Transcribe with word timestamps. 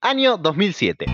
Año 0.00 0.36
2007. 0.36 1.06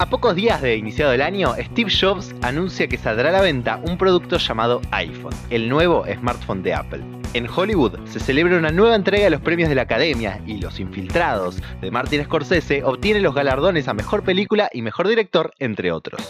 A 0.00 0.06
pocos 0.10 0.34
días 0.34 0.60
de 0.60 0.74
iniciado 0.74 1.12
el 1.12 1.22
año, 1.22 1.54
Steve 1.60 1.92
Jobs 1.92 2.34
anuncia 2.42 2.88
que 2.88 2.98
saldrá 2.98 3.28
a 3.28 3.32
la 3.32 3.40
venta 3.40 3.80
un 3.84 3.96
producto 3.96 4.36
llamado 4.38 4.82
iPhone, 4.90 5.32
el 5.50 5.68
nuevo 5.68 6.04
smartphone 6.12 6.64
de 6.64 6.74
Apple. 6.74 7.04
En 7.34 7.48
Hollywood 7.48 8.00
se 8.06 8.18
celebra 8.18 8.58
una 8.58 8.72
nueva 8.72 8.96
entrega 8.96 9.22
de 9.22 9.30
los 9.30 9.40
premios 9.40 9.68
de 9.68 9.76
la 9.76 9.82
Academia 9.82 10.40
y 10.44 10.58
Los 10.58 10.80
Infiltrados 10.80 11.62
de 11.80 11.92
Martin 11.92 12.24
Scorsese 12.24 12.82
obtiene 12.82 13.20
los 13.20 13.32
galardones 13.32 13.86
a 13.86 13.94
Mejor 13.94 14.24
Película 14.24 14.68
y 14.72 14.82
Mejor 14.82 15.06
Director, 15.06 15.54
entre 15.60 15.92
otros. 15.92 16.20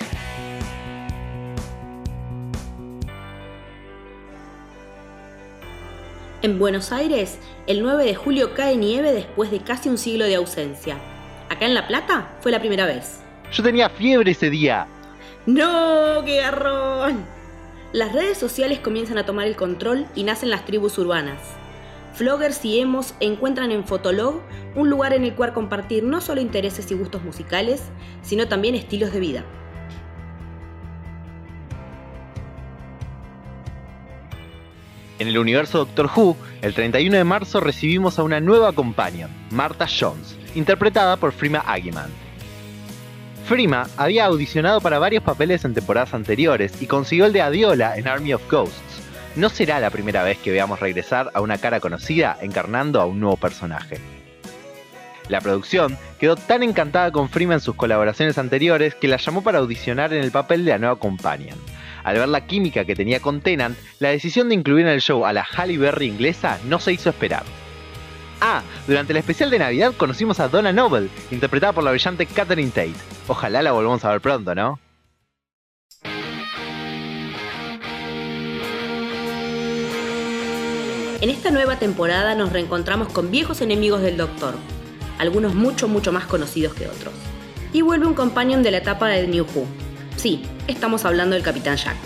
En 6.42 6.58
Buenos 6.58 6.90
Aires, 6.90 7.38
el 7.68 7.84
9 7.84 8.04
de 8.04 8.16
julio 8.16 8.52
cae 8.52 8.76
nieve 8.76 9.12
después 9.12 9.52
de 9.52 9.60
casi 9.60 9.88
un 9.88 9.96
siglo 9.96 10.24
de 10.24 10.34
ausencia. 10.34 10.98
Acá 11.48 11.66
en 11.66 11.74
La 11.74 11.86
Plata 11.86 12.36
fue 12.40 12.50
la 12.50 12.58
primera 12.58 12.84
vez. 12.84 13.22
Yo 13.52 13.62
tenía 13.62 13.88
fiebre 13.88 14.32
ese 14.32 14.50
día. 14.50 14.88
¡No! 15.46 16.24
¡Qué 16.24 16.38
garrón! 16.38 17.24
Las 17.92 18.12
redes 18.12 18.38
sociales 18.38 18.80
comienzan 18.80 19.18
a 19.18 19.24
tomar 19.24 19.46
el 19.46 19.54
control 19.54 20.04
y 20.16 20.24
nacen 20.24 20.50
las 20.50 20.64
tribus 20.64 20.98
urbanas. 20.98 21.38
Floggers 22.14 22.64
y 22.64 22.80
emos 22.80 23.14
encuentran 23.20 23.70
en 23.70 23.84
Fotolog 23.84 24.40
un 24.74 24.90
lugar 24.90 25.12
en 25.12 25.22
el 25.22 25.34
cual 25.36 25.52
compartir 25.52 26.02
no 26.02 26.20
solo 26.20 26.40
intereses 26.40 26.90
y 26.90 26.94
gustos 26.94 27.22
musicales, 27.22 27.84
sino 28.22 28.48
también 28.48 28.74
estilos 28.74 29.12
de 29.12 29.20
vida. 29.20 29.44
En 35.22 35.28
el 35.28 35.38
universo 35.38 35.78
Doctor 35.78 36.10
Who, 36.16 36.36
el 36.62 36.74
31 36.74 37.16
de 37.16 37.22
marzo 37.22 37.60
recibimos 37.60 38.18
a 38.18 38.24
una 38.24 38.40
nueva 38.40 38.72
companion, 38.72 39.30
Martha 39.52 39.86
Jones, 39.86 40.36
interpretada 40.56 41.16
por 41.16 41.30
Frima 41.30 41.60
Agyeman. 41.60 42.10
Frima 43.46 43.86
había 43.96 44.24
audicionado 44.24 44.80
para 44.80 44.98
varios 44.98 45.22
papeles 45.22 45.64
en 45.64 45.74
temporadas 45.74 46.12
anteriores 46.12 46.82
y 46.82 46.86
consiguió 46.86 47.26
el 47.26 47.32
de 47.32 47.40
Adiola 47.40 47.96
en 47.96 48.08
Army 48.08 48.32
of 48.32 48.50
Ghosts. 48.50 49.00
No 49.36 49.48
será 49.48 49.78
la 49.78 49.90
primera 49.90 50.24
vez 50.24 50.38
que 50.38 50.50
veamos 50.50 50.80
regresar 50.80 51.30
a 51.34 51.40
una 51.40 51.58
cara 51.58 51.78
conocida 51.78 52.36
encarnando 52.40 53.00
a 53.00 53.06
un 53.06 53.20
nuevo 53.20 53.36
personaje. 53.36 54.00
La 55.28 55.40
producción 55.40 55.96
quedó 56.18 56.34
tan 56.34 56.64
encantada 56.64 57.12
con 57.12 57.28
Frima 57.28 57.54
en 57.54 57.60
sus 57.60 57.76
colaboraciones 57.76 58.38
anteriores 58.38 58.96
que 58.96 59.06
la 59.06 59.18
llamó 59.18 59.44
para 59.44 59.60
audicionar 59.60 60.12
en 60.12 60.24
el 60.24 60.32
papel 60.32 60.64
de 60.64 60.72
la 60.72 60.78
nueva 60.78 60.96
companion. 60.96 61.56
Al 62.04 62.16
ver 62.16 62.28
la 62.28 62.46
química 62.46 62.84
que 62.84 62.94
tenía 62.94 63.20
con 63.20 63.40
Tennant, 63.40 63.76
la 63.98 64.10
decisión 64.10 64.48
de 64.48 64.54
incluir 64.54 64.86
en 64.86 64.92
el 64.92 65.00
show 65.00 65.24
a 65.24 65.32
la 65.32 65.44
Halle 65.44 65.78
Berry 65.78 66.06
inglesa 66.06 66.58
no 66.64 66.78
se 66.78 66.92
hizo 66.92 67.10
esperar. 67.10 67.44
Ah, 68.40 68.62
durante 68.88 69.12
el 69.12 69.18
especial 69.18 69.50
de 69.50 69.60
Navidad 69.60 69.94
conocimos 69.96 70.40
a 70.40 70.48
Donna 70.48 70.72
Noble, 70.72 71.08
interpretada 71.30 71.72
por 71.72 71.84
la 71.84 71.92
brillante 71.92 72.26
Catherine 72.26 72.70
Tate. 72.70 72.94
Ojalá 73.28 73.62
la 73.62 73.70
volvamos 73.70 74.04
a 74.04 74.10
ver 74.10 74.20
pronto, 74.20 74.54
¿no? 74.54 74.80
En 81.20 81.30
esta 81.30 81.52
nueva 81.52 81.78
temporada 81.78 82.34
nos 82.34 82.52
reencontramos 82.52 83.12
con 83.12 83.30
viejos 83.30 83.60
enemigos 83.60 84.02
del 84.02 84.16
Doctor, 84.16 84.56
algunos 85.18 85.54
mucho 85.54 85.86
mucho 85.86 86.10
más 86.10 86.24
conocidos 86.24 86.74
que 86.74 86.88
otros. 86.88 87.14
Y 87.72 87.82
vuelve 87.82 88.06
un 88.06 88.14
companion 88.14 88.64
de 88.64 88.72
la 88.72 88.78
etapa 88.78 89.06
de 89.06 89.28
New 89.28 89.44
Who. 89.44 89.81
Sí, 90.22 90.40
estamos 90.68 91.04
hablando 91.04 91.34
del 91.34 91.42
Capitán 91.42 91.76
Jack. 91.76 91.96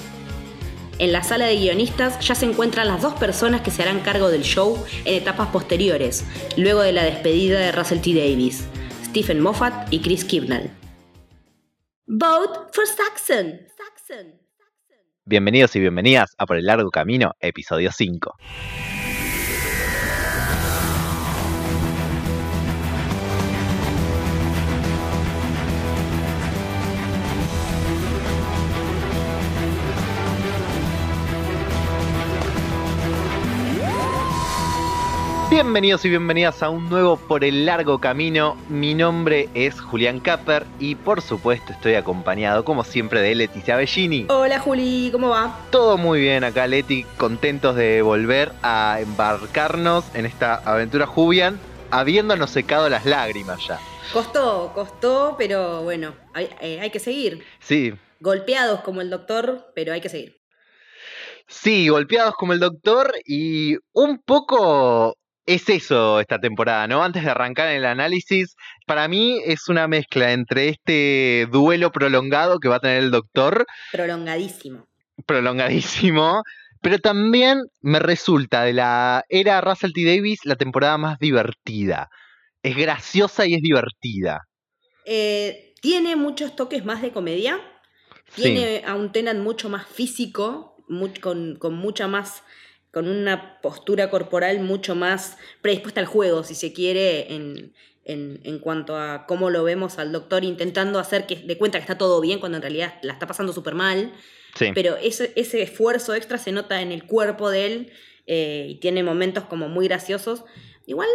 En 0.99 1.13
la 1.13 1.23
sala 1.23 1.45
de 1.45 1.57
guionistas 1.57 2.19
ya 2.27 2.35
se 2.35 2.47
encuentran 2.47 2.89
las 2.89 3.03
dos 3.03 3.13
personas 3.13 3.61
que 3.61 3.71
se 3.71 3.83
harán 3.83 4.01
cargo 4.01 4.31
del 4.31 4.41
show 4.41 4.83
en 5.05 5.17
etapas 5.17 5.49
posteriores, 5.49 6.25
luego 6.57 6.81
de 6.81 6.93
la 6.93 7.05
despedida 7.05 7.61
de 7.61 7.73
Russell 7.73 8.01
T. 8.01 8.15
Davis, 8.15 8.67
Stephen 9.05 9.41
Moffat 9.41 9.93
y 9.93 10.01
Chris 10.01 10.25
Kibnall. 10.25 10.71
Vote 12.07 12.71
for 12.73 12.87
Saxon. 12.87 13.61
Saxon. 13.77 14.41
Bienvenidos 15.27 15.77
y 15.77 15.81
bienvenidas 15.81 16.35
a 16.39 16.47
Por 16.47 16.57
el 16.57 16.65
Largo 16.65 16.91
Camino, 16.91 17.35
episodio 17.41 17.93
5. 17.93 18.35
Bienvenidos 35.49 36.05
y 36.05 36.09
bienvenidas 36.09 36.61
a 36.65 36.71
un 36.71 36.91
nuevo 36.91 37.17
Por 37.17 37.45
el 37.45 37.67
Largo 37.67 38.01
Camino. 38.01 38.57
Mi 38.69 38.95
nombre 38.95 39.49
es 39.55 39.81
Julián 39.81 40.19
Capper 40.19 40.67
y 40.81 40.97
por 40.97 41.23
supuesto 41.23 41.73
estoy 41.73 41.95
acompañado 41.95 42.65
como 42.65 42.83
siempre 42.83 43.21
de 43.23 43.37
Leticia 43.37 43.77
Bellini. 43.77 44.27
Hola 44.29 44.59
Juli, 44.59 45.09
¿cómo 45.13 45.29
va? 45.29 45.57
Todo 45.71 45.99
muy 45.99 46.21
bien 46.21 46.43
acá 46.43 46.67
Leti, 46.67 47.05
contentos 47.17 47.77
de 47.77 48.03
volver 48.03 48.51
a 48.65 48.99
embarcarnos 49.01 50.05
en 50.17 50.27
esta 50.27 50.57
aventura 50.57 51.07
Julián, 51.07 51.61
habiéndonos 51.93 52.51
secado 52.51 52.89
las 52.89 53.07
lágrimas 53.07 53.65
ya. 53.69 53.79
Costó, 54.13 54.73
costó, 54.75 55.37
pero 55.39 55.85
bueno, 55.85 56.13
hay, 56.35 56.51
eh, 56.61 56.81
hay 56.81 56.91
que 56.91 56.99
seguir. 56.99 57.45
Sí. 57.61 57.95
Golpeados 58.19 58.81
como 58.81 59.01
el 59.01 59.11
doctor, 59.11 59.71
pero 59.77 59.93
hay 59.93 60.01
que 60.01 60.09
seguir. 60.09 60.41
Sí, 61.47 61.89
golpeados 61.89 62.35
como 62.35 62.53
el 62.53 62.59
doctor 62.59 63.15
y 63.25 63.77
un 63.93 64.19
poco 64.19 65.17
es 65.47 65.69
eso 65.69 66.21
esta 66.21 66.39
temporada, 66.41 66.87
¿no? 66.89 67.03
Antes 67.03 67.25
de 67.25 67.31
arrancar 67.31 67.69
el 67.69 67.85
análisis, 67.85 68.57
para 68.85 69.07
mí 69.09 69.41
es 69.45 69.69
una 69.69 69.87
mezcla 69.87 70.33
entre 70.33 70.69
este 70.69 71.47
duelo 71.51 71.93
prolongado 71.93 72.59
que 72.59 72.69
va 72.69 72.77
a 72.77 72.81
tener 72.81 73.03
el 73.03 73.11
doctor. 73.13 73.67
Prolongadísimo. 73.93 74.87
Prolongadísimo. 75.25 76.43
Pero 76.83 76.99
también 76.99 77.63
me 77.81 78.01
resulta 78.01 78.65
de 78.65 78.75
la 78.75 79.25
era 79.29 79.61
Russell 79.61 79.93
T. 79.93 80.05
Davis 80.05 80.41
la 80.45 80.57
temporada 80.57 80.99
más 80.99 81.19
divertida. 81.19 82.11
Es 82.63 82.77
graciosa 82.77 83.47
y 83.47 83.55
es 83.55 83.63
divertida. 83.63 84.43
Eh, 85.05 85.75
tiene 85.81 86.17
muchos 86.17 86.55
toques 86.57 86.85
más 86.85 87.03
de 87.03 87.13
comedia. 87.13 87.61
Tiene 88.35 88.83
a 88.85 88.95
un 88.95 89.13
Tenant 89.13 89.41
mucho 89.41 89.69
más 89.69 89.87
físico, 89.87 90.85
con, 91.21 91.57
con 91.57 91.75
mucha 91.75 92.09
más 92.09 92.43
con 92.97 93.09
una 93.09 93.61
postura 93.61 94.09
corporal 94.09 94.61
mucho 94.61 94.95
más 94.95 95.37
predispuesta 95.61 96.01
al 96.01 96.07
juego, 96.07 96.45
si 96.45 96.55
se 96.55 96.73
quiere, 96.73 97.35
en, 97.35 97.75
en, 98.07 98.59
cuanto 98.59 98.97
a 98.97 99.27
cómo 99.27 99.51
lo 99.51 99.65
vemos 99.65 99.99
al 99.99 100.13
doctor 100.13 100.45
intentando 100.45 100.99
hacer 100.99 101.27
que 101.27 101.37
de 101.37 101.59
cuenta 101.59 101.77
que 101.77 101.83
está 101.83 101.99
todo 101.99 102.23
bien 102.23 102.41
cuando 102.41 102.57
en 102.57 102.63
realidad 102.63 102.95
la 103.03 103.13
está 103.13 103.27
pasando 103.27 103.53
súper 103.53 103.75
mal. 103.75 104.15
Pero 104.75 104.97
ese, 104.97 105.31
ese 105.37 105.61
esfuerzo 105.61 106.15
extra 106.15 106.39
se 106.39 106.53
nota 106.53 106.81
en 106.81 106.91
el 106.91 107.05
cuerpo 107.05 107.51
de 107.51 107.67
él 107.67 107.93
eh, 108.27 108.69
y 108.71 108.75
tiene 108.77 109.03
momentos 109.03 109.45
como 109.45 109.69
muy 109.69 109.89
graciosos. 109.89 110.47
Igual, 110.87 111.11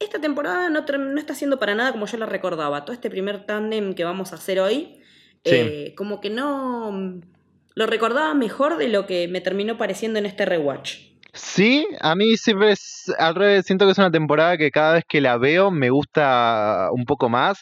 esta 0.00 0.20
temporada 0.20 0.68
no, 0.68 0.82
no, 0.82 1.18
está 1.18 1.34
siendo 1.34 1.58
para 1.58 1.74
nada 1.74 1.92
como 1.92 2.04
yo 2.04 2.18
la 2.18 2.26
recordaba. 2.26 2.84
Todo 2.84 2.92
este 2.92 3.08
primer 3.08 3.46
tándem 3.46 3.94
que 3.94 4.04
vamos 4.04 4.32
a 4.32 4.34
hacer 4.34 4.60
hoy, 4.60 5.00
eh, 5.44 5.94
como 5.96 6.20
que 6.20 6.28
no 6.28 7.22
lo 7.78 7.86
recordaba 7.86 8.34
mejor 8.34 8.76
de 8.76 8.88
lo 8.88 9.06
que 9.06 9.28
me 9.28 9.40
terminó 9.40 9.78
pareciendo 9.78 10.18
en 10.18 10.26
este 10.26 10.44
rewatch. 10.44 10.96
Sí, 11.32 11.86
a 12.00 12.16
mí 12.16 12.36
siempre 12.36 12.72
es 12.72 13.04
al 13.20 13.36
revés, 13.36 13.66
siento 13.66 13.86
que 13.86 13.92
es 13.92 13.98
una 13.98 14.10
temporada 14.10 14.58
que 14.58 14.72
cada 14.72 14.94
vez 14.94 15.04
que 15.08 15.20
la 15.20 15.36
veo 15.38 15.70
me 15.70 15.88
gusta 15.88 16.88
un 16.90 17.04
poco 17.04 17.28
más. 17.28 17.60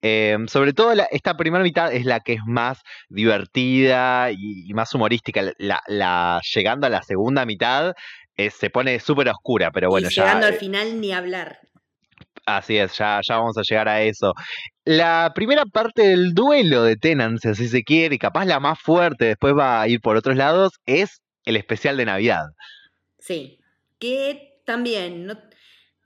Em, 0.00 0.48
sobre 0.48 0.72
todo 0.72 0.94
esta 1.10 1.36
primera 1.36 1.62
mitad 1.62 1.92
es 1.92 2.06
la 2.06 2.20
que 2.20 2.32
es 2.32 2.40
más 2.46 2.80
divertida 3.10 4.30
y, 4.30 4.72
más 4.72 4.94
humorística. 4.94 5.42
La, 5.58 6.40
llegando 6.54 6.86
a 6.86 6.90
la 6.90 7.02
segunda 7.02 7.44
mitad 7.44 7.92
eh, 8.38 8.48
se 8.48 8.70
pone 8.70 8.98
súper 9.00 9.28
oscura, 9.28 9.70
pero 9.70 9.90
bueno, 9.90 10.08
ya. 10.08 10.22
Llegando 10.22 10.46
al 10.46 10.54
eh, 10.54 10.58
final 10.58 10.98
ni 10.98 11.12
hablar. 11.12 11.58
Así 12.56 12.78
es, 12.78 12.96
ya, 12.96 13.20
ya 13.22 13.36
vamos 13.36 13.58
a 13.58 13.62
llegar 13.62 13.88
a 13.88 14.02
eso. 14.02 14.32
La 14.84 15.32
primera 15.34 15.66
parte 15.66 16.02
del 16.02 16.32
duelo 16.32 16.82
de 16.82 16.96
Tenant, 16.96 17.38
si 17.38 17.48
así 17.48 17.68
se 17.68 17.82
quiere, 17.84 18.14
y 18.14 18.18
capaz 18.18 18.46
la 18.46 18.58
más 18.58 18.78
fuerte, 18.80 19.26
después 19.26 19.54
va 19.54 19.82
a 19.82 19.88
ir 19.88 20.00
por 20.00 20.16
otros 20.16 20.36
lados, 20.36 20.72
es 20.86 21.20
el 21.44 21.56
especial 21.56 21.96
de 21.98 22.06
Navidad. 22.06 22.44
Sí, 23.18 23.58
que 23.98 24.60
también, 24.64 25.26
no, 25.26 25.38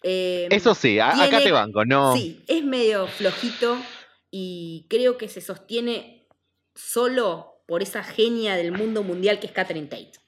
eh, 0.02 0.48
Eso 0.50 0.74
sí, 0.74 0.98
acá 0.98 1.40
te 1.40 1.52
banco, 1.52 1.84
¿no? 1.84 2.14
Sí, 2.16 2.42
es 2.48 2.64
medio 2.64 3.06
flojito 3.06 3.78
y 4.30 4.86
creo 4.88 5.16
que 5.16 5.28
se 5.28 5.40
sostiene 5.40 6.26
solo 6.74 7.62
por 7.66 7.82
esa 7.82 8.02
genia 8.02 8.56
del 8.56 8.72
mundo 8.72 9.02
mundial 9.02 9.38
que 9.38 9.46
es 9.46 9.52
Catherine 9.52 9.86
Tate. 9.86 10.21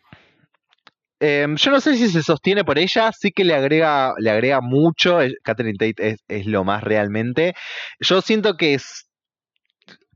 Em, 1.20 1.56
yo 1.56 1.70
no 1.70 1.80
sé 1.80 1.96
si 1.96 2.08
se 2.08 2.22
sostiene 2.22 2.64
por 2.64 2.78
ella, 2.78 3.10
sí 3.12 3.30
que 3.30 3.44
le 3.44 3.54
agrega, 3.54 4.14
le 4.18 4.30
agrega 4.30 4.60
mucho. 4.60 5.18
Catherine 5.42 5.78
Tate 5.78 6.16
es, 6.28 6.46
lo 6.46 6.64
más 6.64 6.82
realmente. 6.82 7.54
Yo 8.00 8.20
siento 8.20 8.56
que 8.56 8.74
es 8.74 9.06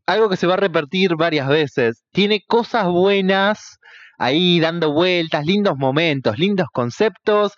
algo 0.06 0.28
que 0.28 0.36
se 0.36 0.46
va 0.46 0.54
a 0.54 0.56
repetir 0.58 1.16
varias 1.16 1.48
veces. 1.48 2.02
Tiene 2.12 2.42
cosas 2.46 2.86
buenas, 2.86 3.78
ahí 4.18 4.60
dando 4.60 4.92
vueltas, 4.92 5.46
lindos 5.46 5.76
momentos, 5.78 6.38
lindos 6.38 6.68
conceptos, 6.72 7.54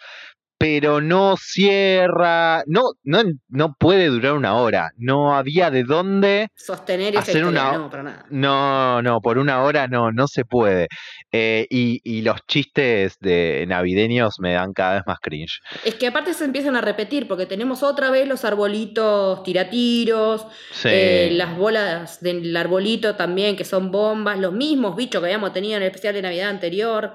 pero 0.60 1.00
no 1.00 1.38
cierra, 1.38 2.64
no, 2.66 2.92
no, 3.02 3.22
no 3.48 3.74
puede 3.78 4.08
durar 4.08 4.34
una 4.34 4.56
hora. 4.56 4.90
No 4.98 5.34
había 5.34 5.70
de 5.70 5.84
dónde 5.84 6.48
sostener 6.54 7.14
esa 7.14 7.20
hacer 7.22 7.46
una 7.46 7.72
no, 7.72 7.88
para 7.88 8.02
nada. 8.02 8.26
No, 8.28 9.00
no, 9.00 9.22
por 9.22 9.38
una 9.38 9.62
hora 9.62 9.88
no, 9.88 10.12
no 10.12 10.28
se 10.28 10.44
puede. 10.44 10.88
Eh, 11.32 11.66
y, 11.70 12.02
y, 12.04 12.20
los 12.20 12.44
chistes 12.46 13.16
de 13.20 13.64
navideños 13.68 14.34
me 14.38 14.52
dan 14.52 14.74
cada 14.74 14.96
vez 14.96 15.02
más 15.06 15.18
cringe. 15.20 15.60
Es 15.82 15.94
que 15.94 16.08
aparte 16.08 16.34
se 16.34 16.44
empiezan 16.44 16.76
a 16.76 16.82
repetir, 16.82 17.26
porque 17.26 17.46
tenemos 17.46 17.82
otra 17.82 18.10
vez 18.10 18.28
los 18.28 18.44
arbolitos 18.44 19.42
tiratiros, 19.44 20.44
eh, 20.84 21.30
las 21.32 21.56
bolas 21.56 22.20
del 22.20 22.54
arbolito 22.54 23.16
también, 23.16 23.56
que 23.56 23.64
son 23.64 23.90
bombas, 23.90 24.38
los 24.38 24.52
mismos 24.52 24.94
bichos 24.94 25.22
que 25.22 25.28
habíamos 25.28 25.54
tenido 25.54 25.78
en 25.78 25.84
el 25.84 25.88
especial 25.88 26.12
de 26.12 26.20
Navidad 26.20 26.50
anterior. 26.50 27.14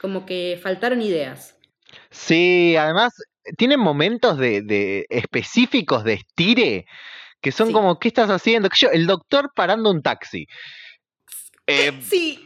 Como 0.00 0.24
que 0.24 0.58
faltaron 0.62 1.02
ideas. 1.02 1.55
Sí, 2.10 2.76
además 2.76 3.12
tienen 3.56 3.80
momentos 3.80 4.38
de, 4.38 5.06
específicos 5.08 6.04
de 6.04 6.14
estire 6.14 6.86
que 7.40 7.52
son 7.52 7.72
como, 7.72 7.98
¿qué 7.98 8.08
estás 8.08 8.30
haciendo? 8.30 8.68
yo, 8.74 8.90
el 8.90 9.06
doctor 9.06 9.52
parando 9.54 9.90
un 9.90 10.02
taxi. 10.02 10.46
Eh, 11.66 12.00
sí. 12.02 12.42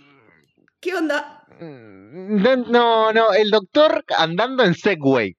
¿Qué 0.81 0.95
onda? 0.95 1.45
Mm, 1.61 2.71
no, 2.71 3.13
no, 3.13 3.33
el 3.33 3.51
doctor 3.51 4.05
andando 4.17 4.65
en 4.65 4.75
Segway. 4.75 5.37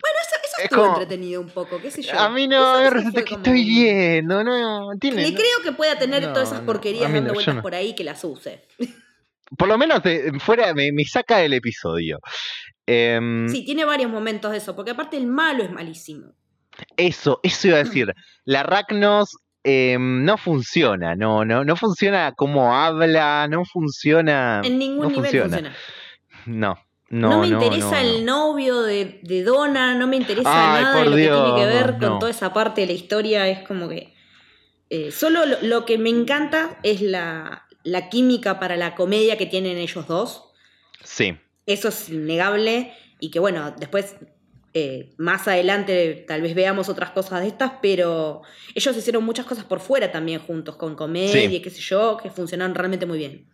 Bueno, 0.00 0.18
eso, 0.20 0.36
eso 0.44 0.62
estuvo 0.62 0.86
entretenido 0.86 1.40
un 1.40 1.50
poco, 1.50 1.80
qué 1.80 1.90
sé 1.90 2.02
yo. 2.02 2.18
A 2.18 2.28
mí 2.28 2.48
no, 2.48 2.80
me 2.80 2.90
resulta 2.90 3.22
que 3.22 3.34
estoy 3.34 3.64
viendo, 3.64 4.42
no, 4.42 4.90
tiene. 4.98 5.22
Le 5.22 5.34
creo 5.34 5.62
que 5.62 5.72
pueda 5.72 5.96
tener 5.96 6.24
todas 6.32 6.48
esas 6.48 6.62
porquerías 6.62 7.12
dando 7.12 7.34
vueltas 7.34 7.62
por 7.62 7.74
ahí 7.74 7.94
que 7.94 8.02
las 8.02 8.24
use. 8.24 8.66
Por 9.56 9.68
lo 9.68 9.78
menos 9.78 10.02
fuera 10.40 10.74
me, 10.74 10.92
me 10.92 11.04
saca 11.04 11.38
del 11.38 11.54
episodio. 11.54 12.20
Em, 12.86 13.48
sí, 13.48 13.64
tiene 13.64 13.84
varios 13.84 14.10
momentos 14.10 14.50
de 14.50 14.58
eso, 14.58 14.74
porque 14.74 14.90
aparte 14.90 15.16
el 15.16 15.26
malo 15.26 15.62
es 15.62 15.70
malísimo. 15.70 16.34
Eso, 16.96 17.40
eso 17.42 17.68
iba 17.68 17.76
a 17.76 17.84
decir. 17.84 18.12
La 18.44 18.62
Ragnos 18.62 19.36
em, 19.62 20.24
no 20.24 20.36
funciona, 20.36 21.14
no, 21.14 21.44
no, 21.44 21.64
no 21.64 21.76
funciona 21.76 22.32
como 22.32 22.74
habla, 22.74 23.46
no 23.48 23.64
funciona. 23.64 24.62
En 24.64 24.78
ningún 24.78 25.12
nivel 25.12 25.42
funciona. 25.42 25.74
No. 26.46 26.78
No, 27.08 27.28
no 27.28 27.40
me 27.40 27.48
interesa 27.48 28.00
el 28.00 28.24
novio 28.24 28.80
de, 28.82 29.20
de, 29.22 29.42
Donna, 29.42 29.94
no 29.94 30.06
me 30.06 30.16
interesa 30.16 30.48
nada 30.50 31.04
de 31.04 31.04
lo 31.04 31.14
que 31.14 31.22
tiene 31.28 31.56
que 31.56 31.66
ver 31.66 31.98
con 31.98 32.18
toda 32.18 32.30
esa 32.30 32.54
parte 32.54 32.80
de 32.80 32.86
la 32.86 32.94
historia. 32.94 33.48
Es 33.48 33.68
como 33.68 33.86
que. 33.88 34.14
Eh, 34.88 35.10
solo 35.10 35.40
lo, 35.62 35.84
que 35.84 35.98
me 35.98 36.08
encanta 36.08 36.78
es 36.82 37.02
la, 37.02 37.61
la 37.84 38.08
química 38.08 38.58
para 38.60 38.76
la 38.76 38.94
comedia 38.94 39.36
que 39.36 39.46
tienen 39.46 39.78
ellos 39.78 40.06
dos. 40.06 40.52
Sí. 41.02 41.36
Eso 41.66 41.88
es 41.88 42.08
innegable 42.08 42.92
y 43.20 43.30
que 43.30 43.38
bueno, 43.38 43.72
después 43.78 44.16
eh, 44.74 45.12
más 45.18 45.46
adelante 45.48 46.24
tal 46.26 46.40
vez 46.40 46.54
veamos 46.54 46.88
otras 46.88 47.10
cosas 47.10 47.42
de 47.42 47.48
estas, 47.48 47.72
pero 47.82 48.42
ellos 48.74 48.96
hicieron 48.96 49.22
muchas 49.22 49.44
cosas 49.44 49.64
por 49.64 49.80
fuera 49.80 50.10
también 50.10 50.40
juntos, 50.40 50.76
con 50.76 50.96
comedia, 50.96 51.44
y 51.44 51.60
qué 51.60 51.68
sé 51.70 51.80
yo, 51.80 52.16
que 52.16 52.30
funcionaron 52.30 52.74
realmente 52.74 53.04
muy 53.04 53.18
bien. 53.18 53.48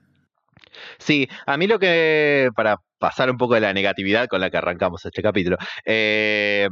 Sí, 0.98 1.28
a 1.44 1.56
mí 1.56 1.66
lo 1.66 1.78
que, 1.78 2.50
para 2.54 2.80
pasar 2.98 3.30
un 3.30 3.36
poco 3.36 3.54
de 3.54 3.60
la 3.60 3.72
negatividad 3.72 4.28
con 4.28 4.40
la 4.40 4.48
que 4.48 4.58
arrancamos 4.58 5.04
este 5.04 5.22
capítulo, 5.22 5.56
eh, 5.84 6.68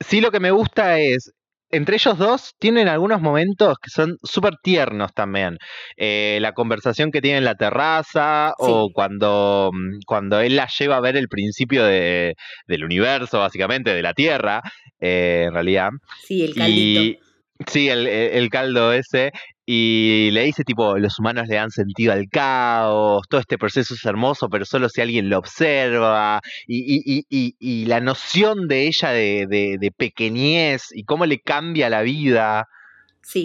sí 0.00 0.20
lo 0.20 0.32
que 0.32 0.40
me 0.40 0.50
gusta 0.50 0.98
es 0.98 1.32
entre 1.74 1.96
ellos 1.96 2.18
dos 2.18 2.54
tienen 2.58 2.88
algunos 2.88 3.20
momentos 3.20 3.76
que 3.80 3.90
son 3.90 4.16
súper 4.22 4.54
tiernos 4.62 5.12
también. 5.12 5.58
Eh, 5.96 6.38
la 6.40 6.52
conversación 6.52 7.10
que 7.10 7.20
tienen 7.20 7.38
en 7.38 7.44
la 7.44 7.56
terraza 7.56 8.52
o 8.58 8.90
cuando, 8.92 9.70
mm, 9.72 9.98
cuando 10.06 10.40
él 10.40 10.56
la 10.56 10.68
lleva 10.78 10.96
a 10.96 11.00
ver 11.00 11.16
el 11.16 11.28
principio 11.28 11.84
de, 11.84 12.34
del 12.66 12.84
universo, 12.84 13.40
básicamente, 13.40 13.94
de 13.94 14.02
la 14.02 14.14
Tierra, 14.14 14.62
eh, 15.00 15.44
en 15.48 15.54
realidad. 15.54 15.90
Sí, 16.26 16.44
el 16.44 16.54
caldito. 16.54 17.24
Sí, 17.68 17.88
el, 17.88 18.48
caldo 18.50 18.92
ese. 18.92 19.30
Y 19.66 20.30
le 20.32 20.44
dice 20.44 20.62
tipo, 20.62 20.98
los 20.98 21.18
humanos 21.18 21.48
le 21.48 21.56
dan 21.56 21.70
sentido 21.70 22.12
al 22.12 22.28
caos, 22.28 23.22
todo 23.28 23.40
este 23.40 23.56
proceso 23.56 23.94
es 23.94 24.04
hermoso, 24.04 24.48
pero 24.50 24.64
solo 24.64 24.88
si 24.88 25.00
alguien 25.00 25.30
lo 25.30 25.38
observa. 25.38 26.40
Y, 26.66 27.00
y, 27.04 27.24
y, 27.30 27.56
y 27.58 27.86
la 27.86 28.00
noción 28.00 28.68
de 28.68 28.86
ella 28.86 29.10
de, 29.10 29.46
de, 29.48 29.92
pequeñez 29.96 30.88
y 30.92 31.04
cómo 31.04 31.26
le 31.26 31.40
cambia 31.40 31.88
la 31.88 32.02
vida. 32.02 32.66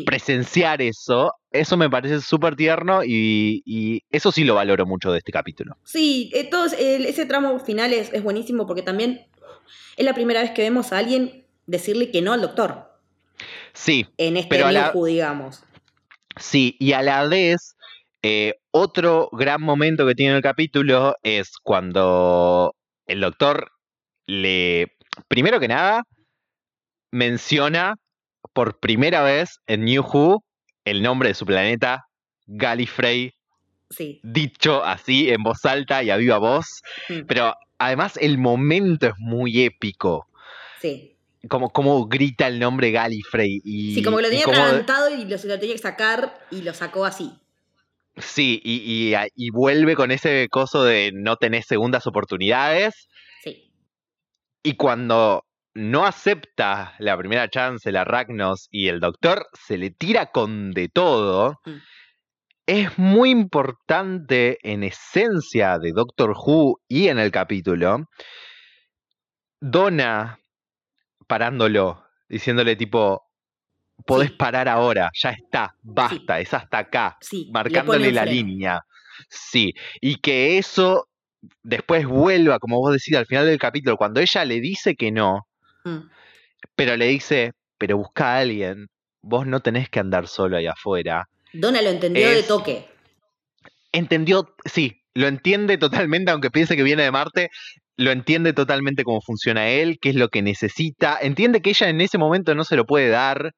Presenciar 0.06 0.82
eso, 0.82 1.32
eso 1.52 1.78
me 1.78 1.90
parece 1.90 2.20
súper 2.20 2.58
tierno 2.58 3.02
y, 3.06 4.04
eso 4.12 4.30
sí 4.34 4.44
lo 4.44 4.56
valoro 4.56 4.86
mucho 4.86 5.10
de 5.14 5.20
este 5.20 5.32
capítulo. 5.32 5.78
Sí, 5.86 6.30
eh, 6.34 6.50
ese 7.08 7.26
tramo 7.26 7.58
final 7.60 7.94
es, 7.94 8.12
es 8.12 8.22
buenísimo 8.22 8.68
porque 8.68 8.82
también 8.82 9.28
es 9.96 10.06
la 10.06 10.14
primera 10.14 10.42
vez 10.42 10.52
que 10.52 10.64
vemos 10.64 10.92
a 10.92 10.98
alguien 10.98 11.46
decirle 11.66 12.12
que 12.12 12.22
no 12.22 12.34
al 12.34 12.42
doctor. 12.42 12.90
Sí. 13.74 14.06
En 14.18 14.38
este 14.38 14.50
pero 14.50 15.06
digamos. 15.06 15.64
Sí, 16.40 16.76
y 16.80 16.94
a 16.94 17.02
la 17.02 17.28
vez, 17.28 17.76
eh, 18.24 18.56
otro 18.72 19.30
gran 19.32 19.62
momento 19.62 20.08
que 20.08 20.16
tiene 20.16 20.36
el 20.36 20.42
capítulo 20.42 21.16
es 21.24 21.52
cuando 21.62 22.76
el 23.06 23.22
doctor 23.22 23.72
le, 24.26 24.96
primero 25.28 25.60
que 25.60 25.68
nada, 25.68 26.04
menciona 27.12 27.96
por 28.54 28.80
primera 28.80 29.22
vez 29.22 29.60
en 29.68 29.86
New 29.86 30.04
Who 30.04 30.44
el 30.86 31.02
nombre 31.02 31.30
de 31.30 31.36
su 31.36 31.46
planeta, 31.46 32.06
Gallifrey. 32.48 33.34
Sí. 33.90 34.20
Dicho 34.24 34.84
así 34.84 35.30
en 35.30 35.44
voz 35.44 35.66
alta 35.66 36.04
y 36.04 36.10
a 36.10 36.18
viva 36.18 36.38
voz. 36.38 36.82
Mm. 37.10 37.22
Pero 37.28 37.56
además 37.78 38.18
el 38.18 38.38
momento 38.38 39.08
es 39.08 39.14
muy 39.18 39.64
épico. 39.64 40.28
Sí 40.80 41.19
como, 41.48 41.72
como 41.72 42.08
grita 42.08 42.48
el 42.48 42.60
nombre 42.60 42.92
Gallifrey. 42.92 43.62
Y, 43.64 43.96
sí, 43.96 44.04
como 44.04 44.18
que 44.18 44.24
lo 44.24 44.30
tenía 44.30 44.46
atragantado 44.46 45.10
y 45.10 45.26
lo, 45.26 45.38
tenía 45.38 45.76
que 45.76 45.78
sacar 45.78 46.40
y 46.52 46.62
lo 46.62 46.74
sacó 46.74 47.06
así. 47.06 47.32
Sí, 48.18 48.60
y, 48.64 49.14
y, 49.36 49.50
vuelve 49.52 49.96
con 49.96 50.12
ese 50.12 50.48
coso 50.50 50.84
de 50.84 51.12
no 51.14 51.38
tener 51.38 51.64
segundas 51.64 52.06
oportunidades. 52.06 53.08
Sí. 53.44 53.72
Y 54.62 54.76
cuando 54.76 55.46
no 55.74 56.06
acepta 56.06 56.96
la 57.00 57.18
primera 57.18 57.48
chance, 57.50 57.92
la 57.92 58.04
Ragnos 58.04 58.68
y 58.72 58.90
el 58.90 59.00
doctor, 59.00 59.48
se 59.54 59.78
le 59.78 59.92
tira 59.92 60.32
con 60.32 60.72
de 60.72 60.90
todo. 60.90 61.60
Mm. 61.66 61.76
Es 62.66 62.98
muy 63.00 63.32
importante 63.32 64.58
en 64.62 64.84
esencia 64.84 65.80
de 65.80 65.92
Doctor 65.92 66.36
Who 66.38 66.82
y 66.88 67.08
en 67.08 67.18
el 67.18 67.32
capítulo. 67.32 68.06
Donna 69.62 70.40
parándolo, 71.30 72.04
diciéndole 72.28 72.76
tipo, 72.76 73.24
podés 74.04 74.32
parar 74.32 74.68
ahora, 74.68 75.12
ya 75.14 75.30
está, 75.30 75.76
basta, 75.84 76.40
es 76.40 76.52
hasta 76.56 76.80
acá, 76.80 77.20
marcándole 77.52 78.12
la 78.12 78.26
línea. 78.26 78.82
Sí, 79.30 79.76
y 80.02 80.16
que 80.16 80.58
eso 80.58 81.08
después 81.62 82.08
vuelva, 82.08 82.58
como 82.58 82.80
vos 82.80 82.94
decís 82.94 83.16
al 83.16 83.28
final 83.28 83.46
del 83.46 83.60
capítulo, 83.60 83.96
cuando 83.96 84.20
ella 84.20 84.44
le 84.44 84.60
dice 84.60 84.96
que 84.96 85.12
no, 85.12 85.46
mm. 85.84 86.10
pero 86.76 86.98
le 86.98 87.06
dice, 87.06 87.52
pero 87.78 87.98
busca 87.98 88.34
a 88.34 88.40
alguien, 88.40 88.88
vos 89.22 89.46
no 89.46 89.60
tenés 89.60 89.88
que 89.88 90.00
andar 90.00 90.28
solo 90.28 90.58
ahí 90.58 90.66
afuera. 90.66 91.30
Donna 91.54 91.84
lo 91.84 91.90
entendió 91.90 92.28
de 92.28 92.42
toque. 92.42 92.90
Entendió, 93.92 94.56
sí, 94.66 95.04
lo 95.14 95.28
entiende 95.28 95.78
totalmente, 95.78 96.32
aunque 96.32 96.50
piense 96.50 96.76
que 96.76 96.84
viene 96.84 97.04
de 97.04 97.12
Marte, 97.12 97.50
lo 98.00 98.12
entiende 98.12 98.54
totalmente 98.54 99.04
cómo 99.04 99.20
funciona 99.20 99.68
él, 99.68 100.00
qué 100.02 100.10
es 100.10 100.16
lo 100.16 100.30
que 100.30 100.42
necesita, 100.42 101.18
entiende 101.22 101.62
que 101.62 101.72
ella 101.72 101.90
en 101.90 102.00
ese 102.00 102.18
momento 102.18 102.56
no 102.56 102.64
se 102.64 102.78
lo 102.78 102.86
puede 102.86 103.10
dar, 103.10 103.52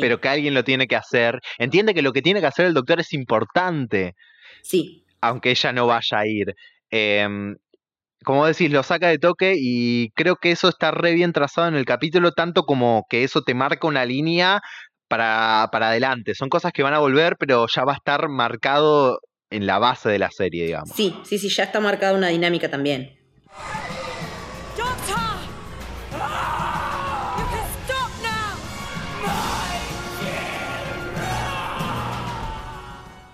pero 0.00 0.18
que 0.18 0.28
alguien 0.28 0.54
lo 0.54 0.64
tiene 0.64 0.86
que 0.86 0.96
hacer, 0.96 1.40
entiende 1.58 1.92
que 1.92 2.00
lo 2.00 2.12
que 2.12 2.22
tiene 2.22 2.40
que 2.40 2.46
hacer 2.46 2.64
el 2.64 2.72
doctor 2.72 3.00
es 3.00 3.12
importante, 3.12 4.14
sí. 4.62 5.04
aunque 5.20 5.50
ella 5.50 5.72
no 5.72 5.86
vaya 5.86 6.18
a 6.18 6.26
ir. 6.26 6.54
Em, 6.88 7.56
como 8.24 8.46
decís, 8.46 8.70
lo 8.70 8.82
saca 8.82 9.08
de 9.08 9.18
toque 9.18 9.54
y 9.58 10.08
creo 10.14 10.36
que 10.36 10.52
eso 10.52 10.70
está 10.70 10.90
re 10.90 11.12
bien 11.12 11.34
trazado 11.34 11.68
en 11.68 11.74
el 11.74 11.84
capítulo, 11.84 12.32
tanto 12.32 12.62
como 12.62 13.04
que 13.10 13.24
eso 13.24 13.42
te 13.42 13.52
marca 13.52 13.86
una 13.86 14.06
línea 14.06 14.62
para, 15.06 15.68
para 15.70 15.90
adelante. 15.90 16.34
Son 16.34 16.48
cosas 16.48 16.72
que 16.72 16.82
van 16.82 16.94
a 16.94 16.98
volver, 16.98 17.36
pero 17.38 17.66
ya 17.74 17.84
va 17.84 17.92
a 17.92 17.96
estar 17.96 18.26
marcado 18.30 19.20
en 19.50 19.66
la 19.66 19.78
base 19.78 20.08
de 20.08 20.18
la 20.18 20.30
serie, 20.30 20.64
digamos. 20.64 20.96
Sí, 20.96 21.14
sí, 21.24 21.38
sí, 21.38 21.50
ya 21.50 21.64
está 21.64 21.80
marcada 21.80 22.14
una 22.16 22.28
dinámica 22.28 22.70
también. 22.70 23.19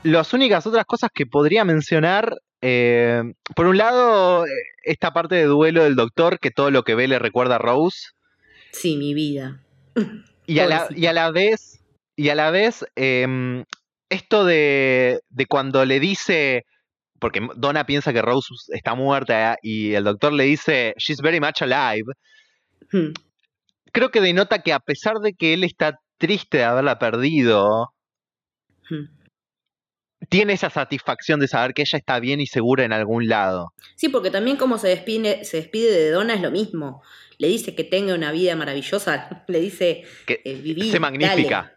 Las 0.07 0.33
únicas 0.33 0.65
otras 0.69 0.85
cosas 0.85 1.11
que 1.13 1.27
podría 1.27 1.65
mencionar, 1.65 2.41
eh, 2.61 3.25
por 3.57 3.67
un 3.67 3.77
lado, 3.77 4.45
esta 4.85 5.13
parte 5.13 5.35
de 5.35 5.45
duelo 5.45 5.83
del 5.83 5.97
doctor, 5.97 6.39
que 6.39 6.53
todo 6.53 6.71
lo 6.71 6.85
que 6.85 6.95
ve 6.95 7.09
le 7.09 7.19
recuerda 7.19 7.57
a 7.57 7.59
Rose. 7.59 8.11
Sí, 8.71 8.97
mi 8.97 9.15
vida. 9.15 9.65
Y 10.47 10.61
a, 10.61 10.67
la, 10.69 10.87
y 10.95 11.07
a 11.07 11.13
la 11.13 11.33
vez, 11.33 11.83
y 12.15 12.29
a 12.29 12.37
la 12.37 12.53
vez, 12.53 12.87
em, 12.95 13.65
esto 14.09 14.45
de, 14.45 15.19
de 15.29 15.47
cuando 15.47 15.85
le 15.85 15.99
dice, 15.99 16.67
porque 17.19 17.41
Donna 17.57 17.87
piensa 17.87 18.13
que 18.13 18.23
Rose 18.23 18.49
está 18.69 18.95
muerta 18.95 19.57
y 19.63 19.95
el 19.95 20.05
doctor 20.05 20.33
le 20.33 20.45
dice, 20.45 20.95
she's 20.99 21.21
very 21.21 21.41
much 21.41 21.63
alive. 21.63 22.05
Hmm. 22.93 23.13
Creo 23.93 24.11
que 24.11 24.21
denota 24.21 24.63
que 24.63 24.73
a 24.73 24.81
pesar 24.81 25.19
de 25.21 25.33
que 25.33 25.55
él 25.55 25.65
está 25.65 25.99
triste 26.19 26.59
de 26.59 26.65
haberla 26.65 26.99
perdido, 26.99 27.93
hmm. 28.91 29.05
tiene 30.29 30.53
esa 30.53 30.71
satisfacción 30.71 31.41
de 31.41 31.49
saber 31.49 31.75
que 31.75 31.83
ella 31.83 31.99
está 31.99 32.21
bien 32.21 32.41
y 32.41 32.47
segura 32.47 32.85
en 32.85 32.93
algún 32.93 33.29
lado. 33.29 33.73
Sí, 33.95 34.09
porque 34.09 34.31
también 34.31 34.57
como 34.57 34.79
se 34.79 34.89
despide, 34.89 35.45
se 35.45 35.59
despide 35.59 35.91
de 35.91 36.11
Donna 36.11 36.35
es 36.35 36.43
lo 36.43 36.51
mismo. 36.51 37.03
Le 37.39 37.49
dice 37.49 37.75
que 37.75 37.85
tenga 37.85 38.15
una 38.15 38.33
vida 38.33 38.57
maravillosa, 38.57 39.45
le 39.49 39.61
dice 39.61 40.05
que 40.27 40.41
eh, 40.45 40.91
se 40.91 41.01
magnífica. 41.01 41.73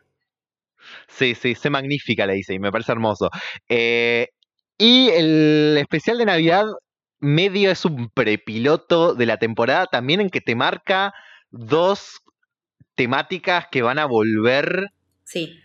Sí, 1.08 1.36
sí, 1.36 1.56
se 1.56 1.70
magnífica, 1.70 2.26
le 2.26 2.34
dice, 2.34 2.54
y 2.54 2.60
me 2.60 2.72
parece 2.72 2.92
hermoso. 2.92 3.30
Eh, 3.68 4.30
y 4.80 5.10
el 5.10 5.78
especial 5.78 6.18
de 6.18 6.26
Navidad 6.26 6.66
medio 7.20 7.70
es 7.70 7.84
un 7.84 8.10
prepiloto 8.10 9.14
de 9.14 9.26
la 9.26 9.38
temporada 9.38 9.88
también 9.88 10.22
en 10.22 10.30
que 10.30 10.40
te 10.40 10.56
marca 10.56 11.14
dos 11.52 12.22
temáticas 12.96 13.68
que 13.70 13.82
van 13.82 14.00
a 14.00 14.06
volver 14.06 14.88
sí. 15.26 15.60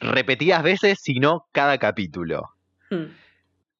repetidas 0.00 0.62
veces, 0.62 0.98
sino 1.02 1.46
cada 1.52 1.76
capítulo. 1.76 2.54
Hmm. 2.90 3.12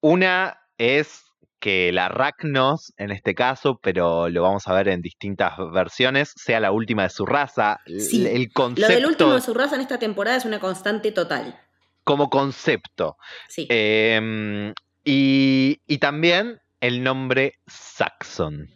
Una 0.00 0.60
es 0.76 1.22
que 1.60 1.90
la 1.90 2.06
Aracnos, 2.06 2.92
en 2.98 3.10
este 3.10 3.34
caso, 3.34 3.80
pero 3.82 4.28
lo 4.28 4.42
vamos 4.42 4.68
a 4.68 4.74
ver 4.74 4.88
en 4.88 5.00
distintas 5.00 5.54
versiones, 5.72 6.34
sea 6.36 6.60
la 6.60 6.72
última 6.72 7.04
de 7.04 7.08
su 7.08 7.24
raza. 7.24 7.80
Sí. 7.86 8.26
El 8.26 8.52
concepto, 8.52 8.88
lo 8.88 8.94
del 8.94 9.06
último 9.06 9.32
de 9.32 9.40
su 9.40 9.54
raza 9.54 9.76
en 9.76 9.80
esta 9.80 9.98
temporada 9.98 10.36
es 10.36 10.44
una 10.44 10.60
constante 10.60 11.10
total 11.10 11.58
como 12.04 12.30
concepto. 12.30 13.16
Sí. 13.48 13.66
Em, 13.70 14.72
y, 15.04 15.98
también 15.98 16.60
el 16.80 17.02
nombre 17.02 17.54
Saxon. 17.66 18.68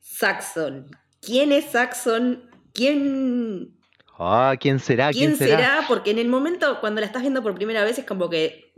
Saxon. 0.00 0.90
¿Quién 1.20 1.52
es 1.52 1.66
Saxon? 1.66 2.50
¿Quién 2.72 3.76
Ah, 4.18 4.54
¿quién 4.58 4.78
será? 4.80 5.10
¿Quién, 5.10 5.36
será? 5.36 5.84
Porque 5.86 6.10
en 6.10 6.18
el 6.18 6.28
momento 6.28 6.80
cuando 6.80 7.00
la 7.00 7.06
estás 7.06 7.20
viendo 7.22 7.42
por 7.42 7.54
primera 7.54 7.84
vez 7.84 7.98
es 7.98 8.06
como 8.06 8.30
que, 8.30 8.72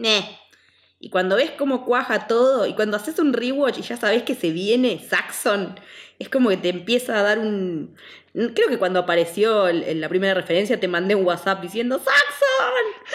Y 1.01 1.11
cuando 1.11 1.37
ves 1.37 1.53
cómo 1.53 1.85
cuaja 1.85 2.27
todo 2.27 2.67
y 2.67 2.75
cuando 2.75 2.97
haces 2.97 3.19
un 3.19 3.33
rewatch 3.33 3.79
y 3.79 3.83
ya 3.83 3.97
sabes 3.97 4.25
que 4.25 4.35
se 4.35 4.51
viene 4.51 4.99
Saxon, 4.99 5.79
es 6.19 6.29
como 6.29 6.49
que 6.49 6.57
te 6.57 6.71
empieza 6.71 7.21
a 7.21 7.23
dar 7.23 7.39
un... 7.39 7.97
Creo 8.33 8.69
que 8.69 8.79
cuando 8.79 9.01
apareció 9.01 9.69
en 9.69 10.01
la 10.01 10.09
primera 10.09 10.35
referencia 10.35 10.79
te 10.79 10.89
mandé 10.89 11.15
un 11.15 11.25
WhatsApp 11.25 11.61
diciendo 11.61 11.99
¡Saxon! 11.99 12.49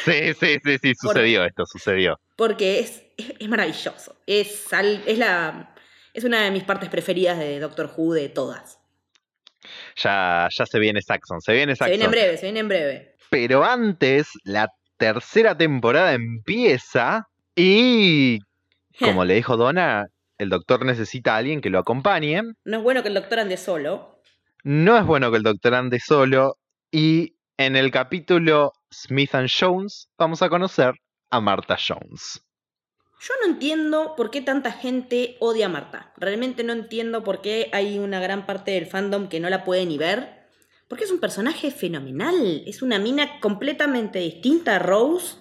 Sí, 0.05 0.33
sí, 0.33 0.59
sí, 0.63 0.77
sí, 0.81 0.93
sucedió 0.95 1.43
esto, 1.43 1.65
sucedió. 1.65 2.19
Porque 2.37 2.79
es, 2.79 3.03
es, 3.17 3.49
maravilloso. 3.49 4.15
Es, 4.27 4.65
es, 5.05 5.17
la, 5.17 5.75
es 6.13 6.23
una 6.23 6.43
de 6.43 6.51
mis 6.51 6.63
partes 6.63 6.89
preferidas 6.89 7.37
de 7.37 7.59
Doctor 7.59 7.91
Who 7.95 8.13
de 8.13 8.29
todas. 8.29 8.79
Ya, 9.97 10.47
ya 10.49 10.65
se 10.65 10.79
viene 10.79 11.01
Saxon, 11.01 11.41
se 11.41 11.53
viene 11.53 11.75
Saxon. 11.75 11.87
Se 11.87 11.91
viene 11.91 12.05
en 12.05 12.11
breve, 12.11 12.37
se 12.37 12.45
viene 12.45 12.59
en 12.61 12.67
breve. 12.67 13.15
Pero 13.29 13.63
antes, 13.63 14.29
la 14.43 14.73
tercera 14.97 15.57
temporada 15.57 16.13
empieza 16.13 17.27
y, 17.55 18.39
como 19.00 19.25
le 19.25 19.36
dijo 19.36 19.57
Donna, 19.57 20.07
el 20.38 20.50
doctor 20.50 20.86
necesita 20.86 21.36
a 21.36 21.38
alguien 21.38 21.62
que 21.62 21.69
lo 21.69 21.79
acompañe. 21.79 22.41
No 22.65 22.77
es 22.77 22.83
bueno 22.83 23.01
que 23.01 23.10
el 23.10 23.13
doctor 23.13 23.39
ande 23.39 23.57
solo. 23.57 24.19
No 24.63 24.98
es 24.98 25.05
bueno 25.05 25.29
que 25.31 25.38
el 25.38 25.43
doctor 25.43 25.75
ande 25.75 26.00
solo. 26.00 26.57
Y 26.91 27.36
en 27.57 27.75
el 27.75 27.91
capítulo 27.91 28.74
Smith 28.91 29.36
and 29.36 29.50
Jones 29.50 30.10
vamos 30.17 30.41
a 30.41 30.50
conocer 30.50 30.93
a 31.29 31.39
Martha 31.41 31.77
Jones. 31.77 32.43
Yo 33.19 33.33
no 33.41 33.53
entiendo 33.53 34.15
por 34.17 34.31
qué 34.31 34.41
tanta 34.41 34.72
gente 34.72 35.38
odia 35.39 35.67
a 35.67 35.69
Marta. 35.69 36.13
Realmente 36.17 36.63
no 36.63 36.74
entiendo 36.74 37.24
por 37.24 37.41
qué 37.41 37.69
hay 37.72 38.00
una 38.00 38.19
gran 38.19 38.45
parte 38.45 38.72
del 38.72 38.86
fandom 38.86 39.29
que 39.29 39.39
no 39.39 39.50
la 39.50 39.63
puede 39.63 39.86
ni 39.86 39.98
ver. 39.98 40.43
Porque 40.89 41.05
es 41.05 41.12
un 41.12 41.19
personaje 41.19 41.72
fenomenal. 41.72 42.63
Es 42.65 42.81
una 42.81 43.00
mina 43.00 43.39
completamente 43.39 44.19
distinta 44.19 44.75
a 44.75 44.79
Rose 44.79 45.38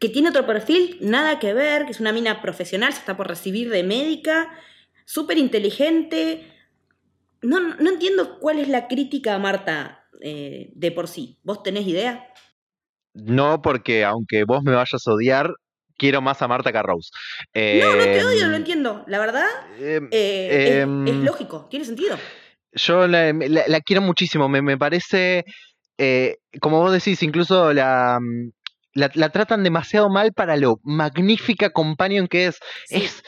que 0.00 0.08
tiene 0.08 0.30
otro 0.30 0.46
perfil, 0.46 0.96
nada 1.02 1.38
que 1.38 1.52
ver, 1.52 1.84
que 1.84 1.92
es 1.92 2.00
una 2.00 2.12
mina 2.12 2.40
profesional, 2.40 2.92
se 2.92 3.00
está 3.00 3.16
por 3.16 3.28
recibir 3.28 3.68
de 3.68 3.84
médica, 3.84 4.50
súper 5.04 5.36
inteligente. 5.36 6.50
No, 7.42 7.60
no, 7.60 7.90
entiendo 7.90 8.38
cuál 8.40 8.58
es 8.58 8.68
la 8.68 8.88
crítica 8.88 9.34
a 9.34 9.38
Marta 9.38 10.06
eh, 10.22 10.70
de 10.74 10.90
por 10.90 11.06
sí. 11.06 11.38
¿Vos 11.42 11.62
tenés 11.62 11.86
idea? 11.86 12.32
No, 13.12 13.60
porque 13.60 14.04
aunque 14.04 14.44
vos 14.44 14.62
me 14.62 14.72
vayas 14.72 15.06
a 15.06 15.12
odiar, 15.12 15.52
quiero 15.98 16.22
más 16.22 16.40
a 16.40 16.48
Marta 16.48 16.72
que 16.72 16.78
a 16.78 16.82
Rose. 16.82 17.10
no, 17.54 17.96
no 17.96 18.02
te 18.02 18.24
odio, 18.24 18.46
lo 18.46 18.54
em, 18.54 18.54
entiendo. 18.54 19.04
La 19.06 19.18
verdad, 19.18 19.46
em, 19.78 20.08
eh, 20.12 20.48
es, 20.50 20.82
em, 20.82 21.24
lógico, 21.24 21.66
tiene 21.68 21.84
sentido. 21.84 22.16
Yo 22.72 23.06
la, 23.06 23.34
quiero 23.84 24.00
muchísimo, 24.00 24.48
me, 24.48 24.62
me 24.62 24.78
parece, 24.78 25.44
eh, 25.98 26.38
como 26.60 26.80
vos 26.80 26.92
decís, 26.92 27.22
incluso 27.22 27.74
la, 27.74 28.18
mm, 28.94 29.00
la, 29.14 29.28
tratan 29.30 29.62
demasiado 29.62 30.08
mal 30.10 30.32
para 30.32 30.56
lo 30.56 30.76
magnífica 30.82 31.70
companion 31.70 32.28
que 32.28 32.46
es. 32.46 32.58
Es 32.88 33.22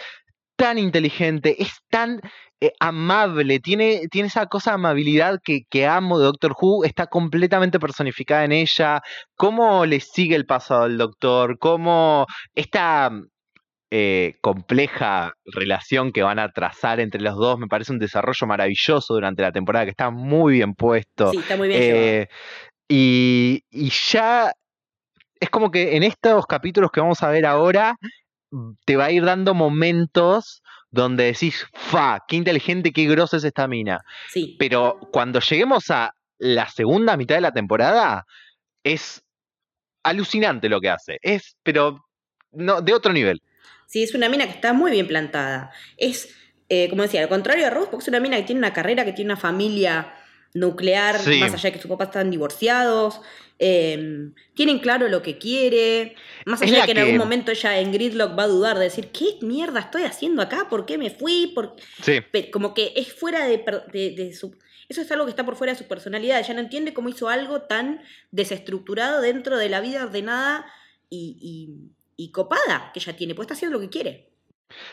tan 0.56 0.78
inteligente, 0.78 1.56
es 1.60 1.72
tan 1.90 2.20
eh, 2.60 2.72
amable, 2.78 3.58
tiene, 3.58 4.02
tiene 4.10 4.28
esa 4.28 4.46
cosa 4.46 4.70
de 4.70 4.74
amabilidad 4.76 5.38
que, 5.42 5.62
que, 5.68 5.86
amo 5.86 6.18
de 6.20 6.26
Doctor 6.26 6.54
Who, 6.60 6.84
está 6.84 7.06
completamente 7.06 7.80
personificada 7.80 8.44
en 8.44 8.52
ella, 8.52 9.00
cómo 9.34 9.86
le 9.86 9.98
sigue 9.98 10.36
el 10.36 10.46
paso 10.46 10.82
al 10.82 10.98
Doctor, 10.98 11.58
cómo 11.58 12.26
esta 12.54 13.10
eh, 13.90 14.36
compleja 14.40 15.34
relación 15.44 16.12
que 16.12 16.22
van 16.22 16.38
a 16.38 16.50
trazar 16.50 17.00
entre 17.00 17.20
los 17.20 17.36
dos, 17.36 17.58
me 17.58 17.66
parece 17.66 17.92
un 17.92 17.98
desarrollo 17.98 18.46
maravilloso 18.46 19.12
durante 19.12 19.42
la 19.42 19.52
temporada 19.52 19.84
que 19.84 19.90
está 19.90 20.10
muy 20.10 20.54
bien 20.54 20.74
puesto. 20.74 21.30
Sí, 21.30 21.38
está 21.38 21.56
muy 21.56 21.68
bien 21.68 21.80
eh, 21.82 22.28
y, 22.88 23.64
y, 23.70 23.90
ya 23.90 24.52
es 25.42 25.50
como 25.50 25.72
que 25.72 25.96
en 25.96 26.04
estos 26.04 26.46
capítulos 26.46 26.92
que 26.92 27.00
vamos 27.00 27.20
a 27.24 27.28
ver 27.28 27.46
ahora, 27.46 27.96
te 28.84 28.94
va 28.94 29.06
a 29.06 29.10
ir 29.10 29.24
dando 29.24 29.54
momentos 29.54 30.62
donde 30.92 31.24
decís, 31.24 31.66
fa, 31.72 32.20
qué 32.28 32.36
inteligente, 32.36 32.92
qué 32.92 33.06
grosa 33.06 33.38
es 33.38 33.44
esta 33.44 33.66
mina. 33.66 34.04
Sí. 34.28 34.54
Pero 34.56 35.00
cuando 35.10 35.40
lleguemos 35.40 35.90
a 35.90 36.14
la 36.38 36.68
segunda 36.68 37.16
mitad 37.16 37.34
de 37.34 37.40
la 37.40 37.50
temporada, 37.50 38.24
es 38.84 39.24
alucinante 40.04 40.68
lo 40.68 40.80
que 40.80 40.90
hace. 40.90 41.18
Es, 41.22 41.56
pero 41.64 42.04
no, 42.52 42.80
de 42.80 42.94
otro 42.94 43.12
nivel. 43.12 43.42
Sí, 43.88 44.04
es 44.04 44.14
una 44.14 44.28
mina 44.28 44.44
que 44.44 44.52
está 44.52 44.72
muy 44.72 44.92
bien 44.92 45.08
plantada. 45.08 45.72
Es, 45.96 46.36
eh, 46.68 46.88
como 46.88 47.02
decía, 47.02 47.20
al 47.20 47.28
contrario 47.28 47.64
de 47.64 47.70
Rose, 47.70 47.88
porque 47.90 48.04
es 48.04 48.08
una 48.08 48.20
mina 48.20 48.36
que 48.36 48.44
tiene 48.44 48.60
una 48.60 48.72
carrera, 48.72 49.04
que 49.04 49.12
tiene 49.12 49.32
una 49.32 49.40
familia 49.40 50.14
nuclear, 50.54 51.14
más 51.16 51.54
allá 51.54 51.70
de 51.70 51.72
que 51.72 51.78
sus 51.80 51.90
papás 51.90 52.08
están 52.08 52.30
divorciados, 52.30 53.20
Em, 53.64 54.34
tienen 54.54 54.80
claro 54.80 55.06
lo 55.06 55.22
que 55.22 55.38
quiere. 55.38 56.16
Más 56.46 56.60
allá 56.62 56.80
de 56.80 56.86
que, 56.86 56.90
en 56.90 56.98
algún 56.98 57.18
momento 57.18 57.52
ella 57.52 57.78
en 57.78 57.92
Gridlock 57.92 58.36
va 58.36 58.42
a 58.42 58.48
dudar 58.48 58.76
de 58.76 58.84
decir, 58.84 59.12
¿qué 59.12 59.38
mierda 59.40 59.78
estoy 59.78 60.02
haciendo 60.02 60.42
acá? 60.42 60.68
¿Por 60.68 60.84
qué 60.84 60.98
me 60.98 61.10
fui? 61.10 61.52
¿Por... 61.54 61.76
Como 62.52 62.74
que 62.74 62.92
es 62.96 63.12
fuera 63.12 63.46
de, 63.46 64.34
su... 64.36 64.56
Eso 64.88 65.00
es 65.00 65.12
algo 65.12 65.26
que 65.26 65.30
está 65.30 65.44
por 65.44 65.54
fuera 65.54 65.74
de 65.74 65.78
su 65.78 65.86
personalidad. 65.86 66.40
Ella 66.40 66.54
no 66.54 66.60
entiende 66.60 66.92
cómo 66.92 67.08
hizo 67.08 67.28
algo 67.28 67.62
tan 67.62 68.02
desestructurado 68.32 69.20
dentro 69.20 69.56
de 69.56 69.68
la 69.68 69.80
vida 69.80 70.02
ordenada 70.02 70.66
y, 71.08 71.68
y 72.16 72.32
copada 72.32 72.90
que 72.92 72.98
ella 72.98 73.14
tiene. 73.14 73.36
Pues 73.36 73.46
está 73.46 73.54
haciendo 73.54 73.78
lo 73.78 73.80
que 73.80 73.90
quiere. 73.90 74.31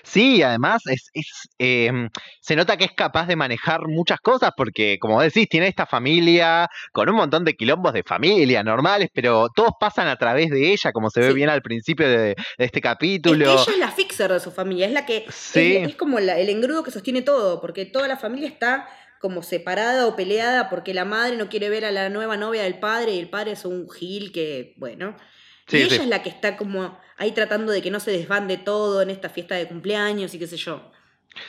Sí, 0.04 0.42
además 0.42 0.82
es, 0.86 1.12
em, 1.58 2.10
se 2.42 2.56
nota 2.56 2.78
que 2.78 2.86
es 2.86 2.92
capaz 2.94 3.28
de 3.28 3.36
manejar 3.36 3.82
muchas 3.88 4.20
cosas 4.20 4.52
porque, 4.56 4.98
como 5.00 5.22
decís, 5.22 5.48
tiene 5.50 5.68
esta 5.68 5.86
familia 5.86 6.68
con 6.92 7.10
un 7.10 7.16
montón 7.16 7.46
de 7.46 7.56
quilombos 7.56 7.94
de 7.94 8.04
familia 8.04 8.64
normales, 8.64 9.10
pero 9.14 9.50
todos 9.56 9.72
pasan 9.80 10.08
a 10.08 10.18
través 10.18 10.50
de 10.50 10.72
ella, 10.72 10.92
como 10.92 11.10
se 11.10 11.22
ve 11.22 11.34
bien 11.34 11.50
al 11.50 11.62
principio 11.62 12.08
de, 12.08 12.36
este 12.58 12.82
capítulo. 12.82 13.52
ella 13.52 13.64
es 13.68 13.78
la 13.78 13.92
fixer 13.92 14.32
de 14.32 14.40
su 14.40 14.52
familia, 14.52 14.86
es 14.86 14.94
la 14.94 15.06
que 15.06 15.26
es, 15.28 15.96
como 15.96 16.20
el 16.20 16.50
engrudo 16.50 16.84
que 16.84 16.92
sostiene 16.92 17.22
todo, 17.22 17.62
porque 17.62 17.86
toda 17.86 18.08
la 18.08 18.18
familia 18.18 18.48
está 18.48 18.88
como 19.20 19.44
separada 19.44 20.08
o 20.08 20.16
peleada 20.16 20.70
porque 20.70 20.94
la 20.94 21.06
madre 21.06 21.36
no 21.36 21.50
quiere 21.50 21.70
ver 21.70 21.86
a 21.86 21.92
la 21.92 22.10
nueva 22.10 22.38
novia 22.38 22.64
del 22.64 22.80
padre 22.80 23.16
y 23.16 23.20
el 23.20 23.30
padre 23.30 23.52
es 23.52 23.66
un 23.66 23.90
gil 23.90 24.32
que, 24.32 24.74
bueno, 24.78 25.16
y 25.72 25.78
ella 25.78 25.96
es 25.96 26.08
la 26.08 26.24
que 26.24 26.30
está 26.30 26.58
como 26.58 26.98
ahí 27.18 27.32
tratando 27.32 27.72
de 27.72 27.82
que 27.82 27.92
no 27.92 28.00
se 28.00 28.12
desbande 28.12 28.58
todo 28.58 29.02
en 29.02 29.10
esta 29.10 29.30
fiesta 29.30 29.56
de 29.56 29.68
cumpleaños 29.68 30.34
y 30.34 30.40
qué 30.40 30.48
sé 30.48 30.58
yo. 30.58 30.92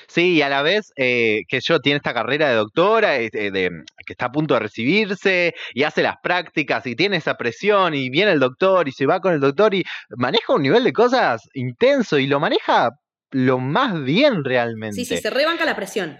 Sí, 0.06 0.34
y 0.34 0.42
a 0.42 0.48
la 0.48 0.62
vez 0.62 0.92
eh, 0.96 1.42
que 1.48 1.60
yo 1.60 1.80
tiene 1.80 1.96
esta 1.96 2.12
carrera 2.12 2.48
de 2.48 2.54
doctora, 2.54 3.18
eh, 3.18 3.30
de, 3.32 3.70
que 4.06 4.12
está 4.12 4.26
a 4.26 4.32
punto 4.32 4.54
de 4.54 4.60
recibirse 4.60 5.54
y 5.74 5.84
hace 5.84 6.02
las 6.02 6.16
prácticas 6.22 6.86
y 6.86 6.94
tiene 6.94 7.16
esa 7.16 7.36
presión 7.36 7.94
y 7.94 8.10
viene 8.10 8.32
el 8.32 8.40
doctor 8.40 8.88
y 8.88 8.92
se 8.92 9.06
va 9.06 9.20
con 9.20 9.32
el 9.32 9.40
doctor 9.40 9.74
y 9.74 9.84
maneja 10.10 10.54
un 10.54 10.62
nivel 10.62 10.84
de 10.84 10.92
cosas 10.92 11.48
intenso 11.54 12.18
y 12.18 12.26
lo 12.26 12.40
maneja 12.40 12.90
lo 13.30 13.58
más 13.58 14.02
bien 14.02 14.44
realmente. 14.44 14.96
Sí, 14.96 15.04
sí, 15.04 15.18
se 15.18 15.30
rebanca 15.30 15.64
la 15.64 15.76
presión. 15.76 16.18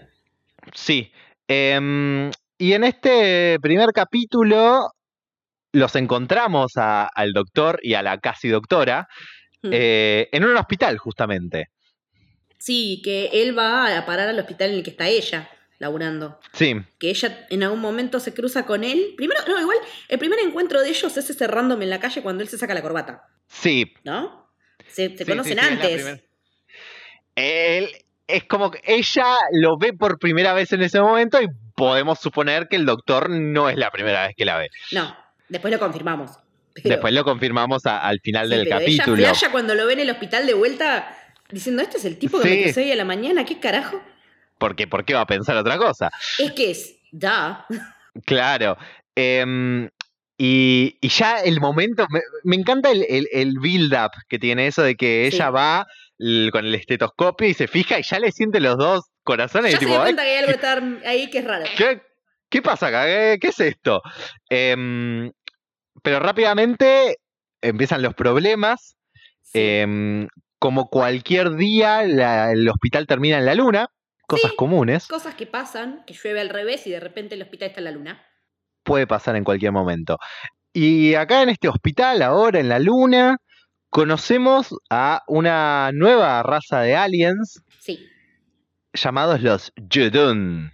Sí. 0.73 1.11
Em, 1.47 2.31
y 2.57 2.73
en 2.73 2.83
este 2.83 3.59
primer 3.59 3.91
capítulo 3.93 4.91
los 5.71 5.95
encontramos 5.95 6.73
al 6.75 7.33
doctor 7.33 7.79
y 7.81 7.93
a 7.93 8.03
la 8.03 8.19
casi 8.19 8.49
doctora 8.49 9.07
eh, 9.63 10.27
en 10.31 10.43
un 10.43 10.55
hospital 10.57 10.97
justamente. 10.97 11.69
Sí, 12.57 13.01
que 13.03 13.29
él 13.33 13.57
va 13.57 13.97
a 13.97 14.05
parar 14.05 14.29
al 14.29 14.39
hospital 14.39 14.71
en 14.71 14.77
el 14.77 14.83
que 14.83 14.91
está 14.91 15.07
ella 15.07 15.49
laburando. 15.79 16.39
Sí, 16.53 16.75
Que 16.99 17.09
ella 17.09 17.47
en 17.49 17.63
algún 17.63 17.79
momento 17.79 18.19
se 18.19 18.33
cruza 18.35 18.65
con 18.67 18.83
él. 18.83 19.13
Primero, 19.17 19.41
no, 19.47 19.59
igual, 19.59 19.77
el 20.09 20.19
primer 20.19 20.39
encuentro 20.39 20.79
de 20.79 20.89
ellos 20.89 21.17
es 21.17 21.27
ese 21.29 21.47
random 21.47 21.81
en 21.81 21.89
la 21.89 21.99
calle 21.99 22.21
cuando 22.21 22.43
él 22.43 22.49
se 22.49 22.57
saca 22.59 22.75
la 22.75 22.83
corbata, 22.83 23.23
sí. 23.47 23.91
¿no? 24.03 24.47
Se, 24.87 25.09
se 25.17 25.23
Sí, 25.23 25.25
conocen 25.25 25.57
sí, 25.57 25.65
sí, 25.65 25.71
antes. 25.73 26.21
Él, 27.35 27.89
es 28.27 28.43
como 28.43 28.69
que 28.69 28.81
ella 28.85 29.25
lo 29.53 29.77
ve 29.77 29.93
por 29.93 30.19
primera 30.19 30.53
vez 30.53 30.71
en 30.73 30.83
ese 30.83 31.01
momento 31.01 31.41
y 31.41 31.47
podemos 31.75 32.19
suponer 32.19 32.67
que 32.67 32.75
el 32.75 32.85
doctor 32.85 33.29
no 33.29 33.69
es 33.69 33.77
la 33.77 33.89
primera 33.89 34.27
vez 34.27 34.35
que 34.35 34.45
la 34.45 34.57
ve. 34.57 34.69
No, 34.91 35.15
después 35.51 35.71
lo 35.71 35.79
confirmamos. 35.79 36.31
Pero- 36.73 36.89
Después 36.89 37.13
lo 37.13 37.23
confirmamos 37.25 37.85
a- 37.85 37.99
al 37.99 38.19
final 38.21 38.47
sí, 38.49 38.55
del 38.55 38.63
pero 38.65 38.79
capítulo. 38.79 39.27
Ella 39.27 39.51
cuando 39.51 39.75
lo 39.75 39.85
ve 39.85 39.93
en 39.93 39.99
el 39.99 40.09
hospital 40.09 40.47
de 40.47 40.53
vuelta 40.53 41.15
diciendo, 41.49 41.81
¿este 41.83 41.97
es 41.97 42.05
el 42.05 42.17
tipo 42.17 42.39
que 42.39 42.49
me 42.49 42.55
Sí. 42.55 42.63
crucé 42.63 42.81
hoy 42.83 42.91
a 42.91 42.95
la 42.95 43.05
mañana? 43.05 43.43
¿Qué 43.45 43.59
carajo? 43.59 44.01
Porque, 44.57 44.87
¿por 44.87 45.03
qué 45.05 45.13
va 45.13 45.21
a 45.21 45.27
pensar 45.27 45.57
otra 45.57 45.77
cosa? 45.77 46.09
Es 46.39 46.53
que 46.53 46.71
es, 46.71 46.95
da. 47.11 47.65
Claro. 48.25 48.77
Em, 49.15 49.89
y, 50.37 50.97
y 51.01 51.09
ya 51.09 51.39
el 51.39 51.59
momento, 51.59 52.07
me, 52.09 52.21
me 52.43 52.55
encanta 52.55 52.89
el, 52.91 53.05
el- 53.09 53.27
el 53.31 53.59
build-up 53.59 54.11
que 54.29 54.39
tiene 54.39 54.67
eso 54.67 54.81
de 54.81 54.95
que 54.95 55.27
Sí. 55.29 55.35
ella 55.35 55.49
va 55.49 55.87
con 56.51 56.65
el 56.65 56.75
estetoscopio 56.75 57.47
y 57.47 57.53
se 57.55 57.67
fija 57.67 57.99
y 57.99 58.03
ya 58.03 58.19
le 58.19 58.31
siente 58.31 58.59
los 58.59 58.77
dos 58.77 59.05
corazones. 59.23 59.71
Ya 59.71 59.77
y 59.77 59.79
se 59.79 59.85
tipo, 59.85 59.91
dio 59.93 59.99
"Ay, 60.01 60.05
cuenta 60.05 60.23
que 60.23 60.29
hay 60.29 60.37
algo 60.37 60.47
que 60.49 60.55
está 60.55 61.09
ahí 61.09 61.29
que 61.31 61.37
es 61.39 61.45
raro. 61.45 61.65
¿Qué, 61.75 62.01
qué 62.49 62.61
pasa 62.61 62.87
acá? 62.87 63.05
¿Qué, 63.05 63.37
qué 63.41 63.47
es 63.47 63.59
esto? 63.59 64.01
Em, 64.49 65.31
pero 66.03 66.19
rápidamente 66.19 67.17
empiezan 67.61 68.01
los 68.01 68.13
problemas. 68.13 68.95
Sí. 69.41 69.59
Em, 69.59 70.27
como 70.59 70.89
cualquier 70.89 71.55
día, 71.55 72.03
la- 72.03 72.51
el 72.51 72.67
hospital 72.69 73.07
termina 73.07 73.37
en 73.37 73.45
la 73.45 73.55
luna. 73.55 73.87
Cosas 74.27 74.51
Sí. 74.51 74.57
comunes. 74.57 75.07
Cosas 75.07 75.35
que 75.35 75.45
pasan, 75.47 76.03
que 76.07 76.13
llueve 76.13 76.39
al 76.39 76.49
revés 76.49 76.87
y 76.87 76.91
de 76.91 76.99
repente 76.99 77.35
el 77.35 77.41
hospital 77.41 77.69
está 77.69 77.79
en 77.81 77.85
la 77.85 77.91
luna. 77.91 78.25
Puede 78.83 79.05
pasar 79.07 79.35
en 79.35 79.43
cualquier 79.43 79.71
momento. 79.73 80.17
Y 80.73 81.15
acá 81.15 81.41
en 81.41 81.49
este 81.49 81.67
hospital, 81.67 82.21
ahora 82.21 82.59
en 82.59 82.69
la 82.69 82.79
luna, 82.79 83.37
conocemos 83.89 84.73
a 84.89 85.21
una 85.27 85.91
nueva 85.93 86.41
raza 86.43 86.79
de 86.81 86.95
aliens 86.95 87.61
Sí. 87.79 88.07
llamados 88.93 89.41
los 89.41 89.73
Judun. 89.93 90.71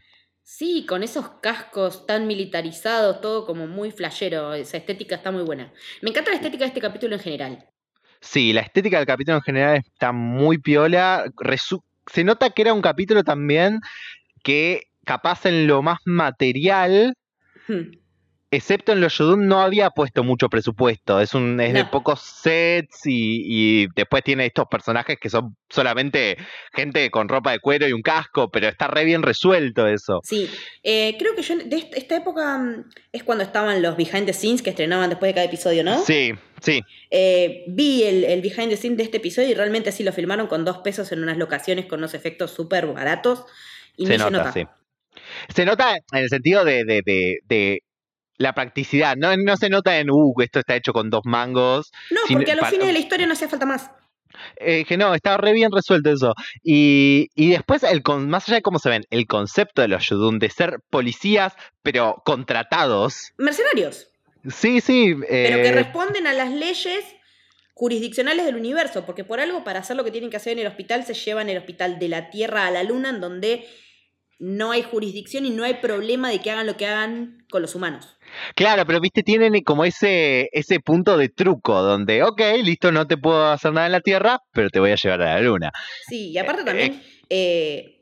Sí, 0.49 0.85
con 0.87 1.03
esos 1.03 1.27
cascos 1.41 2.05
tan 2.05 2.25
militarizados, 2.25 3.19
todo 3.19 3.45
como 3.45 3.67
muy 3.67 3.91
flashero. 3.91 4.53
Esa 4.53 4.77
estética 4.77 5.15
está 5.15 5.29
muy 5.29 5.43
buena. 5.43 5.73
Me 6.01 6.09
encanta 6.09 6.29
la 6.31 6.37
estética 6.37 6.63
de 6.63 6.69
este 6.69 6.79
capítulo 6.79 7.15
en 7.15 7.19
general. 7.21 7.65
Sí, 8.21 8.53
la 8.53 8.61
estética 8.61 8.95
del 8.97 9.05
capítulo 9.05 9.35
en 9.39 9.43
general 9.43 9.75
está 9.85 10.13
muy 10.13 10.57
piola. 10.57 11.25
Resu- 11.35 11.83
se 12.09 12.23
nota 12.23 12.49
que 12.51 12.61
era 12.61 12.73
un 12.73 12.81
capítulo 12.81 13.25
también 13.25 13.81
que 14.41 14.83
capaz 15.03 15.45
en 15.45 15.67
lo 15.67 15.81
más 15.81 15.99
material, 16.05 17.13
Hmm. 17.67 17.91
Excepto 18.49 18.91
en 18.93 19.01
los 19.01 19.15
Judun, 19.17 19.47
no 19.47 19.61
había 19.61 19.89
puesto 19.89 20.23
mucho 20.23 20.47
presupuesto. 20.49 21.19
Es, 21.19 21.33
un, 21.33 21.59
es 21.59 21.73
de 21.73 21.83
pocos 21.85 22.21
sets 22.21 23.05
y, 23.05 23.41
y 23.83 23.87
después 23.95 24.23
tiene 24.23 24.45
estos 24.45 24.65
personajes 24.69 25.17
que 25.19 25.29
son 25.29 25.55
solamente 25.69 26.37
gente 26.73 27.09
con 27.11 27.27
ropa 27.27 27.51
de 27.51 27.59
cuero 27.59 27.87
y 27.87 27.93
un 27.93 28.01
casco, 28.01 28.49
pero 28.49 28.67
está 28.69 28.87
re 28.87 29.03
bien 29.03 29.21
resuelto 29.23 29.87
eso. 29.87 30.21
Sí, 30.23 30.49
eh, 30.83 31.15
creo 31.19 31.35
que 31.35 31.41
yo 31.41 31.57
de 31.57 31.75
est- 31.75 31.95
esta 31.95 32.15
época 32.15 32.57
mm, 32.57 32.85
es 33.11 33.23
cuando 33.23 33.43
estaban 33.43 33.81
los 33.81 33.97
behind 33.97 34.25
the 34.25 34.33
scenes 34.33 34.61
que 34.61 34.69
estrenaban 34.69 35.09
después 35.09 35.29
de 35.29 35.33
cada 35.33 35.45
episodio, 35.45 35.83
¿no? 35.83 35.97
Sí, 36.03 36.33
sí, 36.61 36.81
Eh, 37.11 37.65
vi 37.67 38.03
el, 38.03 38.23
el 38.23 38.41
behind 38.41 38.69
the 38.69 38.77
scenes 38.77 38.97
de 38.97 39.03
este 39.03 39.17
episodio 39.17 39.49
y 39.49 39.53
realmente 39.53 39.91
sí 39.91 40.03
lo 40.03 40.13
filmaron 40.13 40.47
con 40.47 40.63
dos 40.63 40.77
pesos 40.79 41.11
en 41.11 41.21
unas 41.21 41.37
locaciones 41.37 41.85
con 41.85 41.99
unos 41.99 42.13
efectos 42.13 42.51
súper 42.51 42.87
baratos. 42.87 43.43
Y 43.97 44.05
se 44.07 44.17
nota, 44.17 44.29
se 44.29 44.31
nota. 44.37 44.51
sí. 44.53 44.65
Se 45.53 45.65
nota 45.65 45.95
en 45.95 46.19
el 46.23 46.29
sentido 46.29 46.63
de, 46.63 46.85
de, 46.85 47.01
de- 47.03 47.39
de 47.47 47.81
la 48.37 48.53
practicidad. 48.53 49.15
No, 49.17 49.35
no 49.37 49.57
se 49.57 49.69
nota 49.69 49.97
en, 49.99 50.09
uh, 50.11 50.33
esto 50.41 50.59
está 50.59 50.75
hecho 50.75 50.93
con 50.93 51.09
dos 51.09 51.21
mangos. 51.25 51.91
No, 52.11 52.21
Sin- 52.27 52.37
porque 52.37 52.51
a 52.51 52.55
los 52.55 52.61
para- 52.61 52.71
fines 52.71 52.87
de 52.87 52.93
la 52.93 52.99
historia 52.99 53.25
no 53.27 53.33
hacía 53.33 53.49
falta 53.49 53.65
más. 53.65 53.89
Eh, 54.57 54.85
que 54.85 54.97
no, 54.97 55.15
está 55.15 55.37
re 55.37 55.51
bien 55.53 55.71
resuelto 55.71 56.11
eso. 56.11 56.35
Y, 56.63 57.29
y 57.33 57.49
después, 57.49 57.81
el 57.83 58.03
con, 58.03 58.29
más 58.29 58.47
allá 58.47 58.57
de 58.57 58.61
cómo 58.61 58.77
se 58.77 58.89
ven, 58.89 59.05
el 59.09 59.25
concepto 59.25 59.81
de 59.81 59.87
los 59.87 60.07
Yudun 60.07 60.37
de 60.37 60.49
ser 60.49 60.79
policías, 60.91 61.53
pero 61.81 62.21
contratados. 62.25 63.31
Mercenarios, 63.37 64.09
Sí, 64.47 64.79
sí. 64.81 65.15
pero 65.27 65.57
que 65.57 65.67
eh, 65.69 65.71
responden 65.71 66.27
a 66.27 66.33
las 66.33 66.51
leyes 66.51 67.03
jurisdiccionales 67.73 68.45
del 68.45 68.55
universo, 68.55 69.05
porque 69.05 69.23
por 69.23 69.39
algo 69.39 69.63
para 69.63 69.79
hacer 69.79 69.95
lo 69.95 70.03
que 70.03 70.11
tienen 70.11 70.29
que 70.29 70.37
hacer 70.37 70.53
en 70.53 70.59
el 70.59 70.67
hospital 70.67 71.03
se 71.05 71.13
llevan 71.13 71.49
el 71.49 71.57
hospital 71.57 71.99
de 71.99 72.07
la 72.09 72.29
Tierra 72.29 72.65
a 72.67 72.71
la 72.71 72.83
Luna, 72.83 73.09
en 73.09 73.21
donde 73.21 73.67
no 74.39 74.71
hay 74.71 74.83
jurisdicción 74.83 75.45
y 75.45 75.49
no 75.49 75.63
hay 75.63 75.75
problema 75.75 76.29
de 76.29 76.39
que 76.39 76.51
hagan 76.51 76.65
lo 76.67 76.77
que 76.77 76.85
hagan 76.87 77.45
con 77.49 77.61
los 77.61 77.75
humanos. 77.75 78.16
Claro, 78.55 78.85
pero 78.85 78.99
viste, 78.99 79.23
tienen 79.23 79.61
como 79.63 79.85
ese, 79.85 80.49
ese 80.51 80.79
punto 80.79 81.17
de 81.17 81.29
truco 81.29 81.81
donde, 81.81 82.23
ok, 82.23 82.41
listo, 82.63 82.91
no 82.91 83.07
te 83.07 83.17
puedo 83.17 83.47
hacer 83.47 83.73
nada 83.73 83.85
en 83.87 83.91
la 83.93 84.01
Tierra, 84.01 84.41
pero 84.51 84.69
te 84.69 84.79
voy 84.79 84.91
a 84.91 84.95
llevar 84.95 85.21
a 85.21 85.35
la 85.35 85.41
Luna. 85.41 85.71
Sí, 86.07 86.29
y 86.31 86.37
aparte 86.37 86.63
también, 86.63 87.01
eh, 87.29 88.01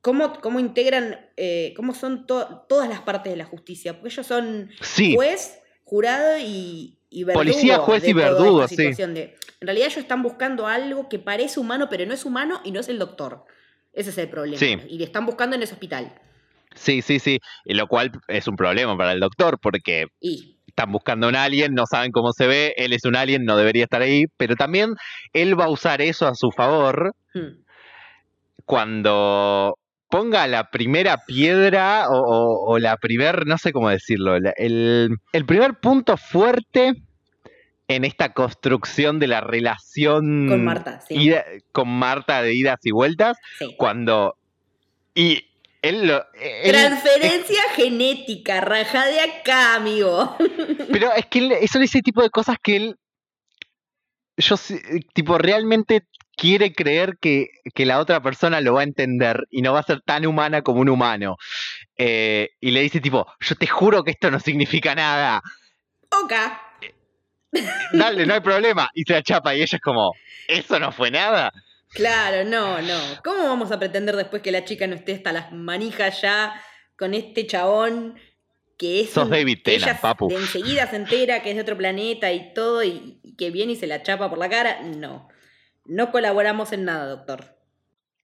cómo, 0.00 0.32
cómo 0.40 0.60
integran, 0.60 1.18
eh, 1.36 1.72
cómo 1.76 1.94
son 1.94 2.26
to- 2.26 2.64
todas 2.68 2.88
las 2.88 3.00
partes 3.00 3.32
de 3.32 3.36
la 3.36 3.44
justicia, 3.46 3.94
porque 3.94 4.08
ellos 4.08 4.26
son 4.26 4.70
Sí, 4.80 5.14
juez, 5.14 5.58
jurado 5.84 6.38
y, 6.38 6.98
y 7.10 7.24
verdugo. 7.24 7.44
Policía, 7.44 7.78
juez 7.78 8.06
y 8.08 8.12
verdugo, 8.12 8.68
sí. 8.68 8.76
de- 8.76 9.36
en 9.60 9.66
realidad 9.66 9.86
ellos 9.88 9.98
están 9.98 10.22
buscando 10.22 10.66
algo 10.66 11.08
que 11.08 11.18
parece 11.18 11.58
humano, 11.58 11.88
pero 11.88 12.04
no 12.06 12.12
es 12.14 12.24
humano 12.24 12.60
y 12.64 12.70
no 12.70 12.80
es 12.80 12.88
el 12.88 12.98
doctor. 12.98 13.44
Ese 13.92 14.10
es 14.10 14.18
el 14.18 14.28
problema. 14.28 14.58
Sí. 14.58 14.76
Y 14.88 14.98
le 14.98 15.04
están 15.04 15.24
buscando 15.24 15.56
en 15.56 15.62
ese 15.62 15.72
hospital. 15.72 16.20
Sí, 16.74 17.02
sí, 17.02 17.18
sí. 17.18 17.38
Y 17.64 17.74
lo 17.74 17.86
cual 17.86 18.10
es 18.28 18.46
un 18.48 18.56
problema 18.56 18.96
para 18.96 19.12
el 19.12 19.20
doctor 19.20 19.58
porque 19.60 20.06
Y 20.20 20.58
están 20.66 20.90
buscando 20.92 21.26
a 21.26 21.28
un 21.30 21.36
alien, 21.36 21.72
no 21.74 21.84
saben 21.86 22.10
cómo 22.10 22.32
se 22.32 22.46
ve, 22.48 22.74
él 22.76 22.92
es 22.92 23.04
un 23.04 23.14
alien, 23.16 23.44
no 23.44 23.56
debería 23.56 23.84
estar 23.84 24.02
ahí, 24.02 24.24
pero 24.36 24.56
también 24.56 24.94
él 25.32 25.58
va 25.58 25.66
a 25.66 25.70
usar 25.70 26.00
eso 26.02 26.26
a 26.26 26.34
su 26.34 26.50
favor 26.50 27.14
hmm, 27.34 27.62
cuando 28.64 29.78
ponga 30.08 30.46
la 30.46 30.70
primera 30.70 31.18
piedra 31.26 32.08
o, 32.08 32.16
o- 32.18 32.72
o 32.72 32.78
la 32.78 32.96
primer, 32.96 33.46
no 33.46 33.58
sé 33.58 33.72
cómo 33.72 33.88
decirlo, 33.90 34.36
el, 34.36 35.16
el 35.32 35.46
primer 35.46 35.74
punto 35.80 36.16
fuerte 36.16 36.94
en 37.88 38.04
esta 38.04 38.32
construcción 38.32 39.18
de 39.18 39.26
la 39.26 39.40
relación 39.40 40.46
con 40.48 40.64
Marta, 40.64 41.00
sí. 41.00 41.14
ida- 41.16 41.44
con 41.72 41.88
Marta 41.88 42.42
de 42.42 42.54
idas 42.54 42.78
y 42.84 42.90
vueltas, 42.92 43.36
sí. 43.58 43.74
cuando... 43.76 44.34
Y 45.14 45.44
él 45.88 46.06
lo... 46.06 46.24
él- 46.34 46.72
Transferencia 46.72 47.62
genética, 47.76 48.60
raja 48.60 49.06
de 49.06 49.20
acá, 49.20 49.74
amigo. 49.76 50.36
pero 50.92 51.12
es 51.14 51.26
que 51.26 51.38
él- 51.40 51.68
son 51.70 51.82
ese 51.82 52.00
tipo 52.02 52.22
de 52.22 52.30
cosas 52.30 52.56
que 52.62 52.76
él... 52.76 52.96
Yo, 54.36 54.56
sí- 54.56 54.80
tipo, 55.14 55.38
realmente 55.38 56.02
quiere 56.36 56.72
creer 56.72 57.16
que, 57.20 57.46
que 57.74 57.86
la 57.86 58.00
otra 58.00 58.20
persona 58.20 58.60
lo 58.60 58.74
va 58.74 58.80
a 58.80 58.84
entender 58.84 59.44
y 59.50 59.62
no 59.62 59.72
va 59.72 59.80
a 59.80 59.84
ser 59.84 60.00
tan 60.04 60.26
humana 60.26 60.62
como 60.62 60.80
un 60.80 60.88
humano. 60.88 61.36
Eh, 61.96 62.48
y 62.60 62.72
le 62.72 62.80
dice 62.80 63.00
tipo, 63.00 63.26
yo 63.40 63.54
te 63.54 63.66
juro 63.68 64.02
que 64.02 64.10
esto 64.10 64.30
no 64.32 64.40
significa 64.40 64.94
nada. 64.96 65.40
Oka. 66.22 66.60
Dale, 67.92 68.26
no 68.26 68.34
hay 68.34 68.40
problema. 68.40 68.88
Y 68.94 69.04
se 69.04 69.12
la 69.12 69.22
chapa 69.22 69.54
y 69.54 69.62
ella 69.62 69.76
es 69.76 69.80
como, 69.80 70.10
¿eso 70.48 70.80
no 70.80 70.90
fue 70.90 71.12
nada? 71.12 71.52
Claro, 71.94 72.48
no, 72.48 72.82
no. 72.82 72.98
¿Cómo 73.22 73.44
vamos 73.44 73.70
a 73.72 73.78
pretender 73.78 74.16
después 74.16 74.42
que 74.42 74.52
la 74.52 74.64
chica 74.64 74.86
no 74.86 74.94
esté 74.94 75.14
hasta 75.14 75.32
las 75.32 75.52
manijas 75.52 76.20
ya 76.20 76.60
con 76.96 77.14
este 77.14 77.46
chabón 77.46 78.16
que 78.76 79.00
es 79.02 79.10
Sos 79.10 79.24
un- 79.26 79.30
David 79.30 79.58
ella 79.66 80.00
papu. 80.00 80.28
de 80.28 80.34
enseguida 80.36 80.88
se 80.88 80.96
entera 80.96 81.42
que 81.42 81.50
es 81.50 81.56
de 81.56 81.62
otro 81.62 81.76
planeta 81.78 82.32
y 82.32 82.52
todo 82.54 82.82
y, 82.82 83.20
y 83.22 83.36
que 83.36 83.50
viene 83.50 83.72
y 83.72 83.76
se 83.76 83.86
la 83.86 84.02
chapa 84.02 84.28
por 84.28 84.38
la 84.38 84.48
cara? 84.48 84.82
No. 84.82 85.28
No 85.84 86.10
colaboramos 86.10 86.72
en 86.72 86.84
nada, 86.84 87.06
doctor. 87.06 87.44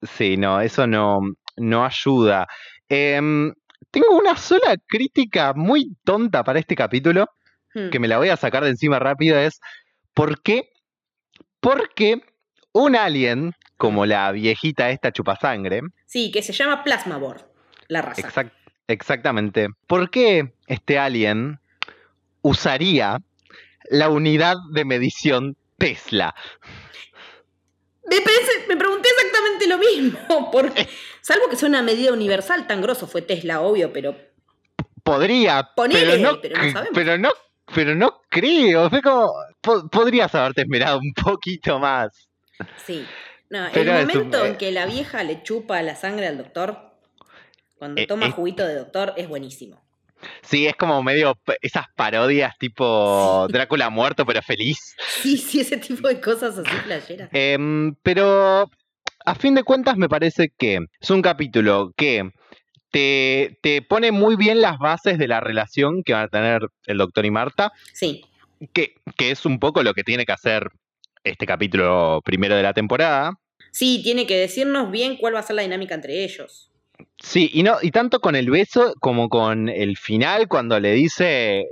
Sí, 0.03 0.37
no, 0.37 0.61
eso 0.61 0.87
no, 0.87 1.21
no 1.57 1.85
ayuda. 1.85 2.49
Em, 2.89 3.53
tengo 3.91 4.17
una 4.17 4.37
sola 4.37 4.77
crítica 4.87 5.53
muy 5.55 5.95
tonta 6.05 6.43
para 6.43 6.59
este 6.59 6.75
capítulo. 6.75 7.29
Hmm. 7.73 7.91
que 7.91 8.01
me 8.01 8.09
la 8.09 8.19
voy 8.19 8.31
a 8.31 8.37
sacar 8.37 8.65
de 8.65 8.71
encima 8.71 8.99
rápido 8.99 9.39
es 9.39 9.61
¿por 10.13 10.43
qué? 10.43 10.71
Porque 11.61 12.21
un 12.73 12.97
alien 12.97 13.53
como 13.81 14.05
la 14.05 14.31
viejita 14.31 14.91
esta 14.91 15.11
chupasangre, 15.11 15.81
Sí, 16.05 16.31
que 16.31 16.43
se 16.43 16.53
llama 16.53 16.85
Plasmabor, 16.85 17.51
la 17.89 18.03
raza. 18.03 18.21
exact- 18.21 18.53
exactamente, 18.89 19.69
¿por 19.87 20.11
qué 20.11 20.53
este 20.67 20.99
alien 20.99 21.59
usaría 22.43 23.21
la 23.89 24.11
unidad 24.11 24.57
de 24.75 24.85
medición 24.85 25.57
Tesla? 25.79 26.35
Me, 28.05 28.17
me 28.69 28.77
pregunté 28.77 29.09
exactamente 29.09 29.67
lo 29.67 29.79
mismo. 29.79 30.51
Porque, 30.53 30.87
salvo 31.23 31.49
que 31.49 31.57
sea 31.57 31.69
una 31.71 31.81
medida 31.83 32.13
universal, 32.13 32.67
tan 32.67 32.83
grosso 32.83 33.07
fue 33.07 33.23
Tesla, 33.23 33.63
obvio, 33.63 33.93
pero 33.95 34.15
Podría, 35.03 35.71
Ponele, 35.75 36.19
pero 36.19 36.33
no, 36.35 36.41
pero 36.43 36.57
no 36.63 36.71
sabemos. 36.73 36.91
pero 36.95 37.19
no 37.19 37.31
pero 37.75 37.95
no 37.95 38.21
creo. 38.29 38.91
Fue 38.91 39.01
como. 39.01 39.33
podrías 39.91 40.35
haberte 40.35 40.63
esmerado 40.63 40.99
un 40.99 41.13
poquito 41.15 41.79
más. 41.79 42.29
Sí. 42.85 43.07
No, 43.51 43.67
el 43.67 43.87
momento 43.87 44.47
en 44.47 44.57
que 44.57 44.71
la 44.71 44.87
vieja 44.87 45.25
le 45.25 45.43
chupa 45.43 45.83
la 45.83 45.97
sangre 45.97 46.29
al 46.29 46.39
doctor, 46.39 46.93
cuando 47.75 48.01
eh, 48.01 48.07
toma 48.07 48.31
juguito 48.31 48.65
de 48.67 48.77
doctor, 48.77 49.13
es 49.17 49.29
buenísimo. 49.29 49.83
Sí, 50.43 50.67
es 50.67 50.77
como 50.77 51.03
medio 51.03 51.39
esas 51.63 51.87
parodias 51.97 52.57
tipo 52.59 53.47
Drácula 53.49 53.91
muerto 53.91 54.27
pero 54.27 54.43
feliz. 54.43 54.95
Sí, 55.23 55.37
sí, 55.37 55.61
ese 55.61 55.79
tipo 55.79 56.09
de 56.09 56.21
cosas 56.21 56.59
así 56.59 56.77
playeras. 56.85 57.31
Em, 57.33 57.95
pero 58.03 58.71
a 59.25 59.35
fin 59.35 59.55
de 59.55 59.65
cuentas 59.65 59.97
me 59.97 60.09
parece 60.09 60.53
que 60.57 60.81
es 61.01 61.11
un 61.11 61.23
capítulo 61.23 61.93
que 61.97 62.31
te, 62.91 63.59
te, 63.63 63.83
pone 63.83 64.13
muy 64.13 64.37
bien 64.37 64.61
las 64.61 64.79
bases 64.79 65.19
de 65.19 65.29
la 65.29 65.41
relación 65.41 66.03
que 66.03 66.13
van 66.13 66.25
a 66.25 66.29
tener 66.29 66.63
el 66.87 66.99
doctor 66.99 67.25
y 67.25 67.31
Marta. 67.31 67.73
Sí. 67.93 68.25
Que, 68.73 68.95
que 69.17 69.31
es 69.31 69.47
un 69.47 69.59
poco 69.59 69.83
lo 69.83 69.95
que 69.95 70.05
tiene 70.05 70.27
que 70.27 70.33
hacer 70.33 70.71
este 71.25 71.47
capítulo 71.47 72.21
primero 72.25 72.57
de 72.57 72.63
la 72.63 72.73
temporada. 72.73 73.35
Sí, 73.73 74.01
tiene 74.03 74.27
que 74.27 74.37
decirnos 74.37 74.91
bien 74.91 75.17
cuál 75.17 75.35
va 75.35 75.41
a 75.41 75.45
ser 75.45 75.57
la 75.57 75.63
dinámica 75.63 75.95
entre 75.95 76.25
ellos. 76.25 76.71
Sí, 77.19 77.51
y 77.53 77.63
no, 77.63 77.77
y 77.83 77.91
tanto 77.91 78.21
con 78.21 78.35
el 78.35 78.51
beso 78.51 78.95
como 79.01 79.29
con 79.29 79.69
el 79.69 79.97
final, 79.97 80.49
cuando 80.49 80.81
le 80.81 80.93
dice 80.93 81.67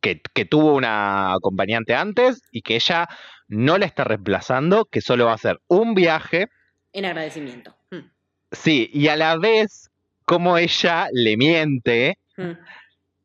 que, 0.00 0.20
que, 0.34 0.44
tuvo 0.44 0.74
una 0.74 1.34
acompañante 1.34 1.94
antes 1.94 2.42
y 2.50 2.62
que 2.62 2.76
ella 2.76 3.08
no 3.48 3.78
la 3.78 3.86
está 3.86 4.04
reemplazando, 4.04 4.84
que 4.84 5.00
solo 5.00 5.26
va 5.26 5.32
a 5.32 5.36
hacer 5.36 5.60
un 5.66 5.94
viaje. 5.94 6.48
En 6.92 7.04
agradecimiento. 7.04 7.74
Hmm. 7.90 8.10
Sí, 8.52 8.90
y 8.92 9.08
a 9.08 9.16
la 9.16 9.36
vez, 9.36 9.90
como 10.24 10.56
ella 10.58 11.08
le 11.12 11.36
miente, 11.36 12.18
hmm. 12.36 12.52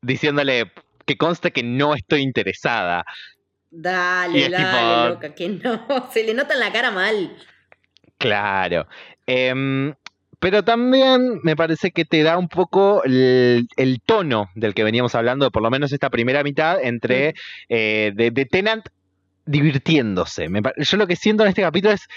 diciéndole 0.02 0.72
que 1.06 1.18
conste 1.18 1.52
que 1.52 1.64
no 1.64 1.96
estoy 1.96 2.22
interesada. 2.22 3.06
Dale, 3.72 4.50
dale, 4.50 5.10
loca, 5.10 5.36
que 5.36 5.50
no. 5.50 5.86
Se 6.12 6.24
le 6.24 6.34
nota 6.34 6.54
en 6.54 6.60
la 6.60 6.72
cara 6.72 6.92
mal. 6.92 7.36
Claro. 8.18 8.88
Em, 9.26 9.94
pero 10.40 10.64
también 10.64 11.40
me 11.44 11.56
parece 11.56 11.92
que 11.92 12.06
te 12.06 12.24
da 12.24 12.38
un 12.38 12.48
poco 12.48 13.04
el, 13.04 13.68
tono 14.06 14.50
del 14.56 14.74
que 14.74 14.84
veníamos 14.84 15.14
hablando, 15.16 15.52
por 15.52 15.62
lo 15.62 15.70
menos 15.70 15.92
esta 15.92 16.10
primera 16.10 16.44
mitad, 16.44 16.82
entre 16.82 17.36
eh, 17.68 18.12
de, 18.16 18.32
de, 18.32 18.46
Tenant 18.46 18.88
divirtiéndose. 19.46 20.48
yo 20.78 20.98
lo 20.98 21.08
que 21.08 21.16
siento 21.16 21.44
en 21.44 21.50
este 21.50 21.62
capítulo 21.62 21.94
es 21.94 22.08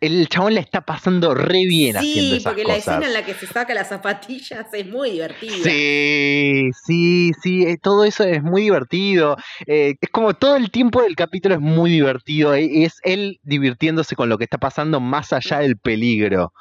el 0.00 0.28
chabón 0.28 0.54
le 0.54 0.60
está 0.60 0.80
pasando 0.80 1.34
re 1.34 1.66
bien 1.66 1.96
haciendo 1.96 2.36
esas 2.36 2.52
porque 2.52 2.64
la 2.64 2.76
escena 2.76 3.06
en 3.06 3.12
la 3.12 3.24
que 3.24 3.34
se 3.34 3.46
saca 3.46 3.74
las 3.74 3.88
zapatillas 3.88 4.66
es 4.72 4.86
muy 4.86 5.10
divertida. 5.10 5.52
Sí, 5.62 6.70
sí, 6.86 7.32
sí, 7.42 7.64
eh, 7.64 7.76
todo 7.80 8.04
eso 8.04 8.24
es 8.24 8.42
muy 8.42 8.62
divertido. 8.62 9.36
Eh, 9.66 9.94
es 10.00 10.10
como 10.10 10.34
todo 10.34 10.56
el 10.56 10.70
tiempo 10.70 11.02
del 11.02 11.16
capítulo 11.16 11.54
es 11.54 11.60
muy 11.60 11.90
divertido. 11.90 12.54
Es 12.54 12.98
él 13.02 13.40
divirtiéndose 13.42 14.16
con 14.16 14.28
lo 14.28 14.38
que 14.38 14.44
está 14.44 14.58
pasando 14.58 15.00
más 15.00 15.32
allá 15.34 15.58
del 15.58 15.76
peligro. 15.76 16.52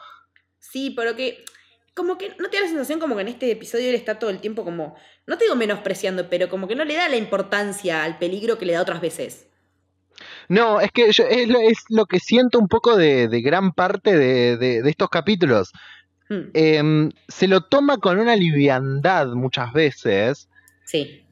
Sí, 0.59 0.93
pero 0.95 1.15
que 1.15 1.45
como 1.95 2.17
que 2.17 2.35
no 2.39 2.49
te 2.49 2.57
da 2.57 2.63
la 2.63 2.69
sensación 2.69 2.99
como 2.99 3.15
que 3.15 3.21
en 3.21 3.27
este 3.29 3.51
episodio 3.51 3.89
él 3.89 3.95
está 3.95 4.19
todo 4.19 4.29
el 4.29 4.39
tiempo 4.39 4.63
como, 4.63 4.95
no 5.27 5.37
te 5.37 5.45
digo 5.45 5.55
menospreciando, 5.55 6.29
pero 6.29 6.49
como 6.49 6.67
que 6.67 6.75
no 6.75 6.85
le 6.85 6.95
da 6.95 7.09
la 7.09 7.17
importancia 7.17 8.03
al 8.03 8.17
peligro 8.17 8.57
que 8.57 8.65
le 8.65 8.73
da 8.73 8.81
otras 8.81 9.01
veces. 9.01 9.48
No, 10.49 10.81
es 10.81 10.91
que 10.91 11.09
es, 11.09 11.49
lo, 11.89 12.05
que 12.05 12.19
siento 12.19 12.59
un 12.59 12.67
poco 12.67 12.97
de, 12.97 13.27
gran 13.41 13.71
parte 13.71 14.17
de, 14.17 14.81
estos 14.89 15.09
capítulos. 15.09 15.71
Hmm. 16.27 16.49
Em, 16.53 17.11
se 17.27 17.47
lo 17.47 17.61
toma 17.61 17.97
con 17.97 18.19
una 18.19 18.35
liviandad 18.35 19.27
muchas 19.27 19.71
veces. 19.73 20.49
Sí. 20.85 21.23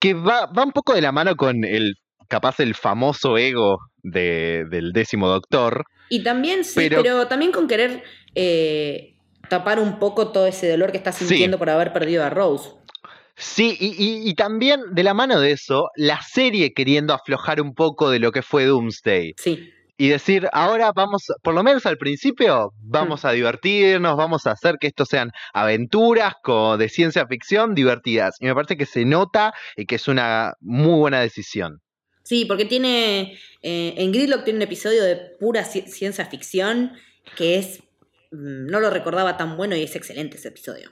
Que 0.00 0.14
va, 0.14 0.46
va 0.46 0.64
un 0.64 0.72
poco 0.72 0.94
de 0.94 1.02
la 1.02 1.12
mano 1.12 1.36
con 1.36 1.64
el, 1.64 1.94
capaz, 2.28 2.58
el 2.60 2.74
famoso 2.74 3.36
ego 3.38 3.78
del 4.02 4.92
décimo 4.92 5.28
doctor. 5.28 5.84
Y 6.08 6.22
también, 6.22 6.64
sí, 6.64 6.88
pero 6.88 7.26
también 7.26 7.52
con 7.52 7.68
querer 7.68 8.02
eh, 8.34 9.14
tapar 9.48 9.78
un 9.78 9.98
poco 9.98 10.28
todo 10.32 10.46
ese 10.46 10.70
dolor 10.70 10.90
que 10.90 10.98
está 10.98 11.12
sintiendo 11.12 11.58
por 11.58 11.70
haber 11.70 11.92
perdido 11.92 12.24
a 12.24 12.30
Rose. 12.30 12.70
Sí, 13.36 13.76
y, 13.80 14.34
también 14.34 14.80
de 14.92 15.02
la 15.02 15.12
mano 15.12 15.40
de 15.40 15.50
eso, 15.50 15.88
la 15.96 16.20
serie 16.22 16.72
queriendo 16.72 17.12
aflojar 17.14 17.60
un 17.60 17.74
poco 17.74 18.10
de 18.10 18.20
lo 18.20 18.30
que 18.30 18.42
fue 18.42 18.64
Doomsday. 18.64 19.34
Sí. 19.36 19.70
Y 19.96 20.08
decir, 20.08 20.48
ahora 20.52 20.92
vamos, 20.94 21.24
por 21.42 21.54
lo 21.54 21.62
menos 21.62 21.86
al 21.86 21.98
principio, 21.98 22.72
vamos 22.80 23.24
mm. 23.24 23.26
a 23.26 23.32
divertirnos, 23.32 24.16
vamos 24.16 24.46
a 24.46 24.52
hacer 24.52 24.76
que 24.80 24.88
esto 24.88 25.04
sean 25.04 25.30
aventuras 25.52 26.34
de 26.78 26.88
ciencia 26.88 27.26
ficción 27.26 27.74
divertidas. 27.74 28.36
Y 28.40 28.46
me 28.46 28.54
parece 28.54 28.76
que 28.76 28.86
se 28.86 29.04
nota 29.04 29.52
y 29.76 29.86
que 29.86 29.96
es 29.96 30.08
una 30.08 30.54
muy 30.60 30.98
buena 30.98 31.20
decisión. 31.20 31.80
Sí, 32.22 32.44
porque 32.44 32.64
tiene, 32.64 33.38
eh, 33.62 33.94
en 33.96 34.12
Gridlock 34.12 34.44
tiene 34.44 34.58
un 34.58 34.62
episodio 34.62 35.02
de 35.04 35.16
pura 35.38 35.64
ciencia 35.64 36.24
ficción 36.26 36.92
que 37.36 37.58
es 37.58 37.84
Mm, 38.34 38.66
no 38.66 38.80
lo 38.80 38.90
recordaba 38.90 39.36
tan 39.36 39.56
bueno 39.56 39.76
y 39.76 39.82
es 39.82 39.94
excelente 39.94 40.36
ese 40.36 40.48
episodio. 40.48 40.90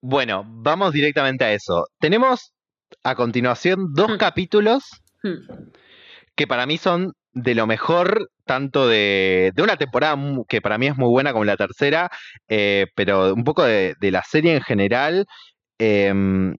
Bueno, 0.00 0.44
vamos 0.46 0.92
directamente 0.92 1.44
a 1.44 1.52
eso. 1.52 1.86
Tenemos 1.98 2.52
a 3.02 3.14
continuación 3.14 3.92
dos 3.94 4.12
hmm. 4.12 4.16
capítulos 4.16 4.84
hmm. 5.22 5.70
que 6.36 6.46
para 6.46 6.66
mí 6.66 6.78
son 6.78 7.12
de 7.32 7.54
lo 7.54 7.66
mejor, 7.66 8.30
tanto 8.44 8.88
de, 8.88 9.52
una 9.58 9.76
temporada 9.76 10.16
que 10.48 10.60
para 10.60 10.78
mí 10.78 10.86
es 10.86 10.96
muy 10.96 11.08
buena 11.08 11.32
como 11.32 11.44
la 11.44 11.56
tercera, 11.56 12.10
eh, 12.48 12.86
pero 12.94 13.34
un 13.34 13.44
poco 13.44 13.64
de, 13.64 13.96
la 14.00 14.22
serie 14.22 14.54
en 14.54 14.62
general, 14.62 15.26
em, 15.78 16.56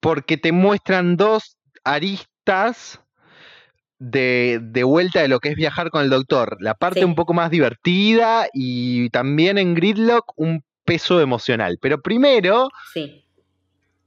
porque 0.00 0.36
te 0.36 0.52
muestran 0.52 1.16
dos 1.16 1.56
aristas 1.84 3.00
de, 3.98 4.82
vuelta 4.84 5.20
de 5.20 5.28
lo 5.28 5.40
que 5.40 5.50
es 5.50 5.56
viajar 5.56 5.90
con 5.90 6.02
el 6.02 6.10
doctor. 6.10 6.56
La 6.60 6.74
parte 6.74 7.04
un 7.04 7.14
poco 7.14 7.34
más 7.34 7.50
divertida 7.50 8.48
y 8.52 9.10
también 9.10 9.58
en 9.58 9.74
Gridlock 9.74 10.32
un 10.36 10.64
peso 10.90 11.20
emocional. 11.20 11.78
Pero 11.80 12.02
primero, 12.02 12.68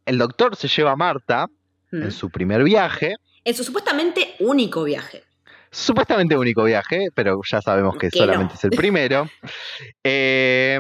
el 0.06 0.18
doctor 0.18 0.58
se 0.58 0.68
lleva 0.68 0.92
a 0.92 0.96
Marta 0.98 1.48
en 1.94 2.12
su 2.12 2.30
primer 2.30 2.62
viaje. 2.62 3.16
En 3.46 3.54
su 3.54 3.64
supuestamente 3.64 4.36
único 4.40 4.84
viaje. 4.84 5.24
Supuestamente 5.72 6.38
único 6.38 6.66
viaje, 6.66 7.08
pero 7.16 7.40
ya 7.50 7.62
sabemos 7.62 7.96
que, 7.98 8.10
solamente 8.10 8.56
es 8.56 8.64
el 8.66 8.72
primero. 8.72 9.30
Eh, 10.04 10.80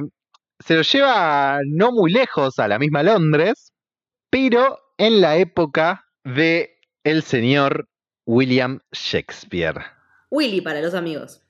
se 0.59 0.75
lo 0.75 0.81
lleva 0.81 1.59
no 1.65 1.91
muy 1.93 2.11
lejos 2.11 2.59
a 2.59 2.67
la 2.67 2.79
misma 2.79 3.01
Londres, 3.01 3.71
pero 4.29 4.79
en 4.97 5.21
la 5.21 5.37
época 5.37 6.05
de 6.25 6.79
el 7.05 7.23
señor 7.23 7.87
William 8.25 8.81
Shakespeare. 8.91 9.81
Willy 10.29 10.61
para 10.61 10.81
los 10.81 10.93
amigos. 10.93 11.41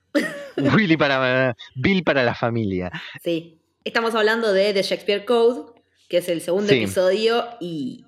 Willy 0.56 0.96
para 0.96 1.56
Bill 1.74 2.04
para 2.04 2.22
la 2.22 2.34
familia. 2.34 2.90
Sí. 3.22 3.63
Estamos 3.84 4.14
hablando 4.14 4.54
de 4.54 4.72
The 4.72 4.82
Shakespeare 4.82 5.26
Code, 5.26 5.72
que 6.08 6.16
es 6.16 6.28
el 6.30 6.40
segundo 6.40 6.72
episodio 6.72 7.44
y 7.60 8.06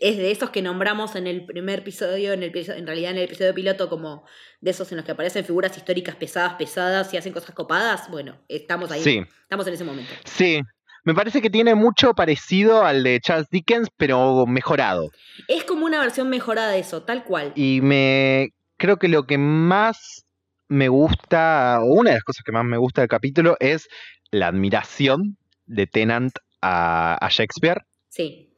es 0.00 0.16
de 0.16 0.30
esos 0.30 0.48
que 0.48 0.62
nombramos 0.62 1.14
en 1.14 1.26
el 1.26 1.44
primer 1.44 1.80
episodio, 1.80 2.32
en, 2.32 2.42
el, 2.42 2.52
en 2.54 2.86
realidad 2.86 3.10
en 3.10 3.18
el 3.18 3.24
episodio 3.24 3.52
piloto, 3.52 3.90
como 3.90 4.24
de 4.62 4.70
esos 4.70 4.90
en 4.92 4.96
los 4.96 5.04
que 5.04 5.12
aparecen 5.12 5.44
figuras 5.44 5.76
históricas 5.76 6.16
pesadas, 6.16 6.54
pesadas 6.54 7.12
y 7.12 7.18
hacen 7.18 7.34
cosas 7.34 7.54
copadas. 7.54 8.10
Bueno, 8.10 8.38
estamos 8.48 8.90
ahí. 8.90 9.02
Sí. 9.02 9.22
Estamos 9.42 9.66
en 9.66 9.74
ese 9.74 9.84
momento. 9.84 10.10
Sí, 10.24 10.62
me 11.04 11.12
parece 11.12 11.42
que 11.42 11.50
tiene 11.50 11.74
mucho 11.74 12.14
parecido 12.14 12.82
al 12.82 13.02
de 13.04 13.20
Charles 13.20 13.50
Dickens, 13.50 13.88
pero 13.98 14.46
mejorado. 14.46 15.10
Es 15.48 15.64
como 15.64 15.84
una 15.84 16.00
versión 16.00 16.30
mejorada 16.30 16.70
de 16.70 16.78
eso, 16.78 17.02
tal 17.02 17.24
cual. 17.24 17.52
Y 17.56 17.82
me 17.82 18.54
creo 18.78 18.96
que 18.96 19.08
lo 19.08 19.24
que 19.24 19.36
más 19.36 20.24
me 20.68 20.88
gusta, 20.88 21.80
o 21.82 21.92
una 21.92 22.10
de 22.10 22.16
las 22.16 22.24
cosas 22.24 22.42
que 22.42 22.52
más 22.52 22.64
me 22.64 22.78
gusta 22.78 23.02
del 23.02 23.08
capítulo 23.08 23.58
es 23.60 23.86
la 24.34 24.48
admiración 24.48 25.36
de 25.66 25.86
Tennant 25.86 26.32
a, 26.60 27.28
Shakespeare. 27.30 27.82
Sí. 28.08 28.50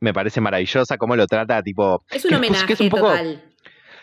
Me 0.00 0.12
parece 0.12 0.40
maravillosa 0.40 0.96
cómo 0.98 1.16
lo 1.16 1.26
trata, 1.26 1.62
tipo. 1.62 2.04
Es 2.10 2.24
un 2.24 2.34
homenaje 2.34 2.76
total. 2.76 3.42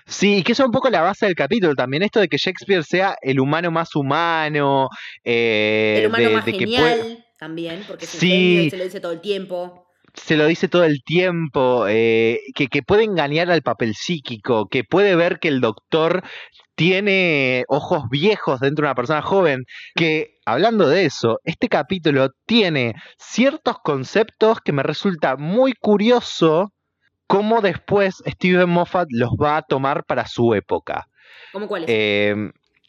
Sí, 0.07 0.38
y 0.38 0.43
que 0.43 0.53
eso 0.53 0.63
es 0.63 0.67
un 0.67 0.71
poco 0.71 0.89
la 0.89 1.01
base 1.01 1.27
del 1.27 1.36
capítulo 1.36 1.75
también, 1.75 2.01
esto 2.01 2.19
de 2.19 2.27
que 2.27 2.38
Shakespeare 2.38 2.84
sea 2.84 3.15
el 3.21 3.39
humano 3.39 3.69
más 3.69 3.95
humano. 3.95 4.89
Eh, 5.23 5.99
el 5.99 6.07
humano 6.07 6.31
más 6.31 6.45
genial 6.45 7.23
también, 7.38 7.84
porque 7.88 8.07
sí, 8.07 8.69
se 8.71 8.77
lo 8.77 8.84
dice 8.84 8.99
todo 8.99 9.12
el 9.12 9.21
tiempo. 9.21 9.88
Se 10.13 10.36
lo 10.36 10.47
dice 10.47 10.67
todo 10.67 10.84
el 10.84 11.03
tiempo, 11.05 11.86
eh, 11.88 12.39
que, 12.55 12.67
que 12.67 12.81
puede 12.81 13.03
engañar 13.03 13.49
al 13.49 13.62
papel 13.62 13.93
psíquico, 13.95 14.67
que 14.67 14.84
puede 14.84 15.15
ver 15.15 15.39
que 15.39 15.47
el 15.47 15.62
doctor 15.62 16.23
tiene 16.81 17.63
ojos 17.67 18.05
viejos 18.09 18.59
dentro 18.59 18.81
de 18.81 18.87
una 18.87 18.95
persona 18.95 19.21
joven, 19.21 19.65
que 19.93 20.39
hablando 20.47 20.87
de 20.87 21.05
eso, 21.05 21.37
este 21.43 21.69
capítulo 21.69 22.29
tiene 22.47 22.95
ciertos 23.19 23.77
conceptos 23.83 24.61
que 24.61 24.71
me 24.71 24.81
resulta 24.81 25.37
muy 25.37 25.73
curioso 25.73 26.73
cómo 27.27 27.61
después 27.61 28.23
Steven 28.25 28.67
Moffat 28.67 29.09
los 29.11 29.29
va 29.33 29.57
a 29.57 29.61
tomar 29.61 30.05
para 30.05 30.25
su 30.25 30.55
época. 30.55 31.05
¿Cómo 31.53 31.67
cuáles? 31.67 31.87
Eh, 31.87 32.33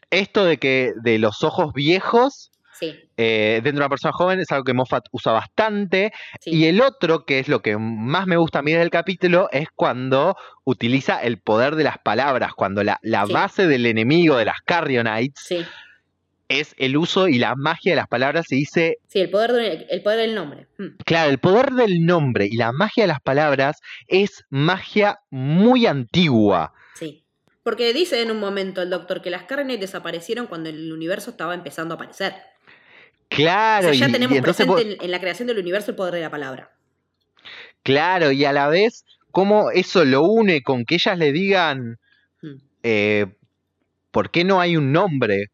esto 0.08 0.46
de 0.46 0.56
que 0.56 0.92
de 1.02 1.18
los 1.18 1.44
ojos 1.44 1.74
viejos 1.74 2.50
Eh, 2.80 3.60
dentro 3.62 3.72
de 3.72 3.78
una 3.78 3.88
persona 3.88 4.12
joven 4.12 4.40
es 4.40 4.50
algo 4.50 4.64
que 4.64 4.72
Moffat 4.72 5.04
usa 5.12 5.32
bastante. 5.32 6.12
Y 6.44 6.66
el 6.66 6.80
otro, 6.80 7.24
que 7.24 7.38
es 7.38 7.48
lo 7.48 7.60
que 7.62 7.76
más 7.76 8.26
me 8.26 8.36
gusta 8.36 8.60
a 8.60 8.62
mí 8.62 8.72
del 8.72 8.90
capítulo, 8.90 9.48
es 9.52 9.68
cuando 9.74 10.36
utiliza 10.64 11.20
el 11.22 11.38
poder 11.38 11.76
de 11.76 11.84
las 11.84 11.98
palabras, 11.98 12.52
cuando 12.54 12.82
la, 12.82 12.98
base 13.30 13.66
del 13.66 13.86
enemigo 13.86 14.36
de 14.36 14.44
las 14.44 14.60
Carrionites 14.64 15.66
es 16.48 16.74
el 16.76 16.96
uso 16.96 17.28
y 17.28 17.38
la 17.38 17.54
magia 17.56 17.92
de 17.92 17.96
las 17.96 18.08
palabras. 18.08 18.46
Se 18.48 18.56
dice. 18.56 18.98
Sí, 19.06 19.20
el 19.20 19.30
poder, 19.30 19.86
el 19.88 20.02
poder 20.02 20.18
del 20.18 20.34
nombre. 20.34 20.66
Mm. 20.78 20.96
Claro, 21.04 21.30
el 21.30 21.38
poder 21.38 21.70
del 21.70 22.04
nombre 22.04 22.46
y 22.50 22.56
la 22.56 22.72
magia 22.72 23.04
de 23.04 23.08
las 23.08 23.20
palabras 23.20 23.78
es 24.06 24.44
magia 24.50 25.20
muy 25.30 25.86
antigua. 25.86 26.72
Sí. 26.94 27.24
Porque 27.62 27.92
dice 27.92 28.20
en 28.22 28.30
un 28.30 28.40
momento 28.40 28.82
el 28.82 28.90
doctor 28.90 29.22
que 29.22 29.30
las 29.30 29.44
Carrionites 29.44 29.80
desaparecieron 29.80 30.46
cuando 30.46 30.68
el 30.68 30.92
universo 30.92 31.30
estaba 31.30 31.54
empezando 31.54 31.94
a 31.94 31.96
aparecer. 31.96 32.34
Claro. 33.34 33.92
ya 33.92 34.08
tenemos 34.08 34.40
presente 34.40 34.98
en, 35.00 35.10
la 35.10 35.20
creación 35.20 35.48
del 35.48 35.58
universo 35.58 35.90
el 35.90 35.96
poder 35.96 36.14
de 36.14 36.20
la 36.20 36.30
palabra. 36.30 36.70
Claro, 37.82 38.32
y 38.32 38.44
a 38.44 38.52
la 38.52 38.68
vez, 38.68 39.04
cómo 39.30 39.70
eso 39.70 40.04
lo 40.04 40.22
une 40.22 40.62
con 40.62 40.84
que 40.84 40.96
ellas 40.96 41.18
le 41.18 41.32
digan, 41.32 41.98
hmm. 42.42 42.56
eh, 42.82 43.26
¿por 44.10 44.30
qué 44.30 44.44
no 44.44 44.60
hay 44.60 44.76
un 44.76 44.92
nombre 44.92 45.46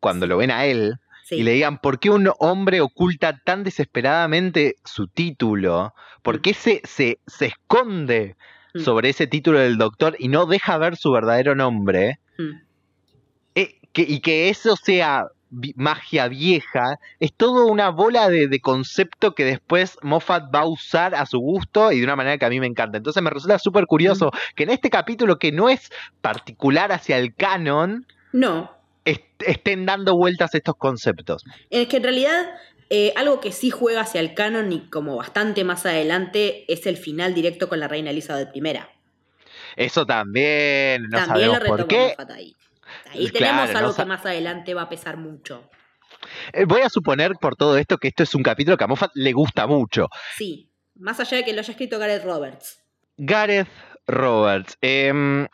cuando 0.00 0.26
lo 0.26 0.36
ven 0.38 0.50
a 0.50 0.66
él? 0.66 0.94
Y 1.28 1.42
le 1.42 1.52
digan, 1.52 1.78
¿por 1.78 1.98
qué 1.98 2.10
un 2.10 2.30
hombre 2.38 2.80
oculta 2.80 3.40
tan 3.44 3.64
desesperadamente 3.64 4.76
su 4.84 5.08
título? 5.08 5.92
¿Por 6.22 6.38
hmm. 6.38 6.42
qué 6.42 6.54
se, 6.54 6.80
se, 6.84 7.18
se 7.26 7.46
esconde 7.46 8.36
hmm. 8.74 8.80
sobre 8.80 9.10
ese 9.10 9.26
título 9.26 9.58
del 9.58 9.76
doctor 9.76 10.16
y 10.18 10.28
no 10.28 10.46
deja 10.46 10.78
ver 10.78 10.96
su 10.96 11.10
verdadero 11.10 11.54
nombre? 11.54 12.20
Eh, 13.54 13.80
y 13.94 14.20
que 14.20 14.50
eso 14.50 14.76
sea 14.76 15.26
magia 15.50 16.28
vieja, 16.28 16.98
es 17.20 17.32
todo 17.34 17.66
una 17.66 17.90
bola 17.90 18.28
de, 18.28 18.60
concepto 18.60 19.34
que 19.34 19.44
después 19.44 19.98
Moffat 20.02 20.54
va 20.54 20.60
a 20.60 20.66
usar 20.66 21.14
a 21.14 21.26
su 21.26 21.38
gusto 21.38 21.92
y 21.92 21.98
de 21.98 22.04
una 22.04 22.16
manera 22.16 22.38
que 22.38 22.44
a 22.44 22.50
mí 22.50 22.60
me 22.60 22.66
encanta. 22.66 22.98
Entonces 22.98 23.22
me 23.22 23.30
resulta 23.30 23.58
súper 23.58 23.86
curioso 23.86 24.30
que 24.54 24.64
en 24.64 24.70
este 24.70 24.90
capítulo 24.90 25.38
que 25.38 25.52
no 25.52 25.68
es 25.68 25.90
particular 26.20 26.92
hacia 26.92 27.18
el 27.18 27.34
canon, 27.34 28.06
no. 28.32 28.70
estén 29.04 29.86
dando 29.86 30.16
vueltas 30.16 30.54
estos 30.54 30.76
conceptos. 30.76 31.44
Es 31.70 31.88
que 31.88 31.98
en 31.98 32.02
realidad 32.02 32.46
eh, 32.88 33.12
algo 33.16 33.40
que 33.40 33.52
sí 33.52 33.70
juega 33.70 34.02
hacia 34.02 34.20
el 34.20 34.34
canon 34.34 34.72
y 34.72 34.88
como 34.90 35.16
bastante 35.16 35.64
más 35.64 35.86
adelante 35.86 36.64
es 36.72 36.86
el 36.86 36.96
final 36.96 37.34
directo 37.34 37.68
con 37.68 37.80
la 37.80 37.88
reina 37.88 38.10
Elizabeth 38.10 38.54
I. 38.54 38.62
Eso 39.76 40.06
también, 40.06 41.02
no 41.10 41.18
también 41.18 41.50
sabemos 41.52 41.68
por 41.68 41.86
qué. 41.86 42.14
ahí. 42.34 42.54
Ahí 43.10 43.30
tenemos 43.30 43.74
algo 43.74 43.94
que 43.94 44.04
más 44.04 44.24
adelante 44.24 44.74
va 44.74 44.82
a 44.82 44.88
pesar 44.88 45.16
mucho. 45.16 45.68
Eh, 46.52 46.64
voy 46.64 46.82
a 46.82 46.88
suponer 46.88 47.32
por 47.40 47.56
todo 47.56 47.76
esto 47.76 47.98
que 47.98 48.08
esto 48.08 48.22
es 48.22 48.34
un 48.34 48.42
capítulo 48.42 48.76
que 48.76 48.84
a 48.84 48.86
Moffat 48.86 49.12
le 49.14 49.32
gusta 49.32 49.66
mucho. 49.66 50.08
Sí, 50.36 50.70
más 50.94 51.20
allá 51.20 51.38
de 51.38 51.44
que 51.44 51.52
lo 51.52 51.60
haya 51.60 51.70
escrito 51.70 51.98
Gareth 51.98 52.24
Roberts. 52.24 52.82
Gareth 53.16 53.68
Roberts. 54.06 54.76
Em, 54.80 55.46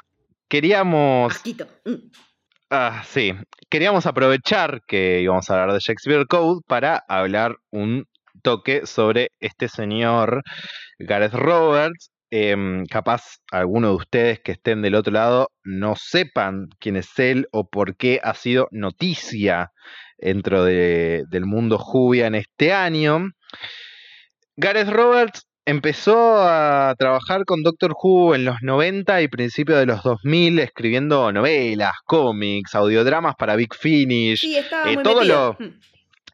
queríamos. 0.49 1.43
Mm. 1.85 1.95
Ah, 2.71 3.03
sí. 3.07 3.35
Queríamos 3.69 4.07
aprovechar 4.07 4.83
que 4.87 5.21
íbamos 5.21 5.51
a 5.51 5.55
hablar 5.55 5.75
de 5.75 5.81
Shakespeare 5.81 6.27
Code 6.27 6.63
para 6.67 7.05
hablar 7.09 7.57
un 7.71 8.07
toque 8.43 8.87
sobre 8.87 9.31
este 9.41 9.69
señor 9.69 10.43
Gareth 10.99 11.35
Roberts, 11.35 12.11
Em, 12.35 12.87
capaz 12.87 13.43
alguno 13.51 13.89
de 13.91 13.95
ustedes 13.97 14.41
que 14.41 14.53
estén 14.53 14.81
del 14.81 14.95
otro 14.95 15.13
lado 15.13 15.51
no 15.65 15.97
sepan 15.97 16.69
quién 16.81 16.97
es 16.97 17.19
él 17.19 17.47
o 17.53 17.69
por 17.69 17.95
qué 17.95 18.21
ha 18.23 18.33
sido 18.33 18.69
noticia 18.71 19.71
dentro 20.17 20.65
del 20.65 21.45
mundo 21.45 21.77
Jubia 21.77 22.29
en 22.29 22.37
este 22.37 22.73
año. 22.73 23.27
Gareth 24.57 24.89
Roberts 24.89 25.47
empezó 25.67 26.39
a 26.39 26.95
trabajar 26.99 27.45
con 27.45 27.63
Doctor 27.63 27.93
Who 28.03 28.35
en 28.35 28.47
los 28.47 28.57
90 28.63 29.21
y 29.21 29.29
principios 29.29 29.79
de 29.79 29.85
los 29.85 30.03
2000 30.03 30.59
escribiendo 30.61 31.31
novelas, 31.33 31.93
cómics, 32.07 32.75
audiodramas 32.75 33.35
para 33.37 33.57
Big 33.57 33.75
Finish. 33.75 34.41
Sí, 34.41 34.57
eh, 34.57 34.97
todo 35.05 35.23
lo 35.23 35.53
hmm. 35.59 35.79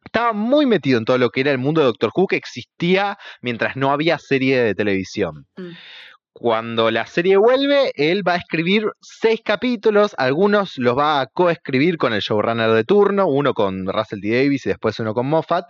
Estaba 0.08 0.32
muy 0.32 0.66
metido 0.66 0.98
en 0.98 1.04
todo 1.04 1.18
lo 1.18 1.30
que 1.30 1.40
era 1.40 1.50
el 1.50 1.58
mundo 1.58 1.80
de 1.80 1.86
Doctor 1.86 2.10
Who 2.14 2.26
que 2.26 2.36
existía 2.36 3.18
mientras 3.42 3.76
no 3.76 3.92
había 3.92 4.18
serie 4.18 4.60
de 4.62 4.74
televisión. 4.74 5.46
Mm. 5.56 5.70
Cuando 6.32 6.90
la 6.92 7.04
serie 7.06 7.36
vuelve, 7.36 7.90
él 7.96 8.26
va 8.26 8.34
a 8.34 8.36
escribir 8.36 8.84
seis 9.00 9.40
capítulos, 9.44 10.14
algunos 10.18 10.78
los 10.78 10.96
va 10.96 11.20
a 11.20 11.26
coescribir 11.26 11.98
con 11.98 12.12
el 12.12 12.20
showrunner 12.20 12.70
de 12.70 12.84
turno, 12.84 13.26
uno 13.26 13.54
con 13.54 13.86
Russell 13.86 14.20
T. 14.20 14.28
Davis 14.30 14.64
y 14.66 14.68
después 14.68 15.00
uno 15.00 15.14
con 15.14 15.26
Moffat. 15.26 15.64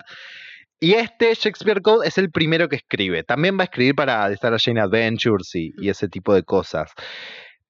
Y 0.79 0.93
este 0.93 1.35
Shakespeare 1.35 1.81
Code 1.81 2.07
es 2.07 2.19
el 2.19 2.31
primero 2.31 2.69
que 2.69 2.77
escribe. 2.77 3.25
También 3.25 3.57
va 3.57 3.63
a 3.63 3.65
escribir 3.65 3.95
para 3.95 4.29
The 4.29 4.35
Star 4.35 4.61
Jane 4.61 4.81
Adventures 4.81 5.55
y, 5.55 5.73
y, 5.79 5.89
ese 5.89 6.07
tipo 6.09 6.35
de 6.35 6.43
cosas. 6.43 6.93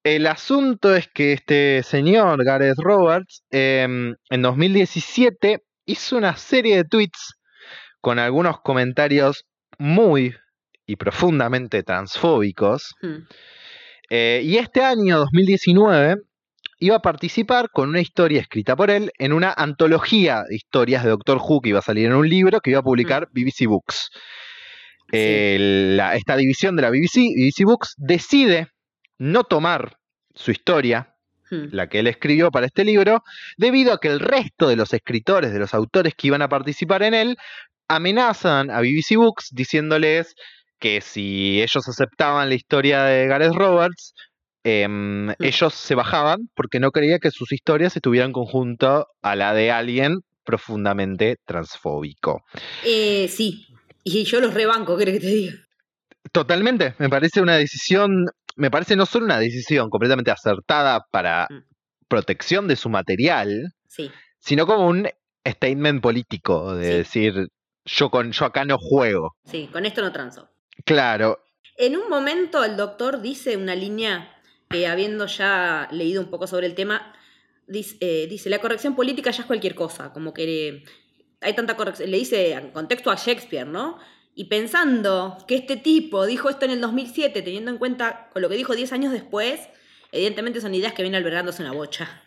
El 0.03 0.27
asunto 0.27 0.95
es 0.95 1.09
que 1.09 1.33
este 1.33 1.83
señor, 1.83 2.45
Gareth 2.45 2.79
Roberts, 2.79 3.43
em, 3.51 4.15
en 4.31 4.43
2017 4.43 5.61
hizo 5.89 6.19
una 6.19 6.37
serie 6.37 6.77
de 6.77 6.85
tweets 6.85 7.35
con 8.01 8.19
algunos 8.19 8.61
comentarios 8.61 9.47
muy 9.79 10.35
y 10.87 10.97
profundamente 10.97 11.83
transfóbicos. 11.83 12.95
Hmm. 13.03 13.27
Eh, 14.11 14.43
y 14.45 14.59
este 14.59 14.83
año, 14.83 15.19
2019, 15.19 16.17
iba 16.79 16.97
a 16.97 17.03
participar 17.03 17.71
con 17.71 17.89
una 17.89 18.01
historia 18.01 18.41
escrita 18.41 18.77
por 18.77 18.91
él 18.91 19.11
en 19.19 19.33
una 19.33 19.53
antología 19.53 20.45
de 20.49 20.57
historias 20.57 21.05
de 21.05 21.11
Doctor 21.11 21.39
Who 21.39 21.61
que 21.61 21.71
iba 21.71 21.81
a 21.81 21.83
salir 21.83 22.07
en 22.07 22.15
un 22.15 22.29
libro 22.29 22.61
que 22.61 22.71
iba 22.71 22.81
a 22.81 22.85
publicar 22.85 23.29
hmm. 23.29 23.33
BBC 23.33 23.67
Books. 23.67 24.11
esta 25.11 26.37
división 26.37 26.77
de 26.77 26.83
la 26.83 26.91
BBC, 26.91 27.33
BBC 27.35 27.65
Books, 27.65 27.95
decide 27.97 28.69
no 29.19 29.45
tomar 29.45 29.97
su 30.35 30.51
historia 30.51 31.15
Hmm. 31.51 31.69
la 31.73 31.89
que 31.89 32.01
él 32.01 32.07
escribió 32.07 32.51
para 32.51 32.67
este 32.67 32.85
libro, 32.85 33.23
debido 33.57 33.93
a 33.93 34.01
que 34.01 34.09
el 34.09 34.21
resto 34.21 34.69
de 34.69 34.77
los 34.77 34.93
escritores, 34.93 35.53
de 35.53 35.59
los 35.59 35.73
autores 35.73 36.15
que 36.15 36.27
iban 36.27 36.43
a 36.43 36.49
participar 36.49 37.03
en 37.03 37.15
él, 37.15 37.37
amenazan 37.89 38.71
a 38.71 38.81
BBC 38.81 39.17
Books 39.17 39.49
diciéndoles 39.53 40.35
que 40.79 41.01
si 41.01 41.63
ellos 41.63 41.89
aceptaban 41.89 42.49
la 42.49 42.55
historia 42.55 43.03
de 43.05 43.27
Gareth 43.27 43.55
Roberts, 43.55 44.15
em, 44.63 45.29
hmm. 45.29 45.35
ellos 45.41 45.75
se 45.75 45.95
bajaban 45.95 46.49
porque 46.55 46.81
no 46.81 46.91
creía 46.91 47.19
que 47.19 47.31
sus 47.31 47.53
historias 47.53 47.97
estuvieran 47.97 48.33
conjunto 48.33 49.07
a 49.23 49.37
la 49.37 49.55
de 49.55 49.71
alguien 49.71 50.19
profundamente 50.45 51.37
transfóbico. 51.47 52.43
Eh, 52.85 53.29
sí, 53.29 53.67
y 54.05 54.25
yo 54.25 54.41
los 54.41 54.55
rebanco, 54.55 54.97
¿qué 54.97 55.05
que 55.05 55.21
te 55.21 55.27
diga? 55.27 55.55
Totalmente, 56.33 56.95
me 56.99 57.09
parece 57.09 57.41
una 57.41 57.57
decisión 57.57 58.27
me 58.59 58.71
parece 58.71 58.97
no 58.97 59.07
solo 59.07 59.25
una 59.25 59.39
decisión 59.39 59.89
completamente 59.89 60.33
acertada 60.33 61.07
para 61.11 61.47
mm. 61.49 61.63
protección 62.09 62.67
de 62.67 62.77
su 62.77 62.89
material, 62.89 63.73
sino 64.39 64.67
como 64.67 64.89
un 64.89 65.09
statement 65.47 66.03
político 66.03 66.75
de 66.75 66.97
decir, 66.97 67.49
yo, 67.85 68.11
con, 68.11 68.33
yo 68.33 68.45
acá 68.45 68.65
no 68.65 68.77
juego. 68.79 69.37
Sí, 69.45 69.69
con 69.73 69.87
esto 69.87 70.03
no 70.03 70.13
transo. 70.13 70.51
Claro. 70.85 71.39
En 71.77 71.97
un 71.97 72.09
momento 72.11 72.65
el 72.65 72.77
doctor 72.77 73.23
dice 73.23 73.57
una 73.57 73.77
línea 73.77 74.37
que 74.69 74.89
habiendo 74.89 75.27
ya 75.27 75.89
leído 75.93 76.21
un 76.21 76.29
poco 76.29 76.49
sobre 76.49 76.67
el 76.67 76.75
tema, 76.75 77.15
dice, 77.69 77.97
eh, 78.01 78.27
dice 78.29 78.51
la 78.51 78.61
corrección 78.61 78.97
política 78.97 79.31
ya 79.31 79.43
es 79.43 79.47
cualquier 79.47 79.77
cosa, 79.77 80.13
como 80.13 80.35
que 80.35 80.83
hay 81.41 81.55
tanta 81.55 81.77
corrección, 81.77 82.11
le 82.11 82.19
dice 82.19 82.53
en 82.53 82.73
contexto 82.73 83.13
a 83.13 83.15
Shakespeare, 83.15 83.67
¿no? 83.67 83.99
Y 84.39 84.45
pensando 84.45 85.37
que 85.49 85.57
este 85.57 85.77
tipo 85.77 86.25
dijo 86.25 86.49
esto 86.49 86.65
en 86.65 86.71
el 86.71 86.81
2007, 86.81 87.43
teniendo 87.43 87.73
en 87.73 87.79
cuenta 87.79 88.29
con 88.33 88.41
lo 88.41 88.49
que 88.49 88.55
dijo 88.55 88.77
10 88.77 88.93
años 88.93 89.13
después, 89.13 89.69
evidentemente 90.13 90.61
son 90.61 90.73
ideas 90.77 90.93
que 90.93 91.03
vienen 91.03 91.19
albergándose 91.19 91.61
una 91.61 91.73
bocha. 91.73 92.23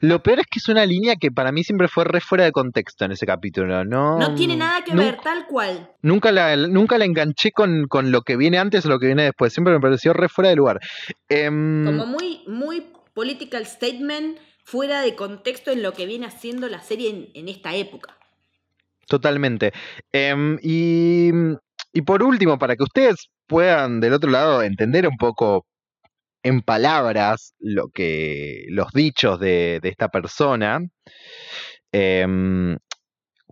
Lo 0.00 0.24
peor 0.24 0.40
es 0.40 0.46
que 0.46 0.58
es 0.58 0.68
una 0.68 0.84
línea 0.84 1.14
que 1.14 1.30
para 1.30 1.52
mí 1.52 1.62
siempre 1.62 1.86
fue 1.86 2.02
re 2.02 2.20
fuera 2.20 2.42
de 2.42 2.50
contexto 2.50 3.04
en 3.04 3.12
ese 3.12 3.26
capítulo. 3.26 3.84
No, 3.84 4.18
no 4.18 4.34
tiene 4.34 4.56
nada 4.56 4.82
que 4.82 4.92
ver, 4.92 5.18
tal 5.22 5.46
cual. 5.46 5.92
Nunca 6.02 6.32
la, 6.32 6.56
nunca 6.56 6.98
la 6.98 7.04
enganché 7.04 7.52
con, 7.52 7.86
lo 8.10 8.22
que 8.22 8.36
viene 8.36 8.58
antes 8.58 8.84
o 8.86 8.88
lo 8.88 8.98
que 8.98 9.06
viene 9.06 9.22
después. 9.22 9.52
Siempre 9.52 9.72
me 9.72 9.78
pareció 9.78 10.12
re 10.12 10.28
fuera 10.28 10.50
de 10.50 10.56
lugar. 10.56 10.80
Em, 11.28 11.84
Como 11.84 12.06
muy, 12.06 12.42
muy 12.48 12.88
political 13.14 13.64
statement 13.66 14.36
fuera 14.64 15.00
de 15.02 15.14
contexto 15.14 15.70
en 15.70 15.84
lo 15.84 15.92
que 15.92 16.06
viene 16.06 16.26
haciendo 16.26 16.68
la 16.68 16.80
serie 16.80 17.30
en 17.32 17.48
esta 17.48 17.76
época. 17.76 18.16
Totalmente. 19.10 19.72
Em, 20.12 20.56
y, 20.62 21.32
por 22.06 22.22
último, 22.22 22.58
para 22.58 22.76
que 22.76 22.84
ustedes 22.84 23.28
puedan 23.48 24.00
del 24.00 24.12
otro 24.12 24.30
lado 24.30 24.62
entender 24.62 25.08
un 25.08 25.16
poco 25.16 25.66
en 26.44 26.62
palabras 26.62 27.54
lo 27.58 27.88
que 27.88 28.66
los 28.68 28.92
dichos 28.92 29.40
de, 29.40 29.80
esta 29.82 30.08
persona, 30.10 30.80
em, 31.92 32.78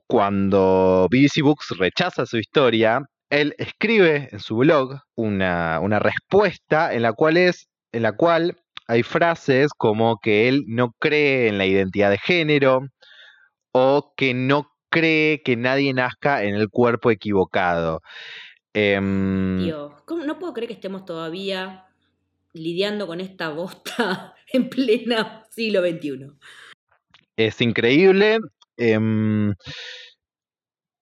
cuando 0.06 1.08
BBC 1.10 1.42
Books 1.42 1.76
rechaza 1.78 2.26
su 2.26 2.38
historia, 2.38 3.02
él 3.30 3.54
escribe 3.58 4.28
en 4.32 4.40
su 4.40 4.56
blog 4.58 5.00
una, 5.16 5.80
una 5.80 5.98
respuesta 5.98 6.94
en 6.94 7.02
la 7.02 7.12
cual 7.12 7.36
es 7.36 7.68
en 7.92 8.02
la 8.02 8.12
cual 8.12 8.56
hay 8.86 9.02
frases 9.02 9.70
como 9.76 10.18
que 10.22 10.48
él 10.48 10.64
no 10.68 10.92
cree 11.00 11.48
en 11.48 11.58
la 11.58 11.66
identidad 11.66 12.10
de 12.10 12.18
género 12.18 12.82
o 13.72 14.12
que 14.16 14.34
no 14.34 14.68
cree 14.88 15.42
que 15.42 15.56
nadie 15.56 15.92
nazca 15.94 16.44
en 16.44 16.54
el 16.54 16.68
cuerpo 16.68 17.10
equivocado. 17.10 18.00
Em, 18.74 19.58
Dios, 19.64 19.92
no 20.24 20.38
puedo 20.38 20.52
creer 20.52 20.68
que 20.68 20.74
estemos 20.74 21.04
todavía 21.04 21.86
lidiando 22.52 23.06
con 23.06 23.20
esta 23.20 23.48
bosta 23.50 24.34
en 24.52 24.68
pleno 24.68 25.44
siglo 25.50 25.80
XXI. 25.80 26.30
Es 27.36 27.60
increíble. 27.60 28.38
Em, 28.76 29.54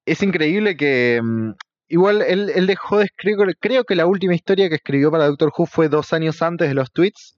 es 0.07 0.23
increíble 0.23 0.77
que. 0.77 1.17
Em, 1.17 1.55
igual 1.89 2.23
él, 2.23 2.67
dejó 2.67 2.99
de 2.99 3.05
escribir. 3.07 3.57
Creo 3.61 3.85
que 3.85 3.95
la 3.95 4.07
última 4.07 4.35
historia 4.35 4.69
que 4.69 4.77
escribió 4.77 5.11
para 5.11 5.27
Doctor 5.27 5.53
Who 5.57 5.67
fue 5.67 5.89
dos 5.89 6.13
años 6.13 6.43
antes 6.43 6.69
de 6.69 6.75
los 6.75 6.91
tweets. 6.93 7.37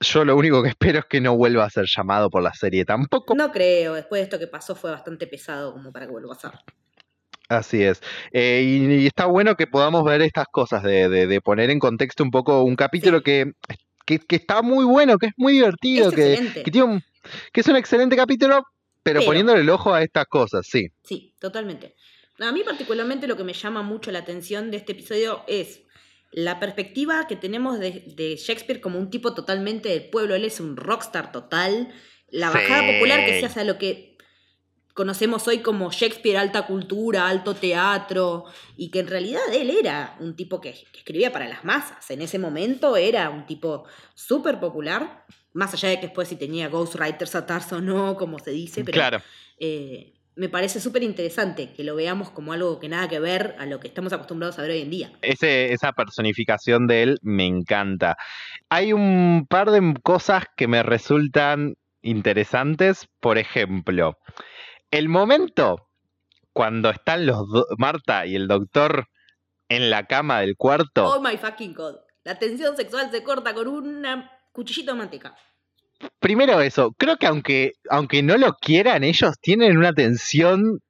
Yo 0.00 0.24
lo 0.24 0.36
único 0.36 0.62
que 0.62 0.68
espero 0.70 1.00
es 1.00 1.04
que 1.06 1.20
no 1.20 1.36
vuelva 1.36 1.64
a 1.64 1.70
ser 1.70 1.86
llamado 1.86 2.30
por 2.30 2.42
la 2.42 2.54
serie 2.54 2.84
tampoco. 2.84 3.34
No 3.34 3.50
creo. 3.50 3.94
Después 3.94 4.20
de 4.20 4.24
esto 4.24 4.38
que 4.38 4.46
pasó 4.46 4.74
fue 4.74 4.90
bastante 4.90 5.26
pesado 5.26 5.72
como 5.72 5.92
para 5.92 6.06
que 6.06 6.12
vuelva 6.12 6.34
a 6.34 6.38
ser. 6.38 6.52
Así 7.48 7.82
es. 7.82 8.02
Eh, 8.32 8.62
y, 8.62 9.06
está 9.06 9.24
bueno 9.24 9.56
que 9.56 9.66
podamos 9.66 10.04
ver 10.04 10.20
estas 10.20 10.46
cosas, 10.52 10.82
de, 10.82 11.40
poner 11.42 11.70
en 11.70 11.78
contexto 11.78 12.22
un 12.22 12.30
poco 12.30 12.62
un 12.62 12.76
capítulo 12.76 13.22
que, 13.22 13.52
que, 14.04 14.20
está 14.28 14.60
muy 14.60 14.84
bueno, 14.84 15.16
que 15.16 15.26
es 15.26 15.32
muy 15.38 15.54
divertido, 15.54 16.10
que, 16.10 16.52
que, 16.62 16.70
tiene 16.70 17.02
que, 17.52 17.60
es 17.62 17.68
un 17.68 17.76
excelente 17.76 18.16
capítulo, 18.16 18.64
pero, 19.02 19.22
poniéndole 19.22 19.62
el 19.62 19.70
ojo 19.70 19.94
a 19.94 20.02
estas 20.02 20.26
cosas, 20.26 20.66
sí. 20.68 20.88
Sí, 21.02 21.32
totalmente. 21.38 21.94
A 22.38 22.52
mí 22.52 22.62
particularmente 22.64 23.26
lo 23.26 23.36
que 23.36 23.44
me 23.44 23.54
llama 23.54 23.82
mucho 23.82 24.12
la 24.12 24.18
atención 24.20 24.70
de 24.70 24.76
este 24.76 24.92
episodio 24.92 25.42
es 25.48 25.80
la 26.30 26.60
perspectiva 26.60 27.26
que 27.26 27.36
tenemos 27.36 27.78
de, 27.78 28.36
Shakespeare 28.38 28.80
como 28.80 28.98
un 28.98 29.10
tipo 29.10 29.34
totalmente 29.34 29.88
del 29.88 30.10
pueblo. 30.10 30.34
Él 30.34 30.44
es 30.44 30.60
un 30.60 30.76
rockstar 30.76 31.32
total. 31.32 31.88
La 32.30 32.50
bajada 32.50 32.92
popular 32.92 33.24
que 33.24 33.40
se 33.40 33.46
hace 33.46 33.60
a 33.60 33.64
lo 33.64 33.78
que 33.78 34.18
conocemos 34.92 35.46
hoy 35.46 35.58
como 35.58 35.92
Shakespeare, 35.92 36.36
alta 36.36 36.66
cultura, 36.66 37.28
alto 37.28 37.54
teatro, 37.54 38.44
y 38.76 38.90
que 38.90 38.98
en 38.98 39.06
realidad 39.06 39.40
él 39.52 39.70
era 39.70 40.16
un 40.18 40.34
tipo 40.34 40.60
que, 40.60 40.70
escribía 40.70 41.32
para 41.32 41.48
las 41.48 41.64
masas. 41.64 42.10
En 42.10 42.20
ese 42.20 42.38
momento 42.38 42.96
era 42.96 43.30
un 43.30 43.46
tipo 43.46 43.84
súper 44.14 44.58
popular, 44.58 45.24
más 45.52 45.72
allá 45.72 45.90
de 45.90 46.00
que 46.00 46.08
después 46.08 46.28
si 46.28 46.34
tenía 46.34 46.68
ghostwriters 46.68 47.36
atarse 47.36 47.76
o 47.76 47.80
no, 47.80 48.16
como 48.16 48.40
se 48.40 48.50
dice, 48.50 48.82
pero 48.84 48.96
claro. 48.96 49.22
Eh, 49.60 50.17
me 50.38 50.48
parece 50.48 50.80
súper 50.80 51.02
interesante 51.02 51.72
que 51.72 51.82
lo 51.82 51.96
veamos 51.96 52.30
como 52.30 52.52
algo 52.52 52.78
que 52.78 52.88
nada 52.88 53.08
que 53.08 53.18
ver 53.18 53.56
a 53.58 53.66
lo 53.66 53.80
que 53.80 53.88
estamos 53.88 54.12
acostumbrados 54.12 54.56
a 54.58 54.62
ver 54.62 54.70
hoy 54.70 54.82
en 54.82 54.90
día. 54.90 55.12
esa 55.20 55.92
personificación 55.92 56.86
de 56.86 57.02
él 57.02 57.18
me 57.22 57.44
encanta. 57.44 58.16
Hay 58.68 58.92
un 58.92 59.46
par 59.50 59.72
de 59.72 59.94
cosas 60.04 60.44
que 60.56 60.68
me 60.68 60.84
resultan 60.84 61.74
interesantes, 62.02 63.08
por 63.18 63.36
ejemplo, 63.36 64.16
el 64.92 65.08
momento 65.08 65.88
cuando 66.52 66.90
están 66.90 67.26
los 67.26 67.44
Marta 67.76 68.24
y 68.24 68.36
el 68.36 68.46
doctor 68.46 69.08
en 69.68 69.90
la 69.90 70.06
cama 70.06 70.40
del 70.40 70.54
cuarto. 70.56 71.04
Oh 71.04 71.20
my 71.20 71.36
fucking 71.36 71.74
god. 71.74 71.96
La 72.22 72.38
tensión 72.38 72.76
sexual 72.76 73.10
se 73.10 73.24
corta 73.24 73.54
con 73.54 73.66
una 73.66 74.30
cuchillito 74.52 74.92
de 74.92 74.98
manteca. 74.98 75.36
Primero 76.20 76.60
eso, 76.60 76.92
creo 76.96 77.16
que 77.16 77.26
aunque, 77.26 77.72
aunque 77.90 78.22
no 78.22 78.36
lo 78.36 78.54
quieran, 78.54 79.04
ellos 79.04 79.34
tienen 79.40 79.76
una 79.76 79.92
tensión 79.92 80.80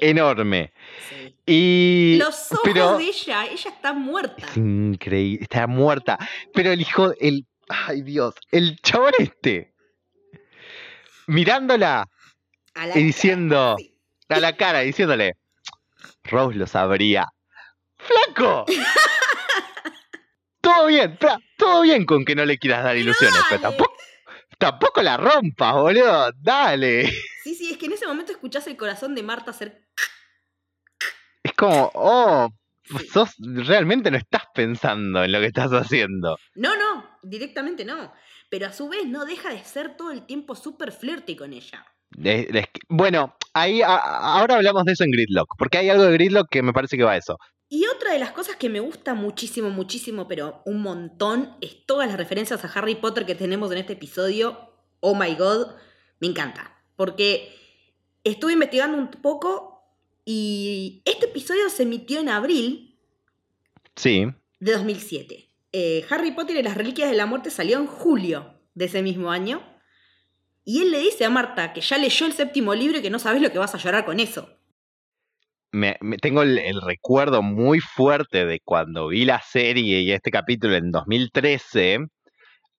enorme. 0.00 0.72
Sí. 1.08 1.34
Y, 1.46 2.16
Los 2.18 2.52
ojos 2.52 2.98
de 2.98 3.04
ella, 3.04 3.46
ella 3.46 3.70
está 3.70 3.94
muerta. 3.94 4.46
Es 4.46 4.56
increíble, 4.56 5.42
está 5.42 5.66
muerta. 5.66 6.18
Pero 6.52 6.72
el 6.72 6.80
hijo, 6.82 7.12
el, 7.20 7.46
ay 7.68 8.02
Dios, 8.02 8.34
el 8.50 8.78
chabón 8.80 9.12
este, 9.18 9.72
mirándola 11.26 12.08
y 12.94 13.02
diciendo 13.02 13.76
a 14.28 14.40
la 14.40 14.56
cara, 14.56 14.80
diciéndole, 14.80 15.36
Rose 16.24 16.58
lo 16.58 16.66
sabría. 16.66 17.28
¡Flaco! 17.96 18.66
todo 20.60 20.86
bien, 20.86 21.18
todo 21.56 21.82
bien 21.82 22.04
con 22.04 22.24
que 22.24 22.34
no 22.34 22.44
le 22.44 22.58
quieras 22.58 22.84
dar 22.84 22.96
ilusiones, 22.96 23.40
pero 23.48 23.62
tampoco, 23.62 23.94
tampoco 24.58 25.02
la 25.02 25.16
rompas, 25.16 25.74
boludo. 25.74 26.32
Dale. 26.40 27.10
Sí, 27.42 27.54
sí, 27.54 27.70
es 27.70 27.78
que 27.78 27.86
en 27.86 27.92
ese 27.92 28.06
momento 28.06 28.32
escuchás 28.32 28.66
el 28.66 28.76
corazón 28.76 29.14
de 29.14 29.22
Marta 29.22 29.52
hacer. 29.52 29.88
Es 31.42 31.52
como, 31.54 31.90
oh, 31.94 32.50
sos, 33.12 33.34
realmente 33.38 34.10
no 34.10 34.18
estás 34.18 34.42
pensando 34.54 35.24
en 35.24 35.32
lo 35.32 35.40
que 35.40 35.46
estás 35.46 35.72
haciendo. 35.72 36.36
No, 36.54 36.76
no, 36.76 37.18
directamente 37.22 37.84
no. 37.84 38.12
Pero 38.50 38.66
a 38.66 38.72
su 38.72 38.88
vez 38.88 39.06
no 39.06 39.24
deja 39.24 39.50
de 39.50 39.64
ser 39.64 39.96
todo 39.96 40.10
el 40.10 40.26
tiempo 40.26 40.54
súper 40.54 40.92
flirty 40.92 41.36
con 41.36 41.52
ella 41.52 41.84
bueno, 42.88 43.36
ahí 43.54 43.82
ahora 43.82 44.56
hablamos 44.56 44.84
de 44.84 44.92
eso 44.92 45.04
en 45.04 45.10
Gridlock, 45.10 45.54
porque 45.58 45.78
hay 45.78 45.90
algo 45.90 46.04
de 46.04 46.12
Gridlock 46.12 46.48
que 46.50 46.62
me 46.62 46.72
parece 46.72 46.96
que 46.96 47.04
va 47.04 47.12
a 47.12 47.16
eso. 47.16 47.38
Y 47.68 47.86
otra 47.86 48.12
de 48.12 48.18
las 48.18 48.32
cosas 48.32 48.56
que 48.56 48.70
me 48.70 48.80
gusta 48.80 49.14
muchísimo, 49.14 49.68
muchísimo, 49.68 50.26
pero 50.26 50.62
un 50.64 50.80
montón, 50.80 51.54
es 51.60 51.84
todas 51.84 52.08
las 52.08 52.16
referencias 52.16 52.64
a 52.64 52.68
Harry 52.68 52.94
Potter 52.94 53.26
que 53.26 53.34
tenemos 53.34 53.70
en 53.70 53.78
este 53.78 53.92
episodio. 53.92 54.72
Oh 55.00 55.14
my 55.14 55.34
god, 55.34 55.74
me 56.20 56.28
encanta. 56.28 56.82
Porque 56.96 57.54
estuve 58.24 58.54
investigando 58.54 58.96
un 58.96 59.10
poco 59.10 59.82
y 60.24 61.02
este 61.04 61.26
episodio 61.26 61.68
se 61.68 61.82
emitió 61.82 62.20
en 62.20 62.30
abril 62.30 62.98
sí. 63.96 64.26
de 64.60 64.72
2007. 64.72 65.48
Eh, 65.72 66.06
Harry 66.08 66.32
Potter 66.32 66.56
y 66.56 66.62
las 66.62 66.76
Reliquias 66.76 67.10
de 67.10 67.16
la 67.16 67.26
Muerte 67.26 67.50
salió 67.50 67.78
en 67.78 67.86
julio 67.86 68.54
de 68.74 68.86
ese 68.86 69.02
mismo 69.02 69.30
año. 69.30 69.62
Y 70.64 70.80
él 70.80 70.90
le 70.90 71.00
dice 71.00 71.26
a 71.26 71.30
Marta 71.30 71.72
que 71.74 71.82
ya 71.82 71.98
leyó 71.98 72.26
el 72.26 72.32
séptimo 72.32 72.74
libro 72.74 72.98
y 72.98 73.02
que 73.02 73.10
no 73.10 73.18
sabes 73.18 73.42
lo 73.42 73.52
que 73.52 73.58
vas 73.58 73.74
a 73.74 73.78
llorar 73.78 74.04
con 74.06 74.20
eso. 74.20 74.57
Me, 75.70 75.98
tengo 76.20 76.42
el, 76.42 76.80
recuerdo 76.80 77.42
muy 77.42 77.80
fuerte 77.80 78.46
de 78.46 78.60
cuando 78.64 79.08
vi 79.08 79.24
la 79.24 79.40
serie 79.42 80.00
y 80.00 80.12
este 80.12 80.30
capítulo 80.30 80.76
en 80.76 80.90
2013, 80.90 81.98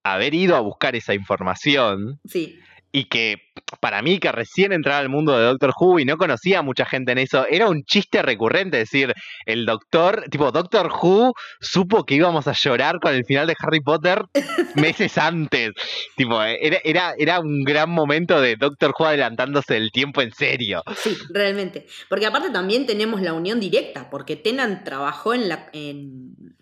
haber 0.04 0.34
ido 0.34 0.56
a 0.56 0.62
buscar 0.62 0.95
esa 0.95 1.13
información. 1.13 2.19
Sí 2.25 2.60
y 2.91 3.06
que 3.06 3.38
para 3.82 4.02
mí 4.02 4.19
que 4.19 4.32
recién 4.32 4.73
entraba 4.73 4.99
al 4.99 5.10
mundo 5.10 5.38
de 5.38 5.45
Doctor 5.45 5.73
Who 5.80 5.99
y 5.99 6.06
no 6.06 6.17
conocía 6.17 6.60
a 6.60 6.63
mucha 6.63 6.86
gente 6.86 7.12
en 7.12 7.19
eso, 7.19 7.45
era 7.47 7.67
un 7.67 7.84
chiste 7.84 8.21
recurrente, 8.21 8.78
decir, 8.78 9.13
el 9.45 9.65
doctor, 9.65 10.25
tipo, 10.30 10.52
Doctor 10.52 10.91
Who 10.91 11.34
supo 11.60 12.06
que 12.06 12.15
íbamos 12.15 12.47
a 12.47 12.54
llorar 12.54 12.99
con 12.99 13.13
el 13.13 13.25
final 13.25 13.47
de 13.47 13.56
Harry 13.60 13.82
Potter 13.82 14.23
meses 14.75 15.17
antes. 15.17 15.71
Tipo, 16.15 16.41
era, 16.41 16.80
era, 16.84 17.13
era 17.17 17.39
un 17.39 17.63
gran 17.63 17.89
momento 17.89 18.41
de 18.41 18.56
Doctor 18.56 18.93
Who 18.97 19.06
adelantándose 19.06 19.78
el 19.78 19.91
tiempo 19.91 20.21
en 20.21 20.32
serio. 20.32 20.84
Sí, 20.95 21.15
realmente. 21.30 21.86
Porque 22.10 22.25
aparte 22.25 22.49
también 22.49 22.86
tenemos 22.86 23.21
la 23.21 23.34
unión 23.34 23.60
directa, 23.60 24.10
porque 24.10 24.36
Tenan 24.36 24.84
trabajó 24.84 25.34
en 25.34 25.47
la, 25.47 25.69
en, 25.73 26.56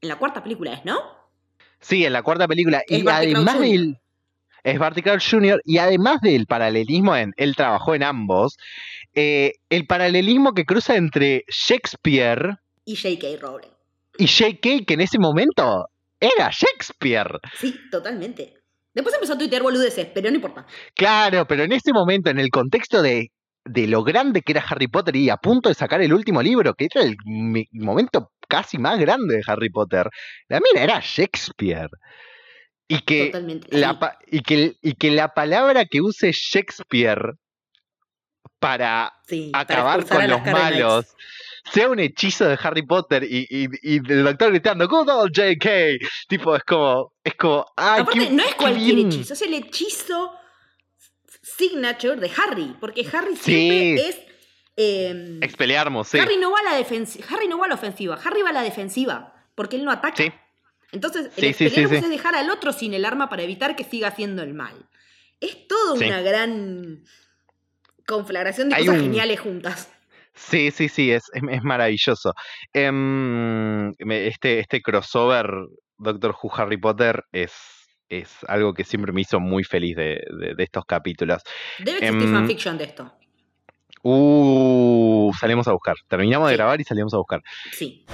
en 0.00 0.08
la 0.08 0.16
cuarta 0.16 0.42
película, 0.42 0.74
¿es, 0.74 0.84
no? 0.84 1.00
Sí, 1.80 2.04
en 2.04 2.12
la 2.12 2.22
cuarta 2.22 2.46
película. 2.46 2.82
y 2.86 3.06
además 3.08 3.56
es 4.64 4.78
Barty 4.78 5.02
Crouch 5.02 5.28
Jr. 5.30 5.60
y 5.64 5.78
además 5.78 6.20
del 6.20 6.46
paralelismo 6.46 7.16
en 7.16 7.32
él 7.36 7.56
trabajó 7.56 7.94
en 7.94 8.02
ambos, 8.02 8.56
eh, 9.14 9.54
el 9.70 9.86
paralelismo 9.86 10.52
que 10.54 10.64
cruza 10.64 10.96
entre 10.96 11.44
Shakespeare 11.48 12.56
y 12.84 12.96
J.K. 12.96 13.26
Rowling. 13.40 13.68
Y 14.18 14.26
J.K. 14.26 14.84
que 14.86 14.94
en 14.94 15.00
ese 15.00 15.18
momento 15.18 15.86
era 16.20 16.50
Shakespeare. 16.50 17.40
Sí, 17.58 17.74
totalmente. 17.90 18.54
Después 18.94 19.14
empezó 19.14 19.34
a 19.34 19.38
tuitear 19.38 19.62
boludeces, 19.62 20.06
pero 20.14 20.30
no 20.30 20.36
importa. 20.36 20.66
Claro, 20.94 21.46
pero 21.46 21.64
en 21.64 21.72
ese 21.72 21.92
momento, 21.92 22.30
en 22.30 22.38
el 22.38 22.50
contexto 22.50 23.00
de, 23.00 23.30
de 23.64 23.86
lo 23.86 24.04
grande 24.04 24.42
que 24.42 24.52
era 24.52 24.64
Harry 24.68 24.86
Potter 24.86 25.16
y 25.16 25.30
a 25.30 25.36
punto 25.36 25.68
de 25.68 25.74
sacar 25.74 26.02
el 26.02 26.12
último 26.12 26.42
libro, 26.42 26.74
que 26.74 26.88
era 26.92 27.02
el 27.04 27.16
momento 27.72 28.32
casi 28.48 28.76
más 28.78 28.98
grande 28.98 29.36
de 29.36 29.42
Harry 29.46 29.70
Potter, 29.70 30.08
la 30.48 30.60
mina 30.60 30.84
era 30.84 31.00
Shakespeare. 31.00 31.88
Y 32.92 33.00
que, 33.00 33.32
la, 33.70 34.18
y, 34.26 34.42
que, 34.42 34.76
y 34.82 34.94
que 34.94 35.10
la 35.10 35.32
palabra 35.32 35.86
que 35.86 36.02
use 36.02 36.30
Shakespeare 36.30 37.36
para 38.58 39.14
acabar 39.54 40.06
con 40.06 40.28
los 40.28 40.44
malos 40.44 41.06
sea 41.72 41.88
un 41.88 42.00
hechizo 42.00 42.46
de 42.46 42.58
Harry 42.62 42.82
Potter 42.82 43.24
y, 43.24 43.46
y, 43.48 43.96
el 43.96 44.24
doctor 44.24 44.50
gritando 44.50 44.86
Good 44.86 45.08
old 45.08 45.32
JK. 45.32 46.28
Tipo, 46.28 46.54
es 46.54 46.64
como. 46.64 47.14
Es 47.24 47.34
como. 47.34 47.64
Aparte, 47.76 48.28
no 48.30 48.42
es 48.44 48.54
cualquier 48.56 48.98
hechizo, 48.98 49.32
es 49.32 49.40
el 49.40 49.54
hechizo 49.54 50.32
signature 51.40 52.16
de 52.16 52.30
Harry. 52.36 52.76
Porque 52.78 53.06
Harry 53.10 53.36
siempre 53.36 54.08
es. 54.08 54.20
Eh, 54.76 55.38
Expelearmos, 55.40 56.08
sí. 56.08 56.18
Harry 56.18 56.36
no 56.36 56.50
va 56.50 56.58
a 56.58 56.72
la 56.72 56.76
defensiva. 56.76 57.24
Harry 57.30 57.48
no 57.48 57.56
va 57.56 57.64
a 57.64 57.68
la 57.68 57.74
ofensiva. 57.76 58.18
Harry 58.22 58.42
va 58.42 58.50
a 58.50 58.52
la 58.52 58.62
defensiva. 58.62 59.32
Porque 59.54 59.76
él 59.76 59.84
no 59.86 59.90
ataca. 59.90 60.16
Sí. 60.16 60.30
Entonces, 60.92 61.30
el 61.36 61.54
sí, 61.54 61.64
es 61.66 61.90
dejar 61.90 62.34
al 62.34 62.50
otro 62.50 62.72
sin 62.72 62.94
el 62.94 63.04
arma 63.04 63.28
para 63.28 63.42
evitar 63.42 63.74
que 63.76 63.84
siga 63.84 64.08
haciendo 64.08 64.42
el 64.42 64.54
mal. 64.54 64.74
Es 65.40 65.66
toda 65.66 65.94
una 65.94 66.20
gran 66.20 67.02
conflagración 68.06 68.68
de 68.68 68.76
cosas 68.76 69.00
geniales 69.00 69.40
juntas. 69.40 69.90
Sí, 70.34 70.70
sí, 70.70 70.88
sí, 70.88 71.10
es, 71.10 71.24
es, 71.34 71.62
maravilloso. 71.62 72.34
Em, 72.72 73.90
este, 73.98 74.60
este 74.60 74.80
crossover 74.80 75.50
Doctor 75.98 76.34
Who 76.42 76.50
Harry 76.56 76.78
Potter 76.78 77.24
es, 77.32 77.52
es 78.08 78.38
algo 78.48 78.74
que 78.74 78.84
siempre 78.84 79.12
me 79.12 79.22
hizo 79.22 79.40
muy 79.40 79.64
feliz 79.64 79.96
de, 79.96 80.20
estos 80.58 80.84
capítulos. 80.84 81.42
Debe 81.78 81.98
existir 81.98 82.28
em, 82.28 82.34
fanfiction 82.34 82.78
de 82.78 82.84
esto. 82.84 83.12
Uh, 84.02 85.32
salimos 85.38 85.68
a 85.68 85.72
buscar. 85.72 85.96
Terminamos 86.08 86.48
de 86.48 86.56
grabar 86.56 86.80
y 86.80 86.84
salimos 86.84 87.14
a 87.14 87.18
buscar. 87.18 87.42
Sí. 87.72 88.04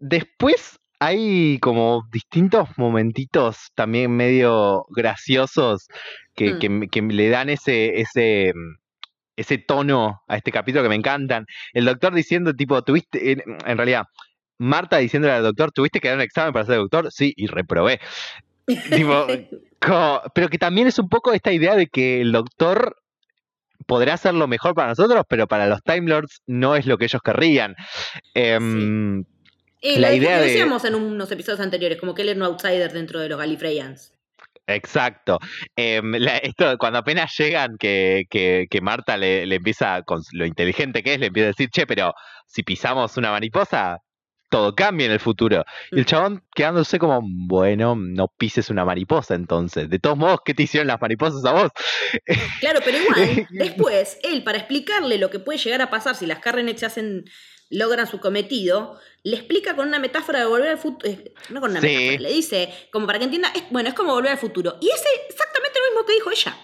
Después 0.00 0.80
hay 0.98 1.58
como 1.60 2.02
distintos 2.12 2.68
momentitos 2.76 3.70
también 3.74 4.10
medio 4.10 4.84
graciosos 4.90 5.88
que, 6.34 6.52
mm. 6.68 7.08
le 7.10 7.28
dan 7.30 7.48
ese, 7.48 8.00
ese, 8.00 8.52
ese 9.36 9.58
tono 9.58 10.20
a 10.28 10.36
este 10.36 10.52
capítulo 10.52 10.82
que 10.82 10.90
me 10.90 10.94
encantan. 10.94 11.46
El 11.72 11.86
doctor 11.86 12.14
diciendo, 12.14 12.54
tipo, 12.54 12.82
tuviste, 12.82 13.32
en, 13.32 13.76
realidad, 13.78 14.04
Marta 14.58 14.98
diciéndole 14.98 15.34
al 15.34 15.42
doctor, 15.42 15.72
¿tuviste 15.72 16.00
que 16.00 16.08
dar 16.08 16.18
un 16.18 16.22
examen 16.22 16.52
para 16.52 16.66
ser 16.66 16.76
doctor? 16.76 17.10
Sí, 17.10 17.32
y 17.36 17.46
reprobé. 17.46 18.00
pero 20.34 20.48
que 20.50 20.58
también 20.58 20.86
es 20.86 20.98
un 20.98 21.08
poco 21.08 21.32
esta 21.32 21.52
idea 21.52 21.76
de 21.76 21.86
que 21.86 22.20
el 22.20 22.32
doctor 22.32 22.96
podrá 23.86 24.14
hacer 24.14 24.34
lo 24.34 24.46
mejor 24.46 24.74
para 24.74 24.88
nosotros, 24.88 25.24
pero 25.28 25.46
para 25.46 25.66
los 25.66 25.82
Time 25.82 26.08
Lords 26.08 26.42
no 26.46 26.76
es 26.76 26.86
lo 26.86 26.98
que 26.98 27.06
ellos 27.06 27.22
querrían. 27.22 27.74
La 29.82 30.12
idea 30.12 30.38
que 30.38 30.46
decíamos 30.46 30.84
en 30.84 30.94
unos 30.94 31.30
episodios 31.30 31.60
anteriores, 31.60 31.98
como 31.98 32.14
que 32.14 32.22
él 32.22 32.30
era 32.30 32.36
un 32.38 32.44
outsider 32.44 32.92
dentro 32.92 33.20
de 33.20 33.28
los 33.28 33.38
Gallifreyans. 33.38 34.14
Exacto. 34.66 35.38
Em, 35.74 36.14
esto, 36.42 36.76
cuando 36.78 36.98
apenas 36.98 37.34
llegan, 37.36 37.76
que, 37.78 38.24
que, 38.30 38.66
que 38.70 38.80
Marta 38.80 39.16
le, 39.16 39.46
le, 39.46 39.56
empieza, 39.56 40.02
con 40.02 40.20
lo 40.32 40.46
inteligente 40.46 41.02
que 41.02 41.14
es, 41.14 41.20
le 41.20 41.26
empieza 41.26 41.48
a 41.48 41.52
decir, 41.52 41.70
che, 41.70 41.86
pero 41.86 42.14
si 42.46 42.62
pisamos 42.62 43.16
una 43.16 43.30
mariposa, 43.30 43.98
todo 44.50 44.74
cambia 44.74 45.06
en 45.06 45.12
el 45.12 45.20
futuro. 45.20 45.64
Y 45.92 46.00
el 46.00 46.06
chabón 46.06 46.42
quedándose 46.54 46.98
como, 46.98 47.20
bueno, 47.22 47.94
no 47.96 48.28
pises 48.28 48.68
una 48.68 48.84
mariposa 48.84 49.34
entonces. 49.34 49.88
De 49.88 49.98
todos 49.98 50.18
modos, 50.18 50.40
¿qué 50.44 50.52
te 50.52 50.64
hicieron 50.64 50.88
las 50.88 51.00
mariposas 51.00 51.44
a 51.44 51.52
vos? 51.52 51.70
Claro, 52.60 52.80
pero 52.84 52.98
igual, 52.98 53.46
después, 53.50 54.18
él, 54.22 54.42
para 54.42 54.58
explicarle 54.58 55.18
lo 55.18 55.30
que 55.30 55.38
puede 55.38 55.58
llegar 55.58 55.80
a 55.80 55.90
pasar 55.90 56.16
si 56.16 56.26
las 56.26 56.40
Carrenet 56.40 56.78
se 56.78 56.86
hacen 56.86 57.24
logran 57.70 58.06
su 58.06 58.20
cometido, 58.20 58.98
le 59.22 59.36
explica 59.36 59.74
con 59.76 59.88
una 59.88 59.98
metáfora 59.98 60.40
de 60.40 60.46
volver 60.46 60.70
al 60.70 60.78
futuro. 60.78 61.10
Eh, 61.10 61.32
no 61.48 61.60
con 61.60 61.70
una 61.70 61.80
metáfora, 61.80 62.20
le 62.20 62.32
dice, 62.32 62.72
como 62.92 63.06
para 63.06 63.18
que 63.18 63.24
entienda, 63.24 63.52
bueno, 63.70 63.88
es 63.88 63.94
como 63.94 64.12
volver 64.12 64.32
al 64.32 64.38
futuro. 64.38 64.76
Y 64.80 64.88
es 64.88 65.02
exactamente 65.28 65.78
lo 65.78 65.90
mismo 65.90 66.06
que 66.06 66.14
dijo 66.14 66.30
ella. 66.30 66.56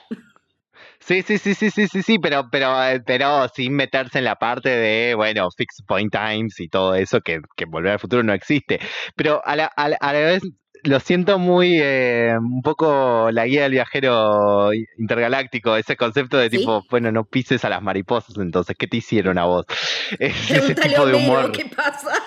Sí, 0.99 1.23
sí, 1.23 1.39
sí, 1.39 1.55
sí, 1.55 1.71
sí, 1.71 1.87
sí, 1.87 2.03
sí, 2.03 2.19
pero, 2.19 2.49
pero, 2.51 2.83
eh, 2.83 3.01
pero 3.07 3.49
sin 3.55 3.75
meterse 3.75 4.19
en 4.19 4.25
la 4.25 4.35
parte 4.35 4.71
de, 4.71 5.15
bueno, 5.15 5.49
fixed 5.57 5.85
point 5.87 6.13
times 6.13 6.59
y 6.59 6.69
todo 6.69 6.97
eso, 6.97 7.21
que, 7.21 7.41
que 7.57 7.65
volver 7.65 7.93
al 7.93 8.01
futuro 8.01 8.25
no 8.25 8.33
existe. 8.33 8.81
Pero 9.15 9.41
a 9.45 9.55
la, 9.55 9.67
a 9.67 9.89
la 9.89 10.13
vez 10.13 10.43
lo 10.87 11.01
siento 11.01 11.39
muy 11.39 11.79
eh, 11.81 12.35
un 12.39 12.63
poco 12.63 13.31
la 13.31 13.47
guía 13.47 13.63
del 13.65 13.73
viajero 13.73 14.71
intergaláctico, 14.99 15.77
ese 15.77 15.97
concepto 15.97 16.39
de 16.39 16.51
tipo, 16.51 16.85
bueno, 16.91 17.13
no 17.13 17.25
pises 17.25 17.65
a 17.65 17.69
las 17.69 17.83
mariposas, 17.83 18.37
entonces, 18.39 18.77
¿qué 18.79 18.87
te 18.87 18.99
hicieron 18.99 19.39
a 19.39 19.45
vos? 19.45 19.67
ese 20.19 20.75
tipo 20.75 21.07
de 21.07 21.15
humor. 21.15 21.53
¿Qué 21.53 21.67
pasa? 21.67 22.13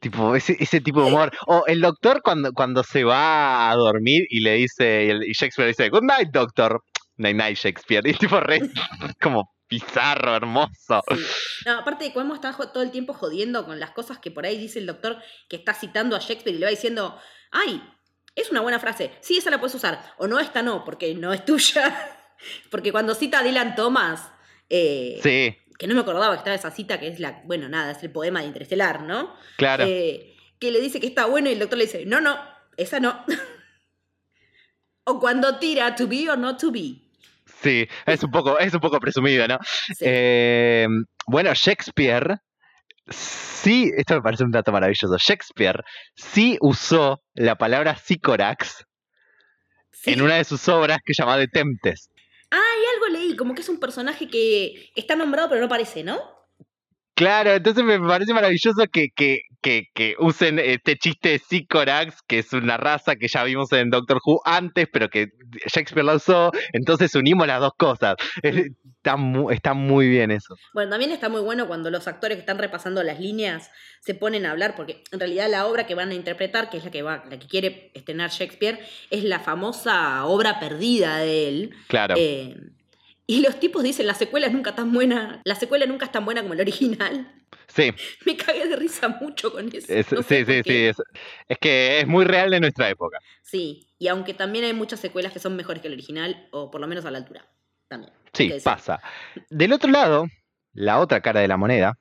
Tipo, 0.00 0.36
ese, 0.36 0.56
ese 0.60 0.82
tipo 0.82 1.00
de 1.00 1.06
humor. 1.08 1.32
O 1.46 1.64
el 1.66 1.80
doctor 1.80 2.20
cuando, 2.22 2.52
cuando 2.52 2.82
se 2.82 3.04
va 3.04 3.70
a 3.70 3.74
dormir 3.74 4.26
y 4.28 4.40
le 4.40 4.54
dice, 4.54 5.10
y 5.26 5.32
Shakespeare 5.32 5.68
dice, 5.68 5.88
Good 5.88 6.02
night, 6.02 6.28
doctor. 6.30 6.82
Night 7.16 7.36
night, 7.36 7.56
Shakespeare. 7.56 8.06
Y 8.06 8.12
tipo, 8.12 8.38
re, 8.40 8.60
como 9.22 9.53
bizarro, 9.68 10.36
hermoso. 10.36 11.02
No, 11.66 11.78
aparte 11.78 12.04
de 12.04 12.12
cómo 12.12 12.34
está 12.34 12.52
todo 12.52 12.82
el 12.82 12.90
tiempo 12.90 13.14
jodiendo 13.14 13.64
con 13.64 13.80
las 13.80 13.90
cosas 13.90 14.18
que 14.18 14.30
por 14.30 14.46
ahí 14.46 14.58
dice 14.58 14.78
el 14.78 14.86
doctor 14.86 15.18
que 15.48 15.56
está 15.56 15.74
citando 15.74 16.16
a 16.16 16.20
Shakespeare 16.20 16.56
y 16.56 16.58
le 16.58 16.66
va 16.66 16.70
diciendo, 16.70 17.18
ay, 17.50 17.82
es 18.34 18.50
una 18.50 18.60
buena 18.60 18.78
frase, 18.78 19.12
sí, 19.20 19.38
esa 19.38 19.50
la 19.50 19.60
puedes 19.60 19.74
usar, 19.74 20.14
o 20.18 20.26
no, 20.26 20.40
esta 20.40 20.62
no, 20.62 20.84
porque 20.84 21.14
no 21.14 21.32
es 21.32 21.44
tuya. 21.44 22.18
porque 22.70 22.92
cuando 22.92 23.14
cita 23.14 23.40
a 23.40 23.42
Dylan 23.42 23.74
Thomas, 23.74 24.30
eh, 24.68 25.20
sí. 25.22 25.56
que 25.78 25.86
no 25.86 25.94
me 25.94 26.00
acordaba 26.00 26.34
que 26.34 26.38
estaba 26.38 26.56
esa 26.56 26.70
cita, 26.70 26.98
que 26.98 27.08
es 27.08 27.20
la, 27.20 27.42
bueno, 27.44 27.68
nada, 27.68 27.92
es 27.92 28.02
el 28.02 28.10
poema 28.10 28.40
de 28.40 28.46
Interestelar, 28.46 29.02
¿no? 29.02 29.34
Claro. 29.56 29.84
Eh, 29.86 30.36
que 30.58 30.70
le 30.70 30.80
dice 30.80 31.00
que 31.00 31.06
está 31.06 31.26
bueno 31.26 31.48
y 31.48 31.52
el 31.52 31.58
doctor 31.58 31.78
le 31.78 31.86
dice, 31.86 32.06
no, 32.06 32.20
no, 32.20 32.38
esa 32.76 33.00
no. 33.00 33.24
o 35.04 35.20
cuando 35.20 35.58
tira 35.58 35.94
to 35.94 36.06
be 36.06 36.28
or 36.28 36.38
not 36.38 36.58
to 36.60 36.70
be. 36.70 37.03
Sí, 37.64 37.88
es 38.04 38.22
un 38.22 38.30
poco, 38.30 38.58
es 38.58 38.74
un 38.74 38.80
poco 38.80 39.00
presumido, 39.00 39.48
¿no? 39.48 39.58
Eh, 40.00 40.86
bueno, 41.26 41.50
Shakespeare 41.54 42.36
sí, 43.08 43.90
esto 43.96 44.16
me 44.16 44.22
parece 44.22 44.44
un 44.44 44.50
dato 44.50 44.70
maravilloso. 44.70 45.16
Shakespeare 45.18 45.82
sí 46.14 46.58
usó 46.60 47.22
la 47.32 47.56
palabra 47.56 47.96
Sycorax 47.96 48.84
en 50.04 50.20
una 50.20 50.36
de 50.36 50.44
sus 50.44 50.68
obras 50.68 50.98
que 51.02 51.14
llamaba 51.16 51.38
The 51.38 51.48
Tempest. 51.48 52.10
Ah, 52.50 52.74
y 52.82 52.94
algo 52.94 53.18
leí, 53.18 53.36
como 53.36 53.54
que 53.54 53.62
es 53.62 53.68
un 53.70 53.80
personaje 53.80 54.28
que 54.28 54.90
está 54.94 55.16
nombrado 55.16 55.48
pero 55.48 55.60
no 55.60 55.66
aparece, 55.66 56.04
¿no? 56.04 56.20
Claro, 57.14 57.52
entonces 57.52 57.84
me 57.84 58.00
parece 58.00 58.34
maravilloso 58.34 58.82
que, 58.92 59.08
que, 59.14 59.42
que, 59.62 59.84
que 59.94 60.16
usen 60.18 60.58
este 60.58 60.96
chiste 60.96 61.28
de 61.30 61.38
Sycorax, 61.38 62.22
que 62.26 62.40
es 62.40 62.52
una 62.52 62.76
raza 62.76 63.14
que 63.14 63.28
ya 63.28 63.44
vimos 63.44 63.72
en 63.72 63.90
Doctor 63.90 64.18
Who 64.24 64.40
antes, 64.44 64.88
pero 64.92 65.08
que 65.08 65.28
Shakespeare 65.72 66.04
la 66.04 66.16
usó, 66.16 66.50
entonces 66.72 67.14
unimos 67.14 67.46
las 67.46 67.60
dos 67.60 67.72
cosas. 67.78 68.16
Está 68.42 69.16
muy, 69.16 69.54
está 69.54 69.74
muy 69.74 70.08
bien 70.08 70.30
eso. 70.30 70.56
Bueno, 70.72 70.90
también 70.90 71.12
está 71.12 71.28
muy 71.28 71.42
bueno 71.42 71.68
cuando 71.68 71.90
los 71.90 72.08
actores 72.08 72.36
que 72.36 72.40
están 72.40 72.58
repasando 72.58 73.02
las 73.02 73.20
líneas 73.20 73.70
se 74.00 74.14
ponen 74.14 74.44
a 74.46 74.50
hablar, 74.50 74.74
porque 74.74 75.04
en 75.12 75.20
realidad 75.20 75.48
la 75.48 75.66
obra 75.66 75.86
que 75.86 75.94
van 75.94 76.10
a 76.10 76.14
interpretar, 76.14 76.68
que 76.68 76.78
es 76.78 76.84
la 76.84 76.90
que 76.90 77.02
va, 77.02 77.22
la 77.30 77.38
que 77.38 77.46
quiere 77.46 77.92
estrenar 77.94 78.30
Shakespeare, 78.30 78.80
es 79.10 79.22
la 79.22 79.38
famosa 79.38 80.24
obra 80.24 80.58
perdida 80.58 81.18
de 81.18 81.48
él. 81.48 81.74
Claro. 81.86 82.14
Eh, 82.18 82.56
y 83.26 83.40
los 83.40 83.58
tipos 83.58 83.82
dicen, 83.82 84.06
la 84.06 84.14
secuela 84.14 84.48
nunca 84.48 84.74
tan 84.74 84.92
buena, 84.92 85.40
la 85.44 85.54
secuela 85.54 85.86
nunca 85.86 86.06
es 86.06 86.12
tan 86.12 86.24
buena 86.24 86.42
como 86.42 86.54
el 86.54 86.60
original. 86.60 87.32
Sí. 87.68 87.90
Me 88.26 88.36
cagué 88.36 88.66
de 88.68 88.76
risa 88.76 89.08
mucho 89.08 89.50
con 89.50 89.68
eso. 89.72 90.22
sí, 90.22 90.44
sí, 90.44 90.62
sí. 90.62 90.90
Es, 91.48 91.58
que 91.58 92.00
es 92.00 92.06
muy 92.06 92.24
real 92.24 92.50
de 92.50 92.60
nuestra 92.60 92.90
época. 92.90 93.18
Sí, 93.42 93.88
y 93.98 94.08
aunque 94.08 94.34
también 94.34 94.66
hay 94.66 94.74
muchas 94.74 95.00
secuelas 95.00 95.32
que 95.32 95.38
son 95.38 95.56
mejores 95.56 95.80
que 95.80 95.88
el 95.88 95.94
original, 95.94 96.48
o 96.52 96.70
por 96.70 96.80
lo 96.80 96.86
menos 96.86 97.04
a 97.06 97.10
la 97.10 97.18
altura. 97.18 97.46
También. 97.88 98.12
Sí, 98.32 98.52
pasa. 98.62 99.00
Del 99.48 99.72
otro 99.72 99.90
lado, 99.90 100.26
la 100.72 100.98
otra 100.98 101.20
cara 101.20 101.40
de 101.40 101.48
la 101.48 101.56
moneda, 101.56 101.98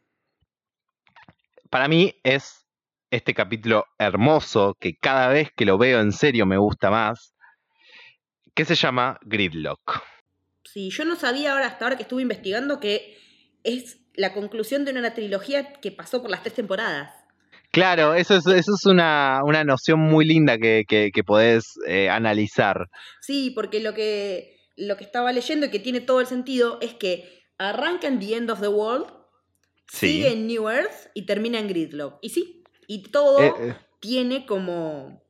para 1.70 1.88
mí 1.88 2.20
es 2.24 2.66
este 3.12 3.34
capítulo 3.34 3.86
hermoso 3.98 4.76
que 4.80 4.98
cada 4.98 5.30
vez 5.30 5.52
que 5.56 5.66
lo 5.66 5.78
veo 5.78 6.02
en 6.02 6.12
serio 6.12 6.46
me 6.46 6.58
gusta 6.58 6.90
más, 6.90 7.34
que 8.54 8.66
se 8.66 8.76
llama 8.76 9.20
Gridlock. 9.22 10.13
Sí, 10.74 10.90
yo 10.90 11.06
no 11.06 11.16
sabía 11.16 11.54
ahora, 11.54 11.68
hasta 11.68 11.86
ahora 11.86 11.98
que 11.98 12.02
estuve 12.02 12.24
investigando, 12.24 12.80
que 12.80 13.16
es 13.64 14.00
la 14.16 14.34
conclusión 14.34 14.86
de 14.86 14.92
una 14.92 15.14
trilogía 15.14 15.72
que 15.74 15.92
pasó 15.92 16.24
por 16.24 16.32
las 16.32 16.42
tres 16.42 16.56
temporadas. 16.56 17.14
Claro, 17.70 18.16
eso 18.16 18.36
es, 18.36 18.48
eso 18.48 18.72
es 18.74 18.86
una, 18.88 19.44
noción 19.66 20.00
muy 20.00 20.26
linda 20.26 20.58
que, 20.58 20.84
que, 20.88 21.24
podés 21.24 21.74
eh, 21.88 22.10
analizar. 22.10 22.90
Sí, 23.22 23.52
porque 23.52 23.82
lo 23.82 23.94
que, 23.94 24.58
lo 24.76 24.98
que 24.98 25.04
estaba 25.04 25.32
leyendo 25.32 25.68
y 25.68 25.70
que 25.70 25.78
tiene 25.78 26.02
todo 26.02 26.22
el 26.22 26.26
sentido 26.26 26.80
es 26.82 26.96
que 26.96 27.44
arranca 27.60 28.08
en 28.08 28.20
The 28.20 28.36
End 28.36 28.50
of 28.50 28.60
the 28.60 28.68
World, 28.68 29.06
sigue 29.88 30.34
en 30.34 30.48
New 30.48 30.70
Earth 30.70 31.12
y 31.14 31.28
termina 31.28 31.60
en 31.60 31.68
Gridlock. 31.68 32.18
Y 32.22 32.30
sí, 32.30 32.64
y 32.88 33.04
todo 33.04 33.44
eh, 33.44 33.54
eh. 33.60 33.76
tiene 34.00 34.48
como 34.48 35.24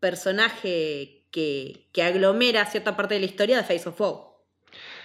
personaje 0.00 1.28
que, 1.30 1.88
que 1.92 2.02
aglomera 2.02 2.66
cierta 2.66 2.96
parte 2.96 3.14
de 3.14 3.20
la 3.20 3.26
historia 3.26 3.56
de 3.56 3.62
Face 3.62 3.88
of 3.88 3.96
Foe. 3.96 4.31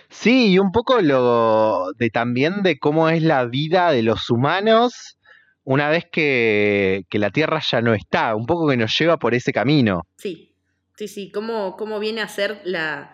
Sí, 0.09 0.53
y 0.53 0.59
un 0.59 0.71
poco 0.71 1.01
lo 1.01 1.91
de 1.97 2.09
también 2.09 2.63
de 2.63 2.79
cómo 2.79 3.09
es 3.09 3.21
la 3.21 3.45
vida 3.45 3.91
de 3.91 4.03
los 4.03 4.29
humanos 4.29 5.17
una 5.67 5.89
vez 5.89 6.05
que, 6.09 7.05
la 7.11 7.29
Tierra 7.29 7.59
ya 7.59 7.81
no 7.81 7.93
está, 7.93 8.33
un 8.35 8.45
poco 8.45 8.69
que 8.69 8.77
nos 8.77 8.97
lleva 8.97 9.17
por 9.17 9.33
ese 9.33 9.51
camino. 9.51 10.03
Sí, 10.15 10.55
sí, 10.95 11.09
sí, 11.09 11.29
cómo, 11.29 11.75
cómo 11.75 11.99
viene 11.99 12.21
a 12.21 12.29
ser 12.29 12.61
la, 12.63 13.11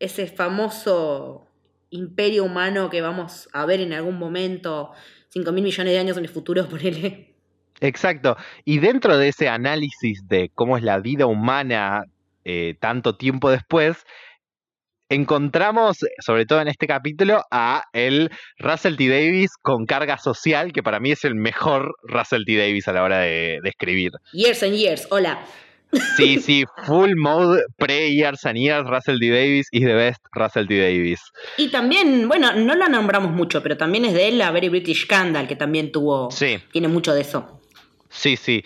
ese 0.00 0.26
famoso 0.26 1.46
imperio 1.90 2.42
humano 2.42 2.90
que 2.90 3.02
vamos 3.02 3.48
a 3.52 3.64
ver 3.66 3.80
en 3.80 3.92
algún 3.92 4.18
momento, 4.18 4.90
5 5.28 5.52
mil 5.52 5.62
millones 5.62 5.92
de 5.92 5.98
años 6.00 6.16
en 6.16 6.24
el 6.24 6.30
futuro, 6.30 6.68
ponele. 6.68 7.36
Exacto, 7.80 8.36
y 8.64 8.80
dentro 8.80 9.16
de 9.16 9.28
ese 9.28 9.48
análisis 9.48 10.26
de 10.26 10.50
cómo 10.56 10.76
es 10.76 10.82
la 10.82 10.98
vida 10.98 11.26
humana 11.26 12.06
eh, 12.44 12.74
tanto 12.80 13.14
tiempo 13.14 13.48
después, 13.48 14.04
encontramos, 15.14 15.98
sobre 16.24 16.46
todo 16.46 16.60
en 16.60 16.68
este 16.68 16.86
capítulo, 16.86 17.42
a 17.50 17.84
el 17.92 18.30
Russell 18.58 18.96
T. 18.96 19.08
Davis 19.08 19.50
con 19.60 19.86
carga 19.86 20.18
social, 20.18 20.72
que 20.72 20.82
para 20.82 21.00
mí 21.00 21.12
es 21.12 21.24
el 21.24 21.34
mejor 21.34 21.94
Russell 22.02 22.44
T. 22.44 22.56
Davis 22.56 22.88
a 22.88 22.92
la 22.92 23.02
hora 23.02 23.18
de, 23.20 23.58
escribir. 23.64 24.10
Years 24.32 24.62
and 24.62 24.74
years, 24.74 25.06
hola. 25.10 25.44
Sí, 26.16 26.40
sí, 26.40 26.64
full 26.86 27.12
mode, 27.16 27.62
prayers 27.76 28.44
and 28.46 28.56
years, 28.56 28.88
Russell 28.88 29.18
D. 29.18 29.28
Davis 29.30 29.66
is 29.72 29.82
the 29.84 29.94
best 29.94 30.20
Russell 30.34 30.66
D. 30.66 30.78
Davis. 30.80 31.20
Y 31.58 31.68
también, 31.68 32.28
bueno, 32.28 32.52
no 32.54 32.74
lo 32.74 32.88
nombramos 32.88 33.32
mucho, 33.32 33.62
pero 33.62 33.76
también 33.76 34.04
es 34.04 34.14
de 34.14 34.28
él 34.28 34.38
la 34.38 34.50
Very 34.50 34.68
British 34.68 35.04
Scandal, 35.04 35.46
que 35.46 35.56
también 35.56 35.92
tuvo, 35.92 36.30
Sí. 36.30 36.58
tiene 36.72 36.88
mucho 36.88 37.12
de 37.14 37.20
eso. 37.20 37.60
Sí, 38.08 38.36
sí. 38.36 38.62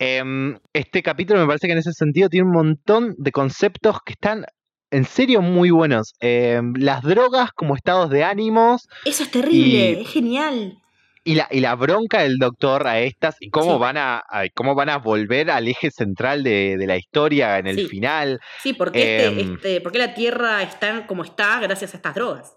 Em, 0.00 0.58
este 0.72 1.02
capítulo 1.02 1.40
me 1.40 1.46
parece 1.46 1.66
que 1.68 1.72
en 1.72 1.78
ese 1.78 1.92
sentido 1.92 2.28
tiene 2.28 2.46
un 2.46 2.52
montón 2.52 3.14
de 3.16 3.30
conceptos 3.30 3.98
que 4.04 4.12
están 4.12 4.44
en 4.90 5.04
serio 5.04 5.42
muy 5.42 5.70
buenos. 5.70 6.14
Em, 6.20 6.72
las 6.76 7.02
drogas 7.02 7.52
como 7.52 7.74
estados 7.74 8.10
de 8.10 8.24
ánimos 8.24 8.88
Eso 9.04 9.22
es 9.22 9.30
terrible, 9.30 9.92
Y- 9.92 10.02
es 10.02 10.08
genial. 10.10 10.78
y 11.24 11.34
la, 11.34 11.46
y 11.50 11.60
la 11.60 11.74
bronca 11.74 12.22
del 12.22 12.38
doctor 12.38 12.86
a 12.86 13.00
estas 13.00 13.36
y 13.40 13.50
cómo, 13.50 13.74
Sí. 13.74 13.78
van 13.80 13.96
a, 13.98 14.18
a- 14.30 14.48
cómo 14.54 14.74
van 14.74 14.88
a 14.88 14.96
volver 14.98 15.50
al 15.50 15.68
eje 15.68 15.90
central 15.90 16.42
de, 16.42 16.76
de 16.78 16.86
la 16.86 16.96
historia 16.96 17.58
en 17.58 17.66
el 17.66 17.76
Sí. 17.76 17.86
final. 17.86 18.40
Sí, 18.62 18.72
porque, 18.72 19.26
este, 19.26 19.40
Em. 19.42 19.54
este, 19.54 19.80
porque 19.82 19.98
la 19.98 20.14
Tierra 20.14 20.62
está 20.62 21.06
como 21.06 21.22
está 21.24 21.60
gracias 21.60 21.92
a 21.92 21.96
estas 21.98 22.14
drogas. 22.14 22.54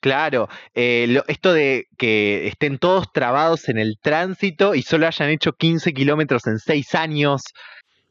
Claro, 0.00 0.48
eh, 0.74 1.06
lo- 1.08 1.24
esto 1.28 1.52
de 1.54 1.86
que 1.96 2.46
estén 2.46 2.78
todos 2.78 3.10
trabados 3.12 3.68
en 3.70 3.78
el 3.78 3.94
tránsito 4.02 4.74
y 4.74 4.82
solo 4.82 5.06
hayan 5.06 5.30
hecho 5.30 5.52
15 5.54 5.92
kilómetros 5.94 6.46
en 6.46 6.58
6 6.58 6.94
años. 6.94 7.42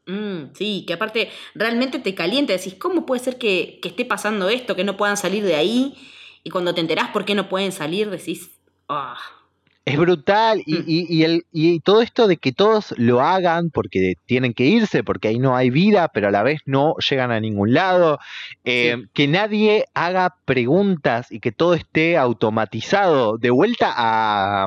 Mm, 0.06 0.54
sí, 0.54 0.84
que 0.86 0.94
aparte 0.94 1.30
realmente 1.54 1.98
te 1.98 2.14
calienta, 2.14 2.52
decís, 2.52 2.74
¿cómo 2.74 3.06
puede 3.06 3.22
ser 3.22 3.38
que, 3.38 3.78
que 3.80 3.88
esté 3.88 4.04
pasando 4.04 4.50
esto, 4.50 4.76
que 4.76 4.84
no 4.84 4.96
puedan 4.96 5.16
salir 5.16 5.44
de 5.44 5.56
ahí? 5.56 5.94
Y 6.42 6.50
cuando 6.50 6.74
te 6.74 6.80
enterás 6.82 7.10
por 7.10 7.24
qué 7.24 7.34
no 7.34 7.48
pueden 7.48 7.72
salir, 7.72 8.10
decís, 8.10 8.50
ah, 8.88 9.16
Es 9.86 9.98
brutal 9.98 10.62
y, 10.64 10.76
Mm. 10.78 10.84
y- 10.86 11.06
y 11.14 11.24
el, 11.24 11.44
y 11.52 11.80
todo 11.80 12.00
esto 12.00 12.26
de 12.26 12.38
que 12.38 12.52
todos 12.52 12.94
lo 12.96 13.20
hagan 13.20 13.68
porque 13.70 14.14
tienen 14.24 14.54
que 14.54 14.64
irse, 14.64 15.04
porque 15.04 15.28
ahí 15.28 15.38
no 15.38 15.54
hay 15.56 15.68
vida, 15.68 16.08
pero 16.08 16.28
a 16.28 16.30
la 16.30 16.42
vez 16.42 16.60
no 16.64 16.94
llegan 17.10 17.30
a 17.30 17.38
ningún 17.40 17.74
lado, 17.74 18.18
eh, 18.64 18.96
Sí. 18.98 19.08
que 19.12 19.28
nadie 19.28 19.84
haga 19.92 20.36
preguntas 20.46 21.30
y 21.30 21.40
que 21.40 21.52
todo 21.52 21.74
esté 21.74 22.16
automatizado. 22.16 23.36
De 23.36 23.50
vuelta 23.50 23.92
a, 23.94 24.66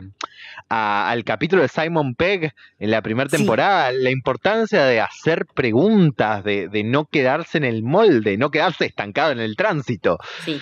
a- 0.70 1.10
al 1.10 1.24
capítulo 1.24 1.64
de 1.64 1.68
Simon 1.70 2.14
Pegg 2.14 2.54
en 2.78 2.92
la 2.92 3.02
primera 3.02 3.28
Sí. 3.30 3.38
temporada, 3.38 3.92
la 3.92 4.12
importancia 4.12 4.84
de 4.86 5.00
hacer 5.02 5.48
preguntas, 5.48 6.44
de, 6.44 6.68
de 6.68 6.84
no 6.84 7.06
quedarse 7.06 7.58
en 7.58 7.64
el 7.64 7.82
molde, 7.82 8.38
no 8.38 8.52
quedarse 8.52 8.86
estancado 8.86 9.32
en 9.32 9.40
el 9.40 9.56
tránsito. 9.56 10.20
sí. 10.46 10.62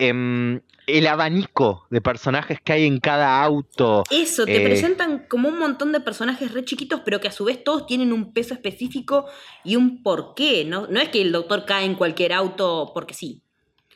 Em, 0.00 0.60
el 0.88 1.06
abanico 1.06 1.86
de 1.90 2.00
personajes 2.00 2.60
que 2.62 2.72
hay 2.72 2.86
en 2.86 2.98
cada 2.98 3.42
auto. 3.44 4.02
Eso, 4.10 4.44
te 4.44 4.56
Eh. 4.62 4.64
presentan 4.64 5.26
como 5.28 5.48
un 5.48 5.58
montón 5.58 5.92
de 5.92 6.00
personajes 6.00 6.52
re 6.52 6.64
chiquitos, 6.64 7.02
pero 7.04 7.20
que 7.20 7.28
a 7.28 7.32
su 7.32 7.44
vez 7.44 7.62
todos 7.62 7.86
tienen 7.86 8.12
un 8.12 8.32
peso 8.32 8.54
específico 8.54 9.26
y 9.64 9.76
un 9.76 10.02
porqué. 10.02 10.64
No, 10.64 10.86
no 10.88 10.98
es 11.00 11.10
que 11.10 11.20
el 11.22 11.30
doctor 11.32 11.64
cae 11.66 11.84
en 11.84 11.94
cualquier 11.94 12.32
auto 12.32 12.90
porque 12.94 13.14
sí. 13.14 13.42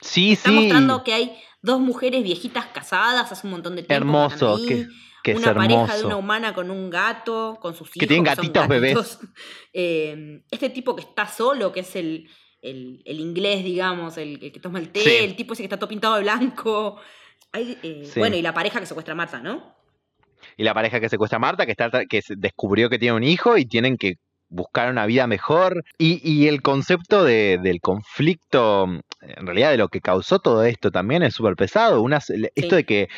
Sí, 0.01 0.33
Está 0.33 0.51
sí. 0.51 0.55
mostrando 0.57 1.03
que 1.05 1.15
hay 1.15 1.37
dos 1.63 1.81
mujeres 1.81 2.23
viejitas 2.23 2.67
casadas 2.67 3.33
hace 3.33 3.47
un 3.47 3.53
montón 3.53 3.77
de 3.77 3.83
tiempo. 3.83 3.93
que 3.95 3.95
Hermoso, 3.97 4.57
ahí, 4.57 4.67
que, 4.67 4.87
que 5.23 5.33
es 5.33 5.39
una 5.39 5.55
pareja 5.55 5.97
de 5.97 6.05
una 6.05 6.17
humana 6.17 6.53
con 6.55 6.71
un 6.71 6.91
gato, 6.91 7.57
con 7.61 7.75
sus 7.75 7.89
hijos. 7.89 8.01
Que 8.01 8.07
tienen 8.07 8.27
son 8.27 8.35
gatitos 8.37 8.69
bebés. 8.69 8.95
gatitos. 8.95 9.19
Eh, 9.75 10.43
este 10.51 10.69
tipo 10.69 10.95
que 10.95 11.01
está 11.03 11.27
solo, 11.27 11.73
que 11.73 11.81
es 11.81 11.97
el, 11.97 12.29
el, 12.63 13.03
el 13.05 13.21
inglés, 13.21 13.65
digamos, 13.65 14.17
el, 14.17 14.39
el 14.43 14.53
que 14.53 14.61
toma 14.61 14.79
el 14.79 14.89
té, 14.91 15.01
Sí. 15.01 15.11
el 15.21 15.37
tipo 15.37 15.53
ese 15.53 15.63
que 15.63 15.67
está 15.67 15.77
todo 15.79 15.89
pintado 15.89 16.15
de 16.15 16.23
blanco. 16.23 17.01
Hay, 17.53 17.77
eh, 17.83 18.09
Sí. 18.11 18.19
Bueno, 18.21 18.37
y 18.37 18.43
la 18.43 18.55
pareja 18.55 18.81
que 18.81 18.87
secuestra 18.87 19.13
a 19.13 19.17
Marta, 19.17 19.41
¿no? 19.41 19.75
Y 20.57 20.65
la 20.65 20.73
pareja 20.75 21.01
que 21.01 21.09
secuestra 21.09 21.37
a 21.37 21.41
Marta, 21.41 21.67
que, 21.67 21.73
está, 21.73 21.91
que 22.07 22.21
descubrió 22.37 22.89
que 22.89 22.99
tiene 22.99 23.17
un 23.17 23.23
hijo 23.25 23.57
y 23.59 23.65
tienen 23.67 23.97
que 23.97 24.15
buscar 24.49 24.91
una 24.91 25.07
vida 25.07 25.27
mejor. 25.27 25.83
Y, 25.99 26.21
y 26.29 26.49
el 26.49 26.63
concepto 26.63 27.25
de- 27.25 27.59
del 27.63 27.81
conflicto, 27.81 28.85
en 29.21 29.47
realidad 29.47 29.71
de 29.71 29.77
lo 29.79 29.89
que 29.89 30.01
causó 30.01 30.39
todo 30.41 30.65
esto 30.65 30.91
también 30.91 31.23
es 31.23 31.35
súper 31.35 31.57
pesado. 31.57 32.03
Una, 32.03 32.19
Esto 32.55 32.77
de 32.77 32.85
que 32.85 33.09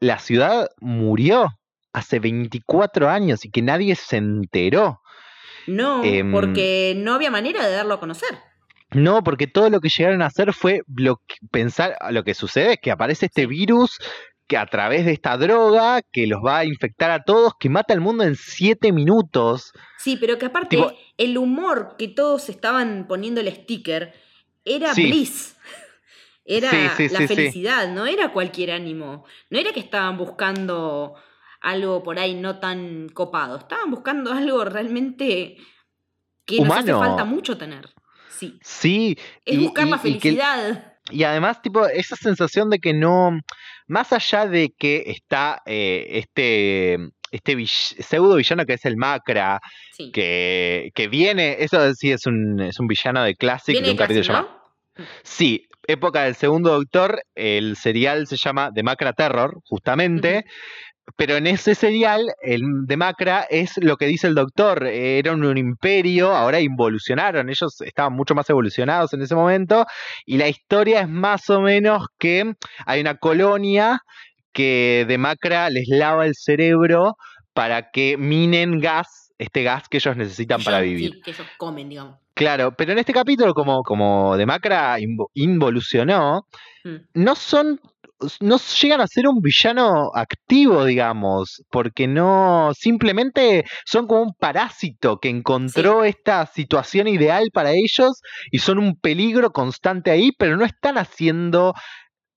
la 0.00 0.18
ciudad 0.18 0.68
murió 0.80 1.46
hace 1.92 2.18
24 2.18 3.08
años 3.08 3.44
y 3.44 3.50
que 3.50 3.62
nadie 3.62 3.94
se 3.94 4.16
enteró. 4.16 5.00
No, 5.66 6.02
Em, 6.04 6.32
porque 6.32 6.94
no 6.96 7.14
había 7.14 7.30
manera 7.30 7.66
de 7.66 7.74
darlo 7.74 7.94
a 7.94 8.00
conocer. 8.00 8.30
No, 8.94 9.22
porque 9.24 9.46
todo 9.46 9.70
lo 9.70 9.80
que 9.80 9.88
llegaron 9.88 10.22
a 10.22 10.26
hacer 10.26 10.52
fue 10.52 10.82
pensar, 11.50 11.96
lo 12.10 12.24
que 12.24 12.34
sucede 12.34 12.72
es 12.74 12.78
que 12.82 12.90
aparece 12.90 13.26
este 13.26 13.46
virus 13.46 13.98
que 14.46 14.56
a 14.58 14.66
través 14.66 15.06
de 15.06 15.12
esta 15.12 15.36
droga 15.38 16.02
que 16.12 16.26
los 16.26 16.40
va 16.44 16.58
a 16.58 16.64
infectar 16.64 17.10
a 17.10 17.22
todos, 17.24 17.54
que 17.58 17.68
mata 17.70 17.94
al 17.94 18.00
mundo 18.00 18.24
en 18.24 18.34
siete 18.36 18.92
minutos. 18.92 19.72
Sí, 19.98 20.16
pero 20.20 20.36
que 20.38 20.46
aparte 20.46 20.76
Tipo- 20.76 20.92
el 21.16 21.38
humor 21.38 21.94
que 21.98 22.08
todos 22.08 22.48
estaban 22.48 23.06
poniendo 23.08 23.40
el 23.40 23.50
sticker 23.54 24.12
era 24.64 24.92
Sí. 24.94 25.04
bliss. 25.06 25.56
Era 26.44 26.70
Sí, 26.96 27.08
sí, 27.08 27.14
la 27.14 27.28
felicidad, 27.28 27.88
no 27.94 28.04
era 28.04 28.32
cualquier 28.32 28.72
ánimo. 28.72 29.24
No 29.48 29.58
era 29.60 29.72
que 29.72 29.78
estaban 29.78 30.18
buscando 30.18 31.14
algo 31.60 32.02
por 32.02 32.18
ahí 32.18 32.34
no 32.34 32.58
tan 32.58 33.08
copado. 33.10 33.58
Estaban 33.58 33.92
buscando 33.92 34.32
algo 34.32 34.64
realmente 34.64 35.56
que 36.44 36.60
nos 36.60 36.76
hace 36.76 36.92
Humano. 36.92 36.98
falta 37.10 37.24
mucho 37.24 37.56
tener. 37.56 37.88
Sí. 38.42 38.58
Sí. 38.62 39.18
Es 39.44 39.54
y- 39.54 39.58
buscar 39.64 39.86
y- 39.86 39.90
la 39.90 39.96
y 39.96 40.00
que- 40.00 40.08
felicidad. 40.20 40.88
Y 41.10 41.24
además, 41.24 41.60
tipo, 41.62 41.86
esa 41.86 42.16
sensación 42.16 42.70
de 42.70 42.78
que 42.78 42.94
no, 42.94 43.38
más 43.88 44.12
allá 44.12 44.46
de 44.46 44.72
que 44.78 45.02
está 45.06 45.60
eh, 45.66 46.06
este, 46.10 46.96
este 47.32 47.56
vill- 47.56 47.66
pseudo 48.02 48.36
villano 48.36 48.64
que 48.64 48.74
es 48.74 48.84
el 48.84 48.96
Macra, 48.96 49.60
Sí. 49.96 50.12
que, 50.12 50.90
que 50.94 51.08
viene, 51.08 51.56
eso 51.58 51.92
sí 51.94 52.12
es 52.12 52.24
un, 52.26 52.60
es 52.60 52.78
un 52.78 52.86
villano 52.86 53.22
de 53.24 53.34
Classic, 53.34 53.76
de 53.80 53.90
un 53.90 53.96
capítulo 53.96 54.24
llamado. 54.24 54.62
Sí, 55.24 55.66
época 55.88 56.22
del 56.24 56.36
segundo 56.36 56.70
doctor, 56.70 57.22
el 57.34 57.76
serial 57.76 58.26
se 58.28 58.36
llama 58.36 58.70
The 58.72 58.82
Macra 58.84 59.12
Terror, 59.12 59.58
justamente. 59.64 60.44
Pero 61.16 61.36
en 61.36 61.46
ese 61.48 61.74
serial, 61.74 62.32
el 62.42 62.62
de 62.86 62.96
Macra 62.96 63.44
es 63.50 63.72
lo 63.78 63.96
que 63.96 64.06
dice 64.06 64.28
el 64.28 64.34
doctor, 64.34 64.84
era 64.86 65.32
un, 65.32 65.44
un 65.44 65.58
imperio, 65.58 66.32
ahora 66.32 66.60
involucionaron, 66.60 67.50
ellos 67.50 67.80
estaban 67.80 68.12
mucho 68.12 68.34
más 68.36 68.48
evolucionados 68.48 69.12
en 69.12 69.22
ese 69.22 69.34
momento, 69.34 69.84
y 70.24 70.36
la 70.38 70.48
historia 70.48 71.00
es 71.00 71.08
más 71.08 71.50
o 71.50 71.60
menos 71.60 72.06
que 72.18 72.54
hay 72.86 73.00
una 73.00 73.16
colonia 73.16 74.00
que 74.52 75.04
de 75.08 75.18
Macra 75.18 75.70
les 75.70 75.88
lava 75.88 76.24
el 76.24 76.34
cerebro 76.36 77.16
para 77.52 77.90
que 77.90 78.16
minen 78.16 78.78
gas, 78.80 79.32
este 79.38 79.64
gas 79.64 79.88
que 79.88 79.96
ellos 79.98 80.16
necesitan 80.16 80.62
para 80.62 80.80
vivir. 80.80 81.10
sí, 81.14 81.20
que 81.22 81.30
ellos 81.32 81.46
comen, 81.58 81.88
digamos. 81.88 82.16
Claro, 82.34 82.72
pero 82.76 82.92
en 82.92 82.98
este 82.98 83.12
capítulo, 83.12 83.52
como, 83.54 83.82
como 83.82 84.36
de 84.36 84.46
Macra 84.46 84.98
invo- 85.00 85.30
involucionó, 85.34 86.46
Mm. 86.84 86.96
no 87.14 87.34
son. 87.36 87.80
No 88.40 88.58
llegan 88.80 89.00
a 89.00 89.06
ser 89.06 89.26
un 89.28 89.40
villano 89.40 90.10
activo, 90.14 90.84
digamos, 90.84 91.62
porque 91.70 92.06
no. 92.06 92.70
Simplemente 92.78 93.64
son 93.84 94.06
como 94.06 94.22
un 94.22 94.34
parásito 94.34 95.18
que 95.18 95.28
encontró 95.28 96.04
esta 96.04 96.46
situación 96.46 97.08
ideal 97.08 97.44
para 97.52 97.72
ellos 97.72 98.20
y 98.50 98.58
son 98.58 98.78
un 98.78 98.96
peligro 98.96 99.50
constante 99.52 100.10
ahí, 100.10 100.30
pero 100.38 100.56
no 100.56 100.64
están 100.64 100.98
haciendo. 100.98 101.74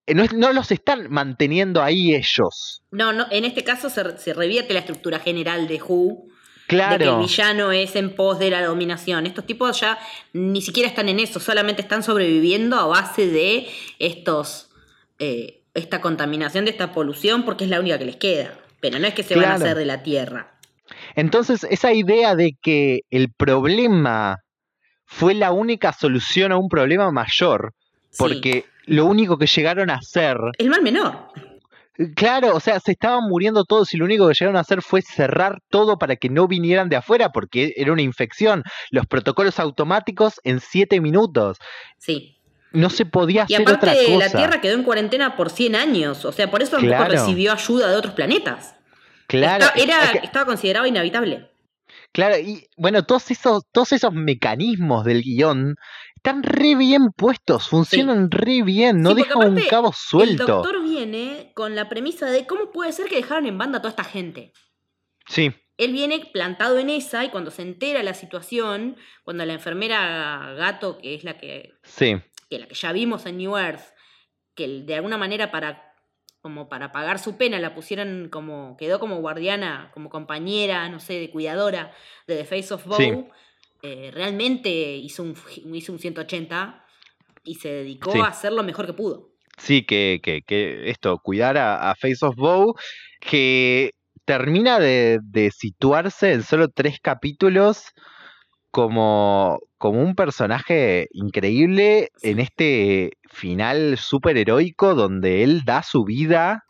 eh, 0.07 0.13
No, 0.15 0.23
no 0.33 0.53
los 0.53 0.71
están 0.71 1.07
manteniendo 1.09 1.81
ahí 1.81 2.13
ellos. 2.13 2.81
No, 2.91 3.11
no, 3.13 3.25
en 3.31 3.45
este 3.45 3.63
caso 3.63 3.89
se, 3.89 4.17
se 4.17 4.33
revierte 4.33 4.73
la 4.73 4.79
estructura 4.81 5.19
general 5.19 5.67
de 5.67 5.81
Who. 5.81 6.27
de 6.27 6.31
que 6.67 6.75
el 6.75 6.79
Claro. 6.97 7.19
villano 7.19 7.71
es 7.71 7.95
en 7.95 8.15
pos 8.15 8.39
de 8.39 8.49
la 8.49 8.63
dominación. 8.65 9.27
Estos 9.27 9.45
tipos 9.45 9.79
ya 9.79 9.99
ni 10.33 10.61
siquiera 10.63 10.89
están 10.89 11.09
en 11.09 11.19
eso, 11.19 11.39
solamente 11.39 11.81
están 11.83 12.01
sobreviviendo 12.01 12.75
a 12.77 12.87
base 12.87 13.27
de 13.27 13.67
estos 13.99 14.69
eh, 15.19 15.61
esta 15.75 16.01
contaminación, 16.01 16.65
de 16.65 16.71
esta 16.71 16.91
polución, 16.91 17.43
porque 17.45 17.65
es 17.65 17.69
la 17.69 17.79
única 17.79 17.99
que 17.99 18.05
les 18.05 18.15
queda. 18.15 18.57
Pero 18.81 18.97
no 18.99 19.05
es 19.07 19.13
que 19.13 19.23
se 19.23 19.35
van 19.35 19.45
a 19.45 19.53
hacer 19.55 19.77
de 19.77 19.85
la 19.85 20.01
tierra. 20.03 20.57
Entonces, 21.15 21.65
esa 21.69 21.93
idea 21.93 22.35
de 22.35 22.53
que 22.61 23.01
el 23.09 23.31
problema 23.31 24.37
fue 25.05 25.33
la 25.33 25.51
única 25.51 25.93
solución 25.93 26.51
a 26.51 26.57
un 26.57 26.67
problema 26.69 27.11
mayor, 27.11 27.73
Sí. 28.09 28.17
porque 28.17 28.65
lo 28.85 29.05
único 29.05 29.37
que 29.37 29.47
llegaron 29.47 29.89
a 29.89 29.95
hacer, 29.95 30.37
El 30.57 30.69
mal 30.69 30.81
menor. 30.81 31.27
claro, 32.15 32.55
o 32.55 32.59
sea, 32.59 32.79
se 32.79 32.91
estaban 32.91 33.23
muriendo 33.27 33.63
todos 33.65 33.93
y 33.93 33.97
lo 33.97 34.05
único 34.05 34.27
que 34.27 34.33
llegaron 34.33 34.57
a 34.57 34.61
hacer 34.61 34.81
fue 34.81 35.01
cerrar 35.01 35.59
todo 35.69 35.97
para 35.97 36.15
que 36.15 36.29
no 36.29 36.47
vinieran 36.47 36.89
de 36.89 36.95
afuera, 36.97 37.29
porque 37.29 37.73
era 37.75 37.91
una 37.93 38.01
infección. 38.03 38.63
Los 38.91 39.05
protocolos 39.07 39.59
automáticos 39.59 40.39
en 40.43 40.59
siete 40.59 41.01
minutos. 41.01 41.57
Sí. 41.97 42.34
No 42.75 42.89
se 42.89 43.05
podía 43.05 43.45
Y 43.47 43.53
hacer 43.55 43.61
otra 43.67 43.91
aparte, 43.91 44.05
cosa. 44.13 44.17
la 44.25 44.31
Tierra 44.31 44.61
quedó 44.61 44.75
en 44.75 44.83
cuarentena 44.83 45.35
por 45.35 45.49
100 45.49 45.75
años. 45.75 46.25
O 46.25 46.31
sea, 46.31 46.51
por 46.51 46.61
eso 46.61 46.71
tampoco 46.73 46.89
Claro. 46.95 47.11
recibió 47.11 47.51
ayuda 47.53 47.89
de 47.89 47.95
otros 47.97 48.13
planetas. 48.13 48.75
claro, 49.27 49.65
Está- 49.65 49.79
era, 49.81 50.03
es 50.03 50.11
que- 50.11 50.25
estaba 50.27 50.45
considerado 50.45 50.85
inhabitable. 50.85 51.49
Claro, 52.11 52.37
y 52.37 52.67
bueno, 52.77 53.03
todos 53.05 53.31
esos, 53.31 53.63
todos 53.71 53.91
esos 53.93 54.13
mecanismos 54.13 55.03
del 55.03 55.21
guion 55.23 55.75
están 56.15 56.43
re 56.43 56.75
bien 56.75 57.07
puestos, 57.15 57.67
funcionan 57.67 58.29
re 58.31 58.61
bien, 58.63 59.01
no 59.01 59.11
Sí, 59.15 59.23
dejan 59.23 59.49
un 59.53 59.61
cabo 59.69 59.89
El 59.89 59.93
suelto. 59.95 60.45
doctor 60.45 60.83
viene 60.83 61.51
con 61.55 61.75
la 61.75 61.89
premisa 61.89 62.27
de 62.27 62.45
cómo 62.45 62.71
puede 62.71 62.91
ser 62.91 63.07
que 63.07 63.15
dejaron 63.15 63.45
en 63.47 63.57
banda 63.57 63.79
a 63.79 63.81
toda 63.81 63.89
esta 63.89 64.03
gente. 64.03 64.53
Sí. 65.27 65.51
Él 65.77 65.91
viene 65.91 66.19
plantado 66.31 66.77
en 66.79 66.89
esa 66.89 67.25
y 67.25 67.29
cuando 67.29 67.51
se 67.51 67.61
entera 67.63 68.01
la 68.03 68.13
situación, 68.13 68.95
cuando 69.23 69.43
la 69.45 69.53
enfermera 69.53 70.53
Gato, 70.55 70.97
que 70.99 71.15
es 71.15 71.23
la 71.23 71.37
que, 71.37 71.73
Sí. 71.83 72.15
Que 72.55 72.59
la 72.61 72.67
que 72.67 72.75
ya 72.75 72.91
vimos 72.91 73.25
en 73.25 73.37
New 73.37 73.57
Earth, 73.57 73.83
que 74.55 74.67
de 74.67 74.95
alguna 74.95 75.17
manera 75.17 75.51
para 75.51 75.93
como 76.41 76.69
para 76.69 76.91
pagar 76.91 77.17
su 77.19 77.37
pena 77.37 77.59
la 77.59 77.73
pusieron 77.73 78.29
como 78.31 78.77
quedó 78.77 78.99
como 78.99 79.17
guardiana, 79.17 79.89
como 79.93 80.09
compañera, 80.09 80.87
no 80.89 80.99
sé, 80.99 81.13
de 81.19 81.31
cuidadora 81.31 81.91
de 82.27 82.35
The 82.37 82.45
Face 82.45 82.73
of 82.73 82.85
Bow, 82.85 82.97
Sí. 82.99 83.25
eh, 83.81 84.11
realmente 84.13 84.69
hizo 84.69 85.23
un, 85.23 85.35
hizo 85.73 85.91
un 85.91 85.99
180 85.99 86.85
y 87.43 87.55
se 87.55 87.69
dedicó 87.69 88.11
Sí. 88.11 88.19
a 88.19 88.27
hacer 88.27 88.51
lo 88.53 88.63
mejor 88.63 88.85
que 88.85 88.93
pudo. 88.93 89.31
Sí, 89.57 89.85
que, 89.85 90.19
que, 90.23 90.41
que 90.43 90.89
esto, 90.89 91.17
cuidar 91.19 91.57
a, 91.57 91.89
a 91.89 91.95
Face 91.95 92.23
of 92.25 92.35
Bow, 92.35 92.75
que 93.19 93.91
termina 94.25 94.79
de, 94.79 95.19
de 95.23 95.49
situarse 95.51 96.31
en 96.33 96.43
solo 96.43 96.67
tres 96.69 96.99
capítulos 97.01 97.85
como, 98.75 99.59
como 99.77 100.01
un 100.03 100.15
personaje 100.15 101.07
increíble 101.13 102.09
en 102.21 102.39
este 102.41 103.11
final 103.31 103.97
súper 103.97 104.37
heroico 104.37 104.95
donde 104.95 105.43
él 105.43 105.61
da 105.63 105.81
su 105.81 106.03
vida 106.03 106.65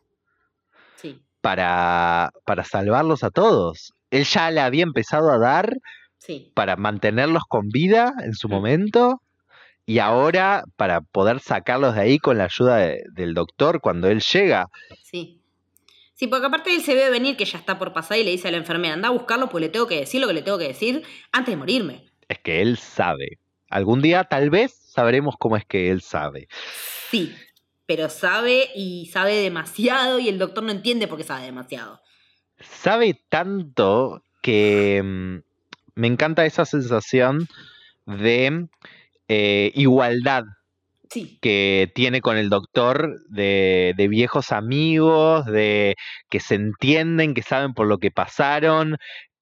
Sí, 0.98 1.20
para, 1.42 2.30
para 2.46 2.64
salvarlos 2.64 3.24
a 3.24 3.32
todos. 3.32 3.92
Él 4.12 4.24
ya 4.24 4.52
le 4.52 4.62
había 4.62 4.84
empezado 4.84 5.32
a 5.32 5.40
dar 5.40 5.74
sí. 6.20 6.52
para 6.54 6.76
mantenerlos 6.76 7.42
con 7.50 7.70
vida 7.70 8.14
en 8.24 8.36
su 8.36 8.50
momento 8.50 9.20
y 9.88 9.98
ahora 9.98 10.64
para 10.76 11.02
poder 11.02 11.40
sacarlos 11.40 11.96
de 11.96 12.02
ahí 12.02 12.20
con 12.20 12.38
la 12.38 12.44
ayuda 12.44 12.78
de- 12.78 13.02
del 13.14 13.34
doctor 13.34 13.82
cuando 13.82 14.08
él 14.10 14.22
llega. 14.22 14.68
Sí. 15.04 15.42
Sí, 16.16 16.28
porque 16.28 16.46
aparte 16.46 16.74
él 16.74 16.82
se 16.82 16.96
ve 16.96 17.10
venir 17.10 17.36
que 17.36 17.44
ya 17.44 17.58
está 17.58 17.78
por 17.78 17.92
pasar 17.92 18.18
y 18.18 18.24
le 18.24 18.32
dice 18.32 18.48
a 18.48 18.52
la 18.52 18.58
enfermera, 18.58 18.94
anda 18.94 19.10
a 19.10 19.12
buscarlo 19.12 19.50
porque 19.50 19.66
le 19.66 19.70
tengo 19.70 19.86
que 19.86 20.00
decir 20.00 20.22
lo 20.22 20.28
que 20.28 20.34
le 20.34 20.42
tengo 20.42 20.58
que 20.58 20.70
decir 20.70 21.04
antes 21.34 21.52
de 21.52 21.58
morirme. 21.58 22.06
Es 22.30 22.40
que 22.40 22.62
él 22.62 22.78
sabe. 22.78 23.40
Algún 23.70 24.02
día 24.02 24.24
tal 24.24 24.50
vez 24.50 24.74
sabremos 24.74 25.36
cómo 25.38 25.58
es 25.58 25.66
que 25.66 25.92
él 25.92 26.02
sabe. 26.02 26.48
Sí, 27.12 27.36
pero 27.86 28.10
sabe 28.10 28.70
y 28.74 29.08
sabe 29.08 29.36
demasiado 29.36 30.20
y 30.20 30.30
el 30.30 30.40
doctor 30.40 30.64
no 30.64 30.72
entiende 30.72 31.08
por 31.08 31.18
qué 31.18 31.26
sabe 31.26 31.44
demasiado. 31.46 32.00
Sabe 32.62 33.22
tanto 33.28 34.24
que 34.42 35.02
mm, 35.04 35.38
me 35.96 36.08
encanta 36.08 36.46
esa 36.46 36.64
sensación 36.64 37.50
de 38.06 38.70
eh, 39.28 39.72
igualdad 39.76 40.46
Sí, 41.10 41.38
que 41.42 41.92
tiene 41.94 42.22
con 42.22 42.38
el 42.38 42.50
doctor 42.50 43.16
de, 43.30 43.94
de 43.96 44.08
viejos 44.08 44.52
amigos, 44.52 45.46
de 45.46 45.96
que 46.30 46.40
se 46.40 46.56
entienden, 46.56 47.34
que 47.34 47.42
saben 47.42 47.74
por 47.74 47.88
lo 47.88 47.98
que 47.98 48.12
pasaron, 48.12 48.98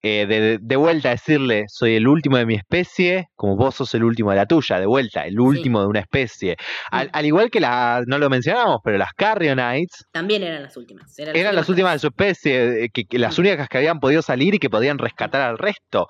eh, 0.05 0.25
de, 0.27 0.59
de 0.61 0.75
vuelta 0.75 1.11
decirle, 1.11 1.63
soy 1.69 1.95
el 1.95 2.09
último 2.09 2.35
de 2.35 2.45
mi 2.45 2.55
especie, 2.55 3.27
como 3.35 3.55
vos 3.55 3.75
sos 3.75 3.95
el 3.95 4.03
último 4.03 4.31
de 4.31 4.35
la 4.35 4.45
tuya, 4.45 4.77
de 4.77 4.85
vuelta, 4.85 5.25
el 5.25 5.39
último 5.39 5.79
de 5.79 5.87
una 5.87 6.01
especie. 6.01 6.57
Al, 6.91 7.09
al 7.13 7.25
igual 7.25 7.49
que 7.49 7.61
la, 7.61 8.03
no 8.05 8.17
lo 8.17 8.29
mencionamos, 8.29 8.79
pero 8.83 8.97
las 8.97 9.13
Carrionites 9.13 10.03
también 10.11 10.43
eran 10.43 10.61
las 10.61 10.75
últimas. 10.75 11.17
Eran, 11.17 11.37
eran 11.37 11.55
las 11.55 11.69
últimas 11.69 11.93
de 11.93 11.99
su 11.99 12.07
especie, 12.07 12.83
eh, 12.83 12.89
que, 12.93 13.05
que 13.05 13.17
las 13.17 13.39
únicas 13.39 13.69
que 13.69 13.77
habían 13.77 14.01
podido 14.01 14.21
salir 14.21 14.55
y 14.55 14.59
que 14.59 14.69
podían 14.69 14.97
rescatar 14.97 15.39
al 15.39 15.57
resto. 15.57 16.07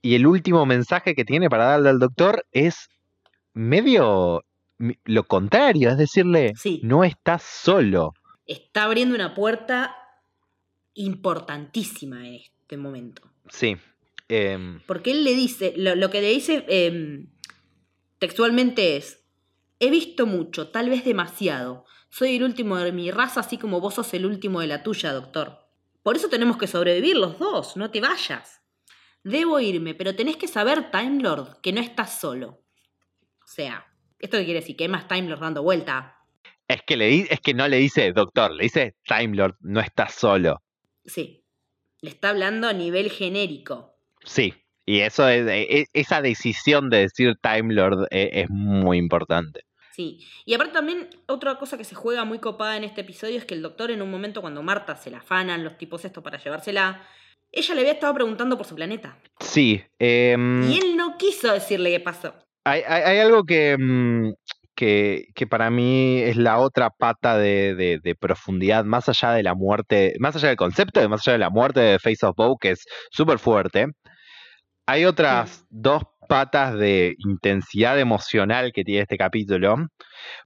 Y 0.00 0.14
el 0.14 0.24
último 0.24 0.64
mensaje 0.64 1.16
que 1.16 1.24
tiene 1.24 1.50
para 1.50 1.64
darle 1.64 1.88
al 1.88 1.98
doctor 1.98 2.44
es 2.52 2.86
medio 3.52 4.42
lo 5.04 5.24
contrario, 5.24 5.90
es 5.90 5.98
decirle, 5.98 6.54
Sí. 6.56 6.80
no 6.84 7.04
estás 7.04 7.42
solo. 7.42 8.14
está 8.46 8.84
abriendo 8.84 9.14
una 9.14 9.34
puerta 9.34 9.94
importantísima 10.94 12.26
en 12.26 12.34
este 12.36 12.76
momento. 12.76 13.22
Sí. 13.50 13.76
em, 14.28 14.80
Porque 14.86 15.10
él 15.12 15.24
le 15.24 15.34
dice, 15.34 15.72
lo, 15.76 15.94
lo 15.94 16.10
que 16.10 16.20
le 16.20 16.28
dice 16.30 16.64
em, 16.68 17.30
textualmente 18.18 18.96
es, 18.96 19.24
he 19.80 19.90
visto 19.90 20.26
mucho, 20.26 20.68
tal 20.68 20.90
vez 20.90 21.04
demasiado. 21.04 21.84
Soy 22.10 22.36
el 22.36 22.42
último 22.42 22.76
de 22.76 22.92
mi 22.92 23.10
raza, 23.10 23.40
así 23.40 23.58
como 23.58 23.80
vos 23.80 23.94
sos 23.94 24.12
el 24.14 24.26
último 24.26 24.60
de 24.60 24.66
la 24.66 24.82
tuya, 24.82 25.12
doctor. 25.12 25.58
Por 26.02 26.16
eso 26.16 26.28
tenemos 26.28 26.56
que 26.56 26.66
sobrevivir 26.66 27.16
los 27.16 27.38
dos, 27.38 27.76
no 27.76 27.90
te 27.90 28.00
vayas. 28.00 28.60
Debo 29.24 29.60
irme, 29.60 29.94
pero 29.94 30.14
tenés 30.14 30.36
que 30.36 30.48
saber, 30.48 30.90
Time 30.90 31.22
Lord, 31.22 31.60
que 31.60 31.72
no 31.72 31.80
estás 31.80 32.18
solo. 32.18 32.62
O 33.42 33.46
sea, 33.46 33.86
¿esto 34.18 34.36
qué 34.38 34.44
quiere 34.44 34.60
decir? 34.60 34.76
Que 34.76 34.84
hay 34.84 34.88
más 34.90 35.08
Time 35.08 35.28
Lord 35.28 35.40
dando 35.40 35.62
vuelta. 35.62 36.16
es, 36.68 36.82
que 36.82 36.96
le, 36.96 37.20
es 37.32 37.40
que 37.40 37.54
no 37.54 37.66
le 37.68 37.78
dice 37.78 38.12
doctor, 38.12 38.52
le 38.52 38.64
dice 38.64 38.94
Time 39.06 39.36
Lord, 39.36 39.56
no 39.60 39.80
estás 39.80 40.14
solo. 40.14 40.62
Sí. 41.04 41.44
Le 42.00 42.10
está 42.10 42.30
hablando 42.30 42.68
a 42.68 42.72
nivel 42.72 43.10
genérico. 43.10 43.96
Sí. 44.24 44.54
Y 44.86 45.00
eso 45.00 45.28
es, 45.28 45.46
e- 45.46 45.80
e- 45.80 45.86
esa 45.92 46.22
decisión 46.22 46.88
de 46.90 46.98
decir 47.00 47.36
Time 47.42 47.74
Lord 47.74 48.06
e- 48.10 48.30
es, 48.42 48.50
muy 48.50 48.96
importante. 48.98 49.64
Sí, 49.92 50.24
y 50.44 50.54
aparte 50.54 50.72
también 50.74 51.08
otra 51.26 51.56
cosa 51.56 51.76
que 51.76 51.82
se 51.84 51.96
juega 51.96 52.24
muy 52.24 52.38
copada 52.38 52.76
en 52.76 52.84
este 52.84 53.00
episodio 53.00 53.36
es 53.36 53.44
que 53.44 53.54
el 53.54 53.62
doctor 53.62 53.90
en 53.90 54.00
un 54.00 54.10
momento 54.10 54.40
cuando 54.40 54.62
Marta 54.62 54.94
se 54.94 55.10
la 55.10 55.18
afanan 55.18 55.64
los 55.64 55.76
tipos 55.76 56.04
estos 56.04 56.22
para 56.22 56.38
llevársela, 56.38 57.04
ella 57.50 57.74
le 57.74 57.80
había 57.80 57.92
estado 57.94 58.14
preguntando 58.14 58.56
por 58.56 58.64
su 58.66 58.76
planeta. 58.76 59.18
Sí. 59.40 59.82
em, 59.98 60.70
Y 60.70 60.78
él 60.78 60.96
no 60.96 61.18
quiso 61.18 61.52
decirle 61.52 61.90
qué 61.90 62.00
pasó. 62.00 62.34
Hay, 62.70 62.82
hay- 62.86 63.02
hay 63.02 63.18
algo 63.20 63.44
que, 63.44 63.76
mm, 63.78 64.32
que, 64.74 65.24
que 65.34 65.46
para 65.46 65.70
mí 65.70 66.20
es 66.22 66.36
la 66.36 66.58
otra 66.58 66.90
pata 66.90 67.36
de, 67.38 67.74
de- 67.74 67.98
de 68.02 68.14
profundidad, 68.14 68.84
más 68.84 69.08
allá 69.08 69.32
de 69.32 69.42
la 69.42 69.54
muerte, 69.54 70.14
más 70.20 70.36
allá 70.36 70.48
del 70.48 70.56
concepto 70.56 71.00
de 71.00 71.08
más 71.08 71.26
allá 71.26 71.32
de 71.34 71.38
la 71.38 71.50
muerte 71.50 71.80
de 71.80 71.98
Face 71.98 72.24
of 72.26 72.36
Bow, 72.36 72.56
que 72.58 72.70
es 72.72 72.84
súper 73.10 73.38
fuerte. 73.38 73.88
Hay 74.86 75.04
otras 75.04 75.66
dos 75.70 76.02
patas 76.28 76.74
de 76.78 77.14
intensidad 77.18 77.98
emocional 77.98 78.72
que 78.72 78.84
tiene 78.84 79.02
este 79.02 79.18
capítulo. 79.18 79.76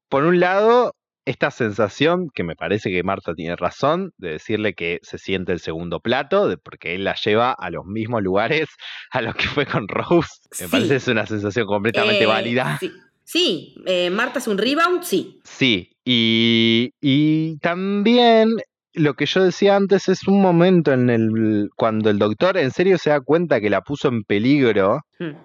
Por 0.08 0.24
un 0.24 0.40
lado, 0.40 0.94
esta 1.24 1.50
sensación, 1.50 2.28
que 2.34 2.42
me 2.42 2.56
parece 2.56 2.90
que 2.90 3.02
Marta 3.02 3.34
tiene 3.34 3.54
razón, 3.56 4.10
de 4.18 4.30
decirle 4.30 4.74
que 4.74 4.98
se 5.02 5.18
siente 5.18 5.52
el 5.52 5.60
segundo 5.60 6.00
plato, 6.00 6.48
de- 6.48 6.58
porque 6.58 6.94
él 6.94 7.04
la 7.04 7.14
lleva 7.14 7.52
a 7.52 7.70
los 7.70 7.84
mismos 7.86 8.22
lugares 8.22 8.68
a 9.12 9.22
los 9.22 9.34
que 9.36 9.46
fue 9.46 9.66
con 9.66 9.86
Rose. 9.88 10.30
Me 10.60 10.66
Sí. 10.66 10.70
parece 10.70 10.88
que 10.90 10.96
es 10.96 11.08
una 11.08 11.26
sensación 11.26 11.66
completamente 11.66 12.24
Eh, 12.24 12.26
válida. 12.26 12.76
Sí, 12.80 12.92
sí 13.24 13.74
eh, 13.86 14.10
Marta 14.10 14.38
es 14.40 14.48
un 14.48 14.58
rebound, 14.58 15.02
sí. 15.04 15.38
Sí, 15.44 15.90
y, 16.04 16.90
y 17.00 17.56
también 17.58 18.48
lo 18.94 19.14
que 19.14 19.24
yo 19.26 19.42
decía 19.42 19.76
antes 19.76 20.08
es 20.08 20.26
un 20.28 20.42
momento 20.42 20.92
en 20.92 21.08
el 21.08 21.70
cuando 21.76 22.10
el 22.10 22.18
doctor 22.18 22.58
en 22.58 22.70
serio 22.72 22.98
se 22.98 23.10
da 23.10 23.20
cuenta 23.20 23.60
que 23.60 23.70
la 23.70 23.80
puso 23.82 24.08
en 24.08 24.22
peligro 24.24 25.00
Mm, 25.18 25.36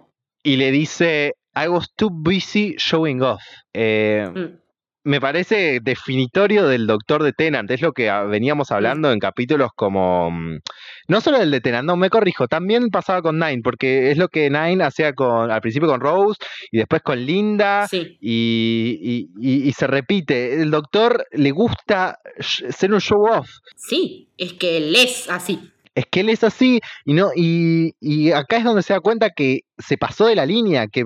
y 0.44 0.58
le 0.58 0.72
dice 0.72 1.34
I 1.56 1.68
was 1.68 1.88
too 1.96 2.10
busy 2.12 2.76
showing 2.78 3.22
off. 3.22 3.42
Eh, 3.74 4.28
mm, 4.34 4.67
me 5.08 5.22
parece 5.22 5.80
definitorio 5.82 6.68
del 6.68 6.86
doctor 6.86 7.24
de 7.24 7.32
Tenant, 7.34 7.72
es 7.72 7.82
lo 7.82 7.94
que 7.94 8.10
ah, 8.10 8.24
veníamos 8.24 8.72
hablando 8.72 9.12
en 9.12 9.20
capítulos 9.20 9.72
como... 9.76 10.30
mm, 10.32 10.60
No 11.08 11.22
solo 11.22 11.40
del 11.40 11.50
de 11.52 11.62
Tenant, 11.62 11.88
no, 11.88 11.96
me 11.96 12.10
corrijo, 12.10 12.48
también 12.48 12.90
pasaba 12.90 13.22
con 13.22 13.40
Nine, 13.40 13.62
porque 13.64 14.12
es 14.12 14.18
lo 14.18 14.28
que 14.28 14.50
Nine 14.50 14.84
hacía 14.84 15.14
con, 15.14 15.50
al 15.50 15.62
principio 15.62 15.88
con 15.88 16.02
Rose 16.02 16.38
y 16.72 16.78
después 16.78 17.02
con 17.02 17.26
Linda, 17.26 17.88
Sí, 17.88 18.18
y, 18.20 19.00
y- 19.02 19.30
y- 19.40 19.70
y 19.70 19.72
se 19.74 19.88
repite, 19.88 20.62
el 20.62 20.72
doctor 20.72 21.26
le 21.32 21.52
gusta 21.52 22.20
ser 22.40 22.94
un 22.94 23.00
show 23.00 23.26
off. 23.28 23.50
sí, 23.76 24.28
es 24.38 24.54
que 24.54 24.78
él 24.78 24.94
es 24.96 25.30
así. 25.30 25.72
Es 25.96 26.06
que 26.12 26.20
él 26.20 26.30
es 26.30 26.44
así 26.44 26.80
y 27.06 27.14
no 27.14 27.30
y, 27.36 27.94
y 28.00 28.32
acá 28.32 28.58
es 28.58 28.64
donde 28.64 28.84
se 28.84 28.94
da 28.94 29.00
cuenta 29.00 29.32
que 29.32 29.62
se 29.80 29.98
pasó 29.98 30.28
de 30.28 30.36
la 30.36 30.46
línea, 30.46 30.86
que 30.88 31.04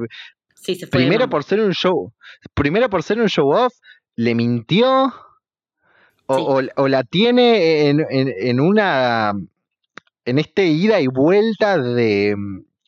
Sí, 0.62 0.76
se 0.76 0.88
fue 0.88 0.99
de 1.01 1.05
primero 1.07 1.30
por 1.30 1.43
ser 1.43 1.59
un 1.59 1.74
show, 1.74 2.14
primero 2.53 2.89
por 2.89 3.03
ser 3.03 3.20
un 3.20 3.28
show 3.30 3.49
off, 3.51 3.74
le 4.16 4.36
mintió 4.36 5.14
o, 6.28 6.36
Sí. 6.38 6.43
o- 6.78 6.84
o 6.84 6.88
la 6.88 7.03
tiene 7.03 7.89
en, 7.89 8.05
en- 8.09 8.34
en 8.38 8.59
una 8.59 9.34
en 10.24 10.38
este 10.39 10.68
ida 10.68 10.99
y 11.01 11.07
vuelta 11.07 11.78
de, 11.80 12.36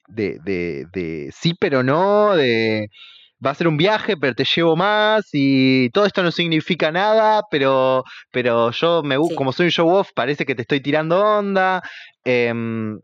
de, 0.08 0.38
de- 0.46 0.86
de 0.94 1.30
sí 1.36 1.54
pero 1.60 1.82
no, 1.84 2.36
de 2.36 2.88
va 3.46 3.50
a 3.52 3.56
ser 3.56 3.68
un 3.68 3.76
viaje 3.78 4.16
pero 4.18 4.36
te 4.36 4.46
llevo 4.46 4.76
más 4.76 5.28
y 5.34 5.90
todo 5.90 6.06
esto 6.06 6.22
no 6.24 6.32
significa 6.32 6.92
nada, 6.92 7.42
pero, 7.50 8.04
pero 8.32 8.70
yo 8.72 9.02
me 9.04 9.16
Sí. 9.18 9.36
como 9.36 9.52
soy 9.52 9.66
un 9.66 9.72
show 9.72 9.90
off 9.90 10.12
parece 10.16 10.46
que 10.46 10.56
te 10.56 10.62
estoy 10.62 10.80
tirando 10.82 11.20
onda. 11.22 11.82
em, 12.24 13.00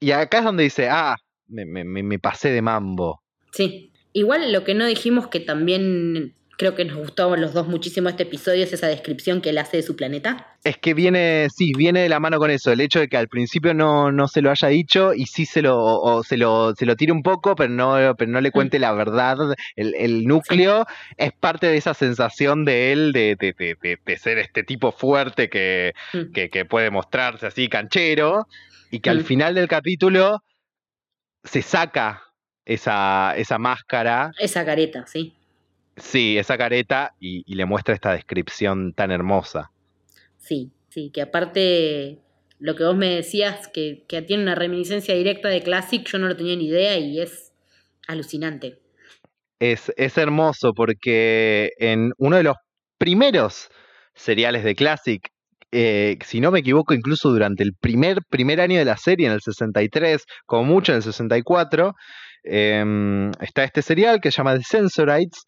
y 0.00 0.10
acá 0.12 0.38
es 0.38 0.44
donde 0.44 0.64
dice, 0.64 0.88
ah, 0.90 1.16
me- 1.48 1.64
me- 1.66 2.02
me 2.02 2.18
pasé 2.18 2.50
de 2.50 2.62
mambo. 2.62 3.20
Sí. 3.52 3.90
Igual 4.12 4.52
lo 4.52 4.64
que 4.64 4.74
no 4.74 4.86
dijimos 4.86 5.28
que 5.28 5.40
también 5.40 6.34
creo 6.60 6.74
que 6.74 6.84
nos 6.84 6.98
gustó 6.98 7.34
los 7.36 7.54
dos 7.54 7.68
muchísimo 7.68 8.10
este 8.10 8.24
episodio, 8.24 8.64
es 8.64 8.72
esa 8.74 8.86
descripción 8.86 9.40
que 9.40 9.48
él 9.48 9.56
hace 9.56 9.78
de 9.78 9.82
su 9.82 9.96
planeta. 9.96 10.58
Es 10.62 10.76
que 10.76 10.92
viene, 10.92 11.48
sí, 11.56 11.72
viene 11.74 12.02
de 12.02 12.10
la 12.10 12.20
mano 12.20 12.36
con 12.36 12.50
eso, 12.50 12.70
el 12.70 12.82
hecho 12.82 13.00
de 13.00 13.08
que 13.08 13.16
al 13.16 13.28
principio 13.28 13.72
no, 13.72 14.12
no 14.12 14.28
se 14.28 14.42
lo 14.42 14.50
haya 14.50 14.68
dicho 14.68 15.14
y 15.14 15.24
sí 15.24 15.46
se 15.46 15.62
lo, 15.62 16.22
se 16.22 16.36
lo, 16.36 16.74
se 16.74 16.84
lo 16.84 16.96
tire 16.96 17.12
un 17.12 17.22
poco, 17.22 17.54
pero 17.54 17.72
no, 17.72 18.14
pero 18.14 18.30
no 18.30 18.42
le 18.42 18.50
cuente 18.50 18.78
mm. 18.78 18.82
la 18.82 18.92
verdad. 18.92 19.38
El, 19.74 20.24
núcleo 20.24 20.84
es 21.16 21.32
parte 21.32 21.66
de 21.66 21.78
esa 21.78 21.94
sensación 21.94 22.66
de 22.66 22.92
él 22.92 23.12
de, 23.12 23.36
de, 23.38 24.16
ser 24.18 24.36
este 24.36 24.62
tipo 24.62 24.92
fuerte 24.92 25.46
mm. 25.46 26.30
que, 26.30 26.50
que, 26.50 26.64
puede 26.66 26.90
mostrarse 26.90 27.46
así 27.46 27.68
canchero 27.68 28.46
y 28.90 29.00
que 29.00 29.08
al 29.08 29.20
mm. 29.20 29.24
final 29.24 29.54
del 29.54 29.66
capítulo 29.66 30.42
se 31.42 31.62
saca 31.62 32.22
esa, 32.64 33.34
esa 33.36 33.58
máscara. 33.58 34.30
Esa 34.38 34.64
careta, 34.64 35.06
sí. 35.06 35.34
Sí, 35.96 36.38
esa 36.38 36.56
careta 36.56 37.14
y, 37.20 37.42
le 37.54 37.64
muestra 37.66 37.94
esta 37.94 38.12
descripción 38.12 38.92
tan 38.94 39.10
hermosa. 39.10 39.70
Sí, 40.38 40.70
sí, 40.88 41.10
que 41.12 41.22
aparte 41.22 42.18
lo 42.58 42.76
que 42.76 42.84
vos 42.84 42.96
me 42.96 43.14
decías, 43.14 43.68
que, 43.68 44.04
que 44.08 44.22
tiene 44.22 44.42
una 44.42 44.54
reminiscencia 44.54 45.14
directa 45.14 45.48
de 45.48 45.62
Classic, 45.62 46.06
yo 46.06 46.18
no 46.18 46.28
lo 46.28 46.36
tenía 46.36 46.56
ni 46.56 46.66
idea 46.66 46.98
y 46.98 47.20
es 47.20 47.52
alucinante. 48.06 48.78
Es, 49.58 49.92
es 49.96 50.16
hermoso 50.16 50.72
porque 50.74 51.70
en 51.78 52.12
uno 52.16 52.36
de 52.36 52.44
los 52.44 52.56
primeros 52.98 53.68
seriales 54.14 54.64
de 54.64 54.74
Classic, 54.74 55.20
eh, 55.72 56.18
si 56.24 56.40
no 56.40 56.50
me 56.50 56.60
equivoco, 56.60 56.94
incluso 56.94 57.30
durante 57.30 57.62
el 57.62 57.74
primer, 57.78 58.18
primer 58.28 58.60
año 58.60 58.78
de 58.78 58.84
la 58.84 58.96
serie, 58.96 59.26
en 59.26 59.32
el 59.32 59.40
63, 59.40 60.24
como 60.46 60.64
mucho 60.64 60.92
en 60.92 60.96
el 60.96 61.02
64, 61.02 61.94
Em, 62.44 63.30
está 63.40 63.64
este 63.64 63.82
serial 63.82 64.20
que 64.20 64.30
se 64.30 64.38
llama 64.38 64.56
The 64.56 64.64
Sensorites, 64.64 65.46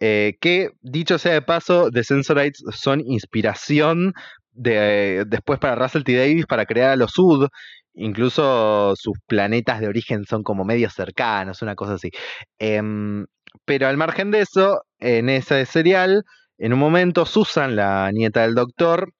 eh, 0.00 0.34
que 0.40 0.70
dicho 0.82 1.18
sea 1.18 1.32
de 1.32 1.42
paso, 1.42 1.90
The 1.90 2.04
Sensorites 2.04 2.62
son 2.72 3.00
inspiración 3.00 4.12
de, 4.52 5.24
después 5.26 5.58
para 5.58 5.74
Russell 5.74 6.04
T. 6.04 6.16
Davis 6.16 6.46
para 6.46 6.66
crear 6.66 6.90
a 6.90 6.96
los 6.96 7.12
Sud. 7.12 7.48
Incluso 7.94 8.94
sus 8.96 9.14
planetas 9.26 9.80
de 9.80 9.88
origen 9.88 10.24
son 10.24 10.42
como 10.42 10.64
medio 10.64 10.90
cercanos, 10.90 11.62
una 11.62 11.76
cosa 11.76 11.94
así. 11.94 12.10
Em, 12.58 13.26
pero 13.64 13.88
al 13.88 13.96
margen 13.96 14.30
de 14.30 14.40
eso, 14.40 14.82
en 14.98 15.28
ese 15.28 15.64
serial, 15.66 16.24
en 16.58 16.72
un 16.72 16.78
momento 16.78 17.24
Susan, 17.26 17.76
la 17.76 18.10
nieta 18.12 18.42
del 18.42 18.54
doctor, 18.54 19.10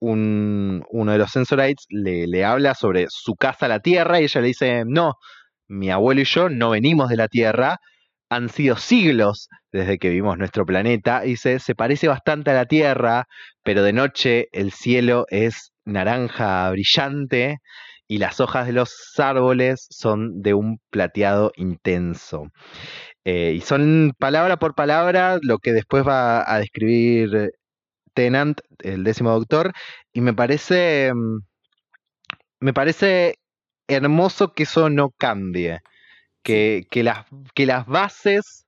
uno 0.00 1.12
de 1.12 1.18
los 1.18 1.30
Sensorites 1.30 1.86
le, 1.88 2.26
le 2.26 2.44
habla 2.44 2.74
sobre 2.74 3.06
su 3.08 3.34
casa 3.34 3.66
a 3.66 3.68
la 3.68 3.80
Tierra 3.80 4.20
y 4.20 4.24
ella 4.24 4.40
le 4.40 4.46
dice, 4.48 4.84
no, 4.86 5.14
mi 5.68 5.90
abuelo 5.90 6.20
y 6.22 6.24
yo 6.24 6.48
no 6.48 6.70
venimos 6.70 7.08
de 7.08 7.16
la 7.16 7.28
Tierra, 7.28 7.78
han 8.30 8.48
sido 8.48 8.76
siglos 8.76 9.48
desde 9.72 9.98
que 9.98 10.10
vimos 10.10 10.38
nuestro 10.38 10.66
planeta. 10.66 11.22
Dice, 11.22 11.58
se 11.60 11.74
parece 11.74 12.08
bastante 12.08 12.50
a 12.50 12.54
la 12.54 12.66
Tierra, 12.66 13.26
pero 13.62 13.82
de 13.82 13.92
noche 13.92 14.48
el 14.52 14.72
cielo 14.72 15.26
es 15.28 15.72
naranja 15.84 16.70
brillante 16.70 17.58
y 18.06 18.18
las 18.18 18.40
hojas 18.40 18.66
de 18.66 18.72
los 18.72 19.14
árboles 19.18 19.86
son 19.90 20.42
de 20.42 20.54
un 20.54 20.80
plateado 20.90 21.52
intenso. 21.56 22.50
Eh, 23.24 23.54
y 23.56 23.60
son 23.60 24.12
palabra 24.18 24.58
por 24.58 24.74
palabra 24.74 25.38
lo 25.42 25.58
que 25.58 25.72
después 25.72 26.06
va 26.06 26.50
a 26.50 26.58
describir 26.58 27.50
Tennant, 28.14 28.60
el 28.80 29.04
décimo 29.04 29.30
doctor, 29.32 29.72
y 30.12 30.20
me 30.22 30.34
parece, 30.34 31.12
mm, 31.14 31.40
me 32.60 32.72
parece 32.72 33.36
hermoso 33.88 34.52
que 34.52 34.62
eso 34.64 34.90
no 34.90 35.10
cambie. 35.10 35.80
Que, 36.42 36.86
que, 36.90 37.02
las, 37.02 37.26
que 37.54 37.66
las 37.66 37.86
bases 37.86 38.66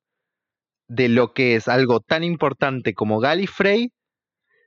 de 0.89 1.09
lo 1.09 1.33
que 1.33 1.55
es 1.55 1.68
algo 1.68 2.01
tan 2.01 2.25
importante 2.25 2.95
como 2.95 3.21
Gallifrey 3.21 3.93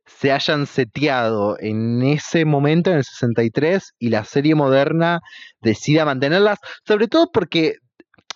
se 0.05 0.31
hayan 0.31 0.67
seteado 0.67 1.57
en 1.59 2.01
ese 2.03 2.45
momento, 2.45 2.91
en 2.91 2.97
el 2.97 3.03
63, 3.03 3.93
y 3.99 4.09
la 4.09 4.23
serie 4.23 4.55
moderna 4.55 5.19
decida 5.61 6.05
mantenerlas, 6.05 6.59
sobre 6.85 7.07
todo 7.07 7.29
porque 7.31 7.75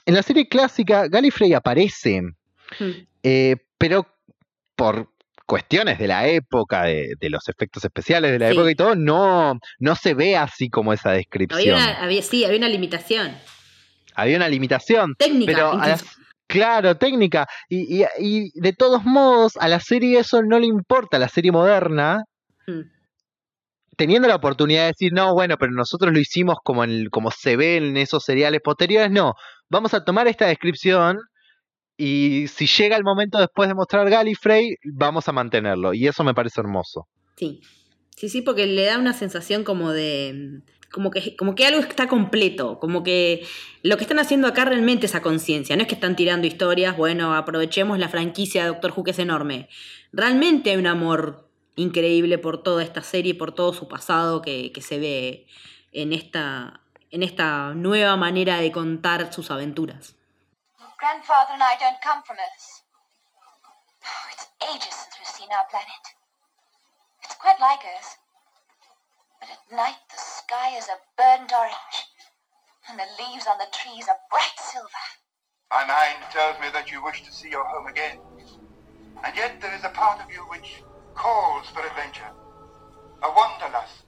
en 0.05 0.15
la 0.15 0.24
serie 0.24 0.47
clásica 0.47 1.07
Gallifrey 1.07 1.53
aparece, 1.53 2.22
hmm. 2.80 2.91
eh, 3.24 3.57
pero 3.78 4.07
por 4.76 5.11
cuestiones 5.47 5.97
de 5.97 6.07
la 6.07 6.27
época, 6.27 6.83
de, 6.83 7.15
los 7.21 7.47
efectos 7.47 7.83
especiales 7.83 8.31
de 8.31 8.39
la 8.39 8.51
época 8.51 8.69
y 8.69 8.75
todo, 8.75 8.95
no, 8.95 9.57
no 9.79 9.95
se 9.95 10.13
ve 10.13 10.35
así 10.35 10.69
como 10.69 10.93
esa 10.93 11.11
descripción. 11.13 11.79
Había 11.79 12.21
sí, 12.21 12.45
había 12.45 12.57
una 12.57 12.69
limitación. 12.69 13.35
Había 14.13 14.37
una 14.37 14.49
limitación. 14.49 15.15
Técnica. 15.17 15.51
Pero 15.51 15.79
claro, 16.47 16.97
técnica. 16.97 17.47
Y, 17.69 18.03
de 18.59 18.73
todos 18.73 19.05
modos, 19.05 19.53
a 19.57 19.67
la 19.67 19.79
serie 19.79 20.19
eso 20.19 20.43
no 20.43 20.59
le 20.59 20.67
importa, 20.67 21.17
a 21.17 21.19
la 21.19 21.29
serie 21.29 21.51
moderna. 21.51 22.23
Hmm. 22.67 22.81
Teniendo 23.95 24.27
la 24.27 24.35
oportunidad 24.35 24.81
de 24.81 24.87
decir, 24.87 25.13
no, 25.13 25.33
bueno, 25.33 25.55
pero 25.57 25.71
nosotros 25.71 26.13
lo 26.13 26.19
hicimos 26.19 26.57
como, 26.63 26.83
en, 26.83 27.09
como 27.09 27.31
se 27.31 27.55
ve 27.55 27.77
en 27.77 27.97
esos 27.97 28.23
seriales 28.23 28.61
posteriores, 28.61 29.09
no. 29.09 29.33
Vamos 29.69 29.93
a 29.95 30.03
tomar 30.03 30.27
esta 30.27 30.45
descripción 30.45 31.17
y 31.97 32.47
si 32.47 32.67
llega 32.67 32.95
el 32.95 33.03
momento 33.03 33.39
después 33.39 33.67
de 33.67 33.75
mostrar 33.75 34.07
Gallifrey, 34.09 34.75
vamos 34.83 35.27
a 35.27 35.31
mantenerlo. 35.31 35.93
Y 35.95 36.07
eso 36.07 36.23
me 36.23 36.35
parece 36.35 36.61
hermoso. 36.61 37.07
Sí. 37.35 37.61
Sí, 38.15 38.29
sí, 38.29 38.41
porque 38.41 38.65
le 38.65 38.85
da 38.85 38.97
una 38.97 39.13
sensación 39.13 39.63
como 39.63 39.91
de. 39.91 40.61
Como 40.91 41.11
que, 41.11 41.35
como 41.35 41.53
que 41.53 41.65
algo 41.65 41.81
está 41.81 42.07
completo, 42.07 42.79
como 42.79 43.03
que 43.03 43.45
lo 43.83 43.97
que 43.97 44.03
están 44.03 44.19
haciendo 44.19 44.47
acá 44.47 44.63
realmente 44.63 45.05
es 45.05 45.15
a 45.15 45.21
conciencia, 45.21 45.75
no 45.75 45.81
es 45.81 45.87
que 45.89 45.95
están 45.95 46.15
tirando 46.15 46.47
historias, 46.47 46.95
bueno, 46.95 47.35
aprovechemos 47.35 47.99
la 47.99 48.07
franquicia 48.07 48.63
de 48.63 48.69
Doctor 48.69 48.93
Who 48.95 49.03
que 49.03 49.11
es 49.11 49.19
enorme. 49.19 49.67
Realmente 50.13 50.71
hay 50.71 50.77
un 50.77 50.87
amor 50.87 51.49
increíble 51.75 52.37
por 52.37 52.63
toda 52.63 52.83
esta 52.83 53.03
serie, 53.03 53.35
por 53.35 53.51
todo 53.53 53.73
su 53.73 53.89
pasado 53.89 54.41
que, 54.41 54.71
que 54.71 54.81
se 54.81 54.97
ve 54.97 55.45
en 55.91 56.13
esta, 56.13 56.79
en 57.11 57.21
esta 57.21 57.73
nueva 57.75 58.15
manera 58.15 58.61
de 58.61 58.71
contar 58.71 59.33
sus 59.33 59.51
aventuras. 59.51 60.16
Grandfather 60.97 61.53
and 61.53 61.61
I 61.61 61.77
don't 61.77 62.01
come 62.01 62.23
from 62.23 62.37
Earth. 62.41 62.81
Oh, 64.01 64.25
it's 64.33 64.47
ages 64.65 64.97
since 64.97 65.13
we've 65.19 65.29
seen 65.29 65.49
our 65.53 65.65
planet. 65.69 66.05
It's 67.23 67.35
quite 67.35 67.59
like 67.59 67.85
Earth. 67.85 68.17
But 69.39 69.49
at 69.51 69.77
night 69.77 70.01
the 70.09 70.17
sky 70.17 70.75
is 70.75 70.89
a 70.89 70.97
burnt 71.15 71.53
orange, 71.53 71.97
and 72.89 72.97
the 72.97 73.05
leaves 73.21 73.45
on 73.45 73.59
the 73.59 73.69
trees 73.69 74.09
are 74.09 74.17
bright 74.31 74.57
silver. 74.57 75.05
My 75.69 75.85
mind 75.85 76.25
tells 76.31 76.59
me 76.59 76.67
that 76.73 76.89
you 76.89 77.03
wish 77.03 77.21
to 77.21 77.31
see 77.31 77.49
your 77.51 77.65
home 77.65 77.85
again. 77.85 78.17
And 79.23 79.37
yet 79.37 79.61
there 79.61 79.75
is 79.75 79.83
a 79.83 79.89
part 79.89 80.19
of 80.19 80.31
you 80.31 80.41
which 80.49 80.81
calls 81.13 81.67
for 81.69 81.85
adventure. 81.85 82.33
A 83.21 83.29
wanderlust. 83.29 84.01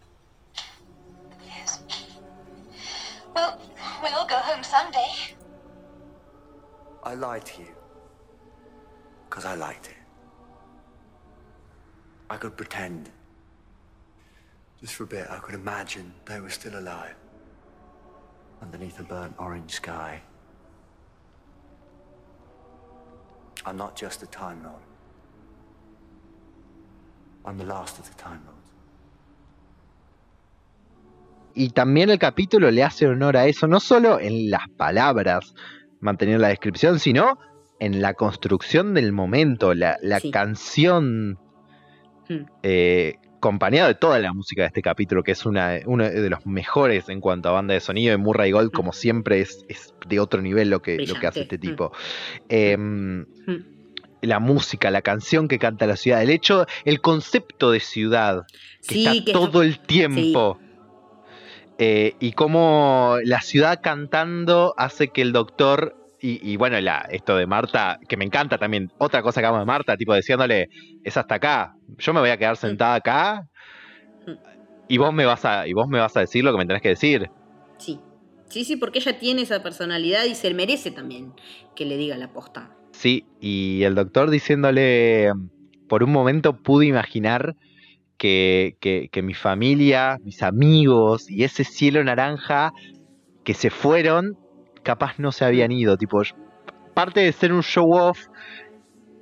Yes. 1.45 1.83
Well, 3.35 3.61
we'll 4.01 4.25
go 4.25 4.37
home 4.37 4.63
someday. 4.63 5.37
I 7.03 7.15
lied 7.15 7.45
to 7.45 7.61
you. 7.61 7.67
Because 9.29 9.45
I 9.45 9.55
liked 9.55 9.87
it. 9.87 9.95
I 12.29 12.37
could 12.37 12.55
pretend. 12.57 13.09
Just 14.81 14.95
for 14.95 15.03
a 15.03 15.07
bit, 15.07 15.27
I 15.29 15.37
could 15.37 15.55
imagine 15.55 16.13
they 16.25 16.39
were 16.39 16.49
still 16.49 16.77
alive. 16.79 17.15
Underneath 18.61 18.99
a 18.99 19.03
burnt 19.03 19.35
orange 19.37 19.71
sky. 19.71 20.21
I'm 23.65 23.77
not 23.77 23.95
just 23.95 24.23
a 24.23 24.27
Time 24.27 24.63
Lord. 24.63 24.81
I'm 27.45 27.57
the 27.57 27.65
last 27.65 27.99
of 27.99 28.07
the 28.09 28.15
Time 28.15 28.41
Lords. 28.45 28.59
Y 31.55 31.69
también 31.71 32.09
el 32.09 32.19
capítulo 32.19 32.71
le 32.71 32.83
hace 32.83 33.07
honor 33.07 33.35
a 33.35 33.47
eso, 33.47 33.67
no 33.67 33.79
solo 33.79 34.19
en 34.19 34.49
las 34.49 34.69
palabras, 34.77 35.53
mantener 35.99 36.39
la 36.39 36.49
descripción, 36.49 36.99
sino 36.99 37.37
en 37.79 38.01
la 38.01 38.13
construcción 38.13 38.93
del 38.93 39.11
momento, 39.11 39.73
la, 39.73 39.97
canción 40.31 41.39
hmm. 42.27 42.45
eh, 42.63 43.15
acompañada 43.37 43.87
de 43.87 43.95
toda 43.95 44.19
la 44.19 44.33
música 44.33 44.63
de 44.63 44.67
este 44.67 44.81
capítulo, 44.81 45.23
que 45.23 45.31
es 45.31 45.45
una, 45.45 45.79
uno 45.85 46.03
de 46.03 46.29
los 46.29 46.45
mejores 46.45 47.07
en 47.07 47.21
cuanto 47.21 47.49
a 47.49 47.53
banda 47.53 47.73
de 47.73 47.79
sonido, 47.79 48.11
de 48.11 48.17
Murray 48.17 48.51
Gold, 48.51 48.71
como 48.71 48.91
siempre, 48.91 49.39
es, 49.39 49.65
de 50.07 50.19
otro 50.19 50.41
nivel 50.41 50.69
lo 50.69 50.81
que, 50.81 50.97
lo 51.05 51.15
que 51.15 51.27
hace 51.27 51.41
este 51.41 51.57
hmm. 51.57 51.61
tipo. 51.61 51.91
Em, 52.49 53.25
la 54.21 54.39
música, 54.39 54.91
la 54.91 55.01
canción 55.01 55.47
que 55.47 55.59
canta 55.59 55.87
la 55.87 55.95
ciudad, 55.95 56.21
el 56.21 56.29
hecho, 56.29 56.65
el 56.83 56.99
concepto 56.99 57.71
de 57.71 57.79
ciudad, 57.79 58.45
que 58.85 59.03
está 59.03 59.31
todo 59.31 59.63
el 59.63 59.79
tiempo. 59.79 60.59
Eh, 61.82 62.15
y 62.19 62.34
cómo 62.34 63.15
la 63.23 63.39
ciudad 63.39 63.80
cantando 63.82 64.73
hace 64.77 65.07
que 65.07 65.21
el 65.21 65.32
doctor 65.32 65.95
y, 66.21 66.57
bueno, 66.57 66.77
la, 66.82 67.07
esto 67.09 67.38
de 67.38 67.47
Marta, 67.47 67.97
que 68.09 68.17
me 68.17 68.25
encanta 68.25 68.57
también, 68.57 68.91
otra 68.97 69.21
cosa 69.21 69.39
que 69.39 69.47
hago 69.47 69.57
de 69.57 69.63
Marta, 69.63 69.95
tipo 69.95 70.13
diciéndole, 70.13 70.67
es 71.05 71.15
hasta 71.15 71.36
acá, 71.36 71.75
yo 71.97 72.13
me 72.13 72.19
voy 72.19 72.32
a 72.32 72.38
quedar 72.38 72.57
sentada 72.57 72.95
acá 72.95 73.47
y 74.89 74.97
vos 74.97 75.13
me 75.13 75.23
vas 75.23 75.45
a, 75.45 75.65
y 75.65 75.71
vos 75.71 75.88
me 75.88 75.97
vas 75.97 76.17
a 76.17 76.19
decir 76.19 76.43
lo 76.43 76.51
que 76.51 76.57
me 76.57 76.65
tenés 76.65 76.82
que 76.82 76.89
decir. 76.89 77.30
Sí, 77.77 78.01
sí, 78.49 78.65
sí, 78.65 78.75
porque 78.75 78.99
ella 78.99 79.17
tiene 79.17 79.43
esa 79.43 79.63
personalidad 79.63 80.25
y 80.25 80.36
se 80.36 80.53
merece 80.53 80.91
también 80.91 81.32
que 81.73 81.86
le 81.86 81.95
diga 81.95 82.17
la 82.17 82.34
posta. 82.34 82.75
Sí, 82.91 83.25
y 83.39 83.84
el 83.84 83.95
doctor 83.95 84.30
diciéndole, 84.30 85.32
por 85.88 86.03
un 86.03 86.11
momento 86.11 86.57
pude 86.57 86.86
imaginar 86.86 87.55
que, 88.20 89.09
que, 89.11 89.22
mi 89.24 89.34
familia, 89.34 90.17
mis 90.24 90.43
amigos 90.43 91.32
y 91.32 91.45
ese 91.45 91.63
cielo 91.63 92.03
naranja 92.03 92.74
que 93.45 93.53
se 93.53 93.70
fueron, 93.70 94.38
capaz 94.84 95.17
no 95.17 95.32
se 95.32 95.45
habían 95.45 95.72
ido. 95.72 95.97
Tipo, 95.97 96.22
parte 96.93 97.22
de 97.22 97.32
ser 97.32 97.53
un 97.53 97.63
show 97.63 97.91
off, 97.93 98.28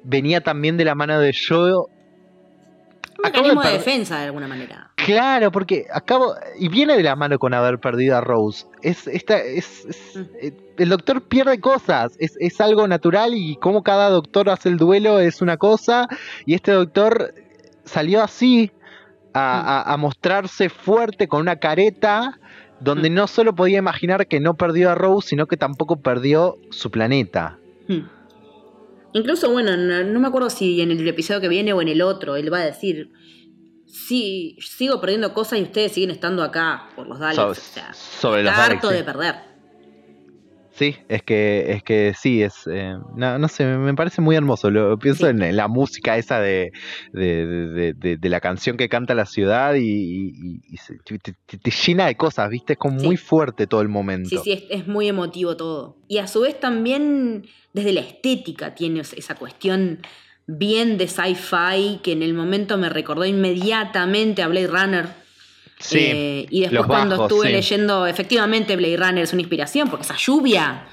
venía 0.03 0.41
también 0.41 0.77
de 0.77 0.85
la 0.85 0.95
mano 0.95 1.19
de 1.19 1.31
yo. 1.31 1.85
Un 1.85 3.23
mecanismo 3.23 3.61
de, 3.61 3.71
defensa 3.73 4.17
de 4.19 4.25
alguna 4.25 4.47
manera. 4.47 4.91
Claro, 4.95 5.51
porque 5.51 5.85
acabo. 5.93 6.33
Y 6.59 6.67
viene 6.67 6.97
de 6.97 7.03
la 7.03 7.15
mano 7.15 7.37
con 7.37 7.53
haber 7.53 7.79
perdido 7.79 8.17
a 8.17 8.21
Rose. 8.21 8.65
Es, 8.81 9.07
esta, 9.07 9.37
es, 9.37 9.85
mm. 10.15 10.19
eh, 10.41 10.51
el 10.77 10.89
doctor 10.89 11.21
pierde 11.21 11.59
cosas. 11.59 12.15
Es, 12.19 12.35
es, 12.39 12.59
algo 12.61 12.87
natural 12.87 13.33
y 13.35 13.57
como 13.57 13.83
cada 13.83 14.09
doctor 14.09 14.49
hace 14.49 14.69
el 14.69 14.77
duelo 14.77 15.19
es 15.19 15.43
una 15.43 15.57
cosa. 15.57 16.07
Y 16.47 16.55
este 16.55 16.71
doctor 16.71 17.33
salió 17.85 18.23
así 18.23 18.71
a, 19.37 19.97
mostrarse 19.97 20.69
fuerte 20.69 21.27
con 21.27 21.41
una 21.41 21.57
careta 21.57 22.39
donde 22.79 23.09
no 23.09 23.27
solo 23.27 23.55
podía 23.55 23.79
imaginar 23.79 24.27
que 24.27 24.39
no 24.39 24.55
perdió 24.55 24.91
a 24.91 24.95
Rose, 24.95 25.29
sino 25.29 25.47
que 25.47 25.57
tampoco 25.57 26.01
perdió 26.01 26.57
su 26.69 26.91
planeta. 26.91 27.57
Mm. 27.87 28.01
Incluso, 29.13 29.51
bueno, 29.51 29.75
no, 29.75 30.19
me 30.19 30.27
acuerdo 30.27 30.49
si 30.49 30.81
en 30.81 30.91
el 30.91 31.07
episodio 31.07 31.41
que 31.41 31.47
viene 31.47 31.73
o 31.73 31.81
en 31.81 31.87
el 31.87 32.01
otro, 32.01 32.35
él 32.35 32.53
va 32.53 32.59
a 32.59 32.65
decir, 32.65 33.11
sí, 33.85 34.57
sigo 34.59 35.01
perdiendo 35.01 35.33
cosas 35.33 35.59
y 35.59 35.63
ustedes 35.63 35.93
siguen 35.93 36.11
estando 36.11 36.43
acá 36.43 36.89
por 36.95 37.07
los 37.07 37.17
Daleks. 37.17 37.39
o 37.39 37.55
sea, 37.55 37.93
sobre 37.93 38.43
los 38.43 38.53
harto 38.53 38.89
de 38.89 39.03
perder. 39.03 39.35
Sí, 40.77 40.95
es 41.09 41.23
que, 41.23 41.71
es 41.71 41.81
que 41.81 42.13
sí, 42.15 42.43
es. 42.43 42.67
Eh, 42.71 42.95
no, 43.15 43.47
sé, 43.47 43.65
me 43.65 43.95
parece 43.95 44.21
muy 44.21 44.35
hermoso. 44.35 44.69
Lo, 44.69 44.99
pienso 44.99 45.27
en, 45.27 45.55
la 45.55 45.67
música 45.67 46.17
esa 46.17 46.39
de, 46.39 46.71
de, 47.13 48.17
la 48.21 48.39
canción 48.39 48.77
que 48.77 48.87
canta 48.87 49.15
la 49.15 49.25
ciudad 49.25 49.73
y, 49.75 50.59
te, 51.23 51.71
llena 51.71 52.05
de 52.05 52.15
cosas, 52.15 52.51
¿viste? 52.51 52.73
Es 52.73 52.79
como 52.79 52.99
muy 52.99 53.17
fuerte 53.17 53.65
todo 53.65 53.81
el 53.81 53.89
momento. 53.89 54.29
Sí, 54.29 54.37
sí, 54.43 54.67
es, 54.69 54.87
muy 54.87 55.07
emotivo 55.07 55.57
todo. 55.57 55.97
Y 56.07 56.19
a 56.19 56.27
su 56.27 56.41
vez 56.41 56.59
también 56.59 57.47
desde 57.73 57.91
la 57.91 58.01
estética 58.01 58.75
tiene 58.75 58.99
esa 58.99 59.33
cuestión 59.33 60.01
bien 60.45 60.99
de 60.99 61.07
sci-fi 61.07 62.01
que 62.03 62.11
en 62.11 62.21
el 62.21 62.35
momento 62.35 62.77
me 62.77 62.89
recordó 62.89 63.25
inmediatamente 63.25 64.43
a 64.43 64.47
Blade 64.47 64.67
Runner 64.67 65.26
Sí, 65.79 65.99
eh, 65.99 66.47
y 66.49 66.61
después 66.61 66.85
cuando 66.87 67.23
estuve 67.23 67.49
leyendo, 67.51 68.07
efectivamente 68.07 68.75
Blade 68.75 68.97
Runner 68.97 69.23
es 69.23 69.33
una 69.33 69.41
inspiración, 69.41 69.89
porque 69.89 70.05
esa 70.05 70.17
lluvia 70.17 70.87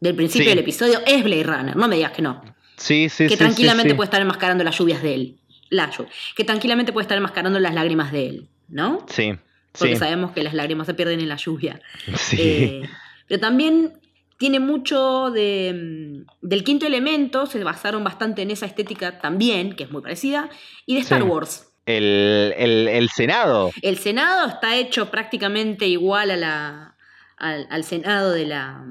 del 0.00 0.14
principio 0.14 0.50
del 0.50 0.60
episodio 0.60 1.00
es 1.06 1.24
Blade 1.24 1.42
Runner, 1.42 1.76
no 1.76 1.88
me 1.88 1.96
digas 1.96 2.12
que 2.12 2.22
no. 2.22 2.42
Sí, 2.76 3.08
sí, 3.08 3.26
que 3.26 3.36
tranquilamente 3.36 3.94
puede 3.94 4.06
estar 4.06 4.20
enmascarando 4.20 4.62
las 4.62 4.78
lluvias 4.78 5.02
de 5.02 5.14
él. 5.14 5.38
La 5.70 5.90
que 6.34 6.44
tranquilamente 6.44 6.92
puede 6.92 7.02
estar 7.02 7.18
enmascarando 7.18 7.58
las 7.58 7.74
lágrimas 7.74 8.12
de 8.12 8.28
él, 8.28 8.48
¿no? 8.68 9.04
Sí. 9.08 9.34
Porque 9.72 9.96
sabemos 9.96 10.32
que 10.32 10.42
las 10.42 10.54
lágrimas 10.54 10.86
se 10.86 10.94
pierden 10.94 11.20
en 11.20 11.28
la 11.28 11.36
lluvia. 11.36 11.80
Sí. 12.16 12.36
Eh, 12.40 12.82
pero 13.26 13.40
también 13.40 14.00
tiene 14.38 14.60
mucho 14.60 15.30
de, 15.30 16.24
mm, 16.24 16.46
del 16.46 16.64
quinto 16.64 16.86
elemento, 16.86 17.46
se 17.46 17.62
basaron 17.62 18.02
bastante 18.04 18.42
en 18.42 18.50
esa 18.50 18.66
estética 18.66 19.18
también, 19.18 19.74
que 19.74 19.84
es 19.84 19.90
muy 19.90 20.00
parecida, 20.00 20.48
y 20.86 20.94
de 20.94 21.00
Star 21.00 21.24
Wars 21.24 21.67
el, 21.96 23.08
Senado. 23.14 23.72
El 23.82 23.98
Senado 23.98 24.48
está 24.48 24.76
hecho 24.76 25.10
prácticamente 25.10 25.86
igual 25.86 26.30
a 26.30 26.36
la, 26.36 26.96
al, 27.36 27.84
Senado 27.84 28.32
de 28.32 28.46
la 28.46 28.84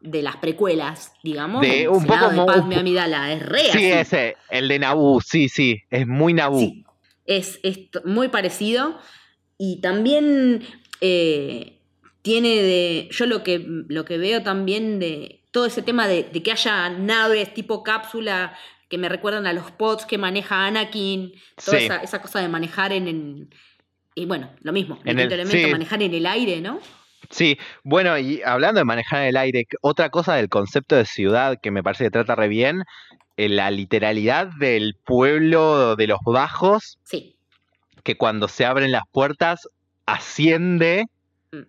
de 0.00 0.20
las 0.20 0.36
precuelas, 0.36 1.12
digamos. 1.22 1.62
De 1.62 1.88
un 1.88 2.04
poco 2.04 2.28
de 2.28 2.44
Padme 2.44 2.76
Amidala, 2.76 3.32
es 3.32 3.40
re 3.40 3.70
Sí, 3.70 3.84
ese, 3.84 4.36
el 4.50 4.66
de 4.66 4.80
Naboo, 4.80 5.20
sí, 5.20 5.48
sí, 5.48 5.82
es 5.90 6.08
muy 6.08 6.32
Naboo. 6.34 6.58
Sí, 6.58 6.84
es, 7.26 7.60
muy 8.04 8.28
parecido 8.28 8.98
y 9.58 9.80
también 9.80 10.64
eh, 11.00 11.78
tiene 12.22 12.48
de, 12.48 13.08
yo 13.12 13.26
lo 13.26 13.44
que, 13.44 13.64
lo 13.64 14.04
que 14.04 14.18
veo 14.18 14.42
también 14.42 14.98
de 14.98 15.44
todo 15.52 15.66
ese 15.66 15.82
tema 15.82 16.08
de, 16.08 16.24
de 16.24 16.42
que 16.42 16.50
haya 16.50 16.88
naves 16.88 17.54
tipo 17.54 17.84
cápsula 17.84 18.56
que 18.92 18.98
me 18.98 19.08
recuerdan 19.08 19.46
a 19.46 19.54
los 19.54 19.70
pods 19.70 20.04
que 20.04 20.18
maneja 20.18 20.66
Anakin, 20.66 21.32
toda 21.64 21.78
esa, 21.78 22.20
cosa 22.20 22.40
de 22.40 22.48
manejar 22.48 22.92
en, 22.92 23.48
y 24.14 24.26
bueno, 24.26 24.50
lo 24.60 24.74
mismo, 24.74 24.98
el, 25.06 25.18
elemento, 25.18 25.70
manejar 25.70 26.02
en 26.02 26.12
el 26.12 26.26
aire, 26.26 26.60
¿no? 26.60 26.78
Sí, 27.30 27.56
bueno, 27.84 28.18
y 28.18 28.42
hablando 28.42 28.80
de 28.80 28.84
manejar 28.84 29.22
en 29.22 29.28
el 29.28 29.38
aire, 29.38 29.64
otra 29.80 30.10
cosa 30.10 30.34
del 30.34 30.50
concepto 30.50 30.94
de 30.94 31.06
ciudad 31.06 31.58
que 31.58 31.70
me 31.70 31.82
parece 31.82 32.04
que 32.04 32.10
trata 32.10 32.34
re 32.34 32.48
bien, 32.48 32.82
eh, 33.38 33.48
la 33.48 33.70
literalidad 33.70 34.48
del 34.58 34.94
pueblo 35.02 35.96
de 35.96 36.08
los 36.08 36.18
bajos, 36.26 36.98
sí. 37.04 37.34
que 38.02 38.18
cuando 38.18 38.46
se 38.46 38.66
abren 38.66 38.92
las 38.92 39.04
puertas 39.10 39.70
asciende 40.04 41.06
mm. 41.50 41.62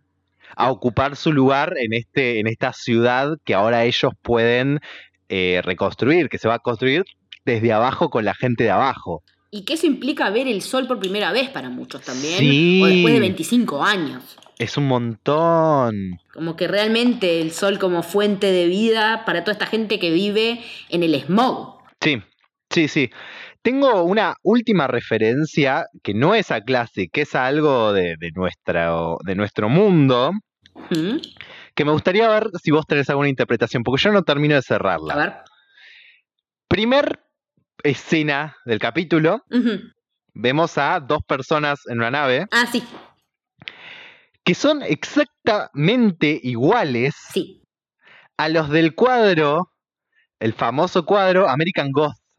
a 0.57 0.71
ocupar 0.71 1.15
su 1.15 1.31
lugar 1.31 1.75
en, 1.77 1.93
este, 1.93 2.41
en 2.41 2.47
esta 2.47 2.73
ciudad 2.73 3.37
que 3.45 3.53
ahora 3.53 3.85
ellos 3.85 4.11
pueden 4.21 4.81
eh, 5.29 5.61
reconstruir, 5.63 6.29
que 6.29 6.37
se 6.37 6.47
va 6.47 6.55
a 6.55 6.59
construir 6.59 7.05
desde 7.45 7.73
abajo 7.73 8.09
con 8.09 8.25
la 8.25 8.33
gente 8.33 8.63
de 8.63 8.71
abajo. 8.71 9.23
Y 9.51 9.65
que 9.65 9.73
eso 9.73 9.85
implica 9.85 10.29
ver 10.29 10.47
el 10.47 10.61
sol 10.61 10.87
por 10.87 10.99
primera 10.99 11.31
vez 11.31 11.49
para 11.49 11.69
muchos 11.69 12.01
también, 12.01 12.35
o 12.81 12.87
después 12.87 13.13
de 13.13 13.19
25 13.19 13.83
años. 13.83 14.37
Es 14.57 14.77
un 14.77 14.87
montón. 14.87 16.19
Como 16.33 16.55
que 16.55 16.67
realmente 16.67 17.41
el 17.41 17.51
sol 17.51 17.79
como 17.79 18.01
fuente 18.01 18.51
de 18.51 18.67
vida 18.67 19.23
para 19.25 19.43
toda 19.43 19.53
esta 19.53 19.65
gente 19.65 19.99
que 19.99 20.11
vive 20.11 20.61
en 20.89 21.03
el 21.03 21.19
smog. 21.21 21.79
Sí, 22.01 22.21
sí, 22.69 22.87
sí. 22.87 23.09
Tengo 23.61 24.03
una 24.03 24.35
última 24.43 24.87
referencia 24.87 25.85
que 26.01 26.13
no 26.13 26.35
es 26.35 26.51
a 26.51 26.61
clase, 26.61 27.09
que 27.11 27.21
es 27.21 27.35
a 27.35 27.45
algo 27.45 27.93
de, 27.93 28.15
de 28.19 29.35
nuestro 29.35 29.69
mundo 29.69 30.31
que 31.75 31.85
me 31.85 31.91
gustaría 31.91 32.27
ver 32.29 32.49
si 32.61 32.71
vos 32.71 32.85
tenés 32.85 33.09
alguna 33.09 33.29
interpretación, 33.29 33.83
porque 33.83 34.03
yo 34.03 34.11
no 34.11 34.23
termino 34.23 34.55
de 34.55 34.61
cerrarla. 34.61 35.13
A 35.13 35.17
ver. 35.17 35.33
Primer 36.67 37.19
escena 37.83 38.55
del 38.65 38.79
capítulo, 38.79 39.43
vemos 40.33 40.77
a 40.77 40.99
dos 40.99 41.21
personas 41.27 41.81
en 41.87 41.99
una 41.99 42.11
nave. 42.11 42.47
Ah, 42.51 42.65
sí. 42.71 42.83
Que 44.43 44.55
son 44.55 44.81
exactamente 44.81 46.39
iguales 46.43 47.15
a 48.37 48.49
los 48.49 48.69
del 48.69 48.95
cuadro, 48.95 49.71
el 50.39 50.53
famoso 50.53 51.05
cuadro 51.05 51.47
American, 51.47 51.91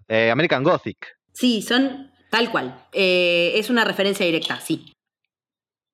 eh, 0.09 0.30
American 0.30 0.62
Gothic. 0.62 1.16
Sí, 1.32 1.62
son 1.62 2.11
tal 2.30 2.51
cual. 2.51 2.87
Eh, 2.93 3.53
es 3.55 3.70
una 3.70 3.85
referencia 3.85 4.26
directa, 4.26 4.61
sí. 4.61 4.93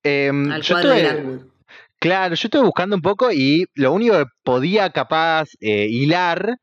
Em, 0.02 0.50
Al 0.50 0.66
cuadro 0.66 0.90
de 0.90 1.49
Claro, 2.00 2.34
yo 2.34 2.46
estuve 2.46 2.64
buscando 2.64 2.96
un 2.96 3.02
poco 3.02 3.30
y 3.30 3.66
lo 3.74 3.92
único 3.92 4.16
que 4.16 4.24
podía 4.42 4.88
capaz 4.88 5.50
eh, 5.60 5.86
hilar 5.90 6.56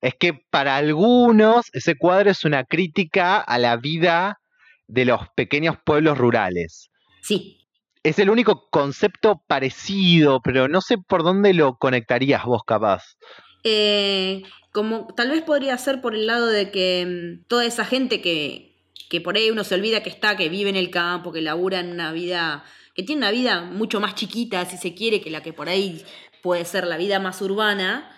es 0.00 0.14
que 0.14 0.34
para 0.50 0.76
algunos 0.76 1.66
ese 1.72 1.96
cuadro 1.96 2.30
es 2.30 2.44
una 2.44 2.62
crítica 2.62 3.40
a 3.40 3.58
la 3.58 3.76
vida 3.76 4.38
de 4.86 5.04
los 5.04 5.22
pequeños 5.34 5.76
pueblos 5.84 6.16
rurales. 6.16 6.90
Sí. 7.22 7.66
Es 8.04 8.20
el 8.20 8.30
único 8.30 8.68
concepto 8.70 9.42
parecido, 9.48 10.40
pero 10.42 10.68
no 10.68 10.80
sé 10.80 10.96
por 10.96 11.24
dónde 11.24 11.54
lo 11.54 11.76
conectarías 11.76 12.44
vos 12.44 12.62
capaz. 12.64 13.16
Eh, 13.64 14.44
como 14.70 15.08
tal 15.08 15.30
vez 15.30 15.42
podría 15.42 15.76
ser 15.76 16.00
por 16.00 16.14
el 16.14 16.28
lado 16.28 16.46
de 16.46 16.70
que 16.70 17.04
mm, 17.04 17.48
toda 17.48 17.64
esa 17.64 17.84
gente 17.84 18.20
que, 18.20 18.76
que 19.10 19.20
por 19.20 19.36
ahí 19.36 19.50
uno 19.50 19.64
se 19.64 19.74
olvida 19.74 20.04
que 20.04 20.10
está, 20.10 20.36
que 20.36 20.48
vive 20.48 20.70
en 20.70 20.76
el 20.76 20.90
campo, 20.90 21.32
que 21.32 21.42
labura 21.42 21.80
en 21.80 21.90
una 21.90 22.12
vida 22.12 22.64
que 22.98 23.04
tiene 23.04 23.20
una 23.20 23.30
vida 23.30 23.60
mucho 23.60 24.00
más 24.00 24.16
chiquita, 24.16 24.64
si 24.64 24.76
se 24.76 24.92
quiere, 24.92 25.20
que 25.20 25.30
la 25.30 25.40
que 25.40 25.52
por 25.52 25.68
ahí 25.68 26.04
puede 26.42 26.64
ser 26.64 26.84
la 26.84 26.96
vida 26.96 27.20
más 27.20 27.40
urbana, 27.40 28.10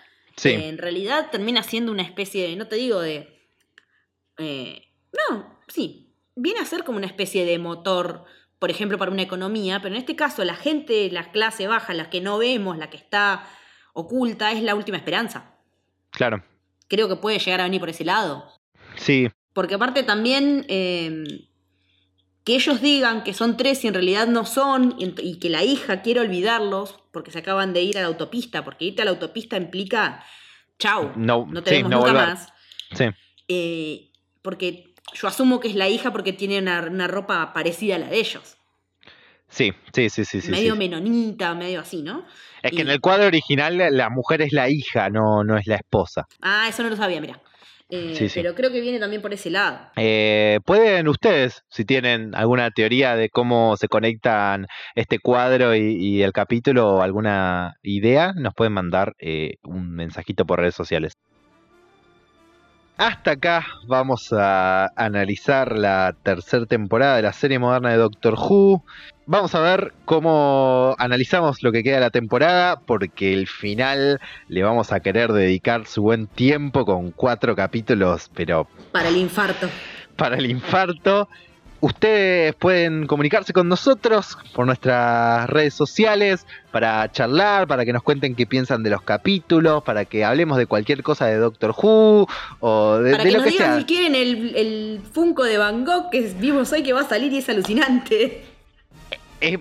eh, 0.43 0.69
en 0.69 0.79
realidad 0.79 1.29
termina 1.29 1.61
siendo 1.61 1.91
una 1.91 2.01
especie 2.01 2.47
de, 2.47 2.55
no 2.55 2.65
te 2.65 2.77
digo 2.77 2.99
de... 2.99 3.29
Eh, 4.39 4.87
no, 5.29 5.59
sí, 5.67 6.15
viene 6.35 6.61
a 6.61 6.65
ser 6.65 6.83
como 6.83 6.97
una 6.97 7.05
especie 7.05 7.45
de 7.45 7.59
motor, 7.59 8.25
por 8.57 8.71
ejemplo, 8.71 8.97
para 8.97 9.11
una 9.11 9.21
economía, 9.21 9.79
pero 9.83 9.93
en 9.93 10.01
este 10.01 10.15
caso 10.15 10.43
la 10.43 10.55
gente, 10.55 11.11
la 11.11 11.31
clase 11.31 11.67
baja, 11.67 11.93
la 11.93 12.09
que 12.09 12.19
no 12.19 12.39
vemos, 12.39 12.79
la 12.79 12.89
que 12.89 12.97
está 12.97 13.47
oculta, 13.93 14.51
es 14.51 14.63
la 14.63 14.73
última 14.73 14.97
esperanza. 14.97 15.59
Claro. 16.09 16.43
Creo 16.87 17.07
que 17.07 17.17
puede 17.17 17.37
llegar 17.37 17.61
a 17.61 17.65
venir 17.65 17.81
por 17.81 17.89
ese 17.89 18.03
lado. 18.03 18.51
Sí. 18.95 19.29
Porque 19.53 19.75
aparte 19.75 20.01
también 20.01 20.65
eh, 20.69 21.23
que 22.43 22.55
ellos 22.55 22.81
digan 22.81 23.23
que 23.23 23.33
son 23.33 23.57
tres 23.57 23.83
y 23.83 23.87
en 23.87 23.93
realidad 23.93 24.27
no 24.27 24.45
son, 24.45 24.95
y 24.97 25.39
que 25.39 25.49
la 25.49 25.63
hija 25.63 26.01
quiere 26.01 26.21
olvidarlos 26.21 26.99
porque 27.11 27.31
se 27.31 27.39
acaban 27.39 27.73
de 27.73 27.81
ir 27.81 27.97
a 27.97 28.01
la 28.01 28.07
autopista, 28.07 28.63
porque 28.63 28.85
irte 28.85 29.01
a 29.01 29.05
la 29.05 29.11
autopista 29.11 29.57
implica, 29.57 30.23
chau, 30.79 31.11
no, 31.15 31.45
no 31.49 31.61
te 31.61 31.71
vemos 31.71 31.91
nunca 31.91 32.13
más. 32.13 32.53
Sí. 32.93 33.05
Eh, 33.47 34.11
porque 34.41 34.95
yo 35.13 35.27
asumo 35.27 35.59
que 35.59 35.67
es 35.67 35.75
la 35.75 35.89
hija 35.89 36.11
porque 36.11 36.33
tiene 36.33 36.59
una, 36.59 37.07
ropa 37.07 37.53
parecida 37.53 37.95
a 37.95 37.99
la 37.99 38.07
de 38.07 38.19
ellos. 38.19 38.57
Sí, 39.47 39.73
sí, 39.93 40.09
sí, 40.09 40.23
sí. 40.23 40.49
Medio 40.49 40.77
menonita, 40.77 41.53
medio 41.53 41.81
así, 41.81 42.01
¿no? 42.01 42.25
Es 42.63 42.71
que 42.71 42.81
en 42.81 42.89
el 42.89 43.01
cuadro 43.01 43.27
original 43.27 43.77
la 43.91 44.09
mujer 44.09 44.41
es 44.41 44.53
la 44.53 44.69
hija, 44.69 45.09
no, 45.09 45.43
no 45.43 45.57
es 45.57 45.67
la 45.67 45.75
esposa. 45.75 46.27
Ah, 46.41 46.67
eso 46.69 46.83
no 46.83 46.89
lo 46.89 46.95
sabía, 46.95 47.19
mira. 47.19 47.41
Eh, 47.93 48.31
pero 48.33 48.55
creo 48.55 48.71
que 48.71 48.79
viene 48.79 48.99
también 48.99 49.21
por 49.21 49.33
ese 49.33 49.49
lado. 49.49 49.79
Eh, 49.97 50.59
pueden 50.65 51.09
ustedes, 51.09 51.63
si 51.69 51.83
tienen 51.83 52.33
alguna 52.33 52.71
teoría 52.71 53.17
de 53.17 53.29
cómo 53.29 53.75
se 53.75 53.89
conectan 53.89 54.67
este 54.95 55.19
cuadro 55.19 55.75
y, 55.75 56.23
el 56.23 56.31
capítulo 56.31 56.95
o 56.95 57.01
alguna 57.01 57.75
idea, 57.83 58.31
nos 58.33 58.53
pueden 58.53 58.71
mandar 58.73 59.13
eh, 59.19 59.55
un 59.63 59.91
mensajito 59.91 60.45
por 60.45 60.59
redes 60.59 60.75
sociales. 60.75 61.17
Hasta 62.97 63.31
acá 63.31 63.65
vamos 63.87 64.31
a 64.31 64.91
analizar 64.95 65.77
la 65.77 66.15
tercera 66.21 66.65
temporada 66.65 67.15
de 67.15 67.23
la 67.23 67.33
serie 67.33 67.57
moderna 67.57 67.89
de 67.89 67.97
Doctor 67.97 68.35
Who. 68.35 68.83
Vamos 69.25 69.55
a 69.55 69.59
ver 69.59 69.93
cómo 70.05 70.95
analizamos 70.99 71.63
lo 71.63 71.71
que 71.71 71.83
queda 71.83 71.95
de 71.95 72.01
la 72.01 72.09
temporada, 72.09 72.79
porque 72.79 73.33
el 73.33 73.47
final 73.47 74.19
le 74.49 74.63
vamos 74.63 74.91
a 74.91 74.99
querer 74.99 75.31
dedicar 75.31 75.87
su 75.87 76.01
buen 76.01 76.27
tiempo 76.27 76.85
con 76.85 77.11
cuatro 77.11 77.55
capítulos, 77.55 78.29
pero... 78.35 78.67
Para 78.91 79.09
el 79.09 79.17
infarto. 79.17 79.67
Para 80.15 80.37
el 80.37 80.49
infarto. 80.51 81.27
Ustedes 81.81 82.53
pueden 82.53 83.07
comunicarse 83.07 83.53
con 83.53 83.67
nosotros 83.67 84.37
por 84.53 84.67
nuestras 84.67 85.49
redes 85.49 85.73
sociales 85.73 86.45
para 86.71 87.11
charlar, 87.11 87.67
para 87.67 87.85
que 87.85 87.91
nos 87.91 88.03
cuenten 88.03 88.35
qué 88.35 88.45
piensan 88.45 88.83
de 88.83 88.91
los 88.91 89.01
capítulos, 89.01 89.81
para 89.83 90.05
que 90.05 90.23
hablemos 90.23 90.59
de 90.59 90.67
cualquier 90.67 91.01
cosa 91.01 91.25
de 91.25 91.37
Doctor 91.37 91.73
Who 91.75 92.27
o 92.59 92.97
de, 92.99 93.11
para 93.13 93.23
que 93.23 93.31
lo 93.31 93.37
nos 93.39 93.45
que 93.45 93.51
digan 93.51 93.71
sea. 93.71 93.79
si 93.79 93.85
quieren 93.85 94.13
el, 94.13 94.55
el 94.55 95.01
Funko 95.11 95.43
de 95.43 95.57
Van 95.57 95.83
Gogh 95.83 96.11
que 96.11 96.21
vimos 96.39 96.71
hoy 96.71 96.83
que 96.83 96.93
va 96.93 97.01
a 97.01 97.09
salir 97.09 97.33
y 97.33 97.39
es 97.39 97.49
alucinante. 97.49 98.45
Es, 99.39 99.57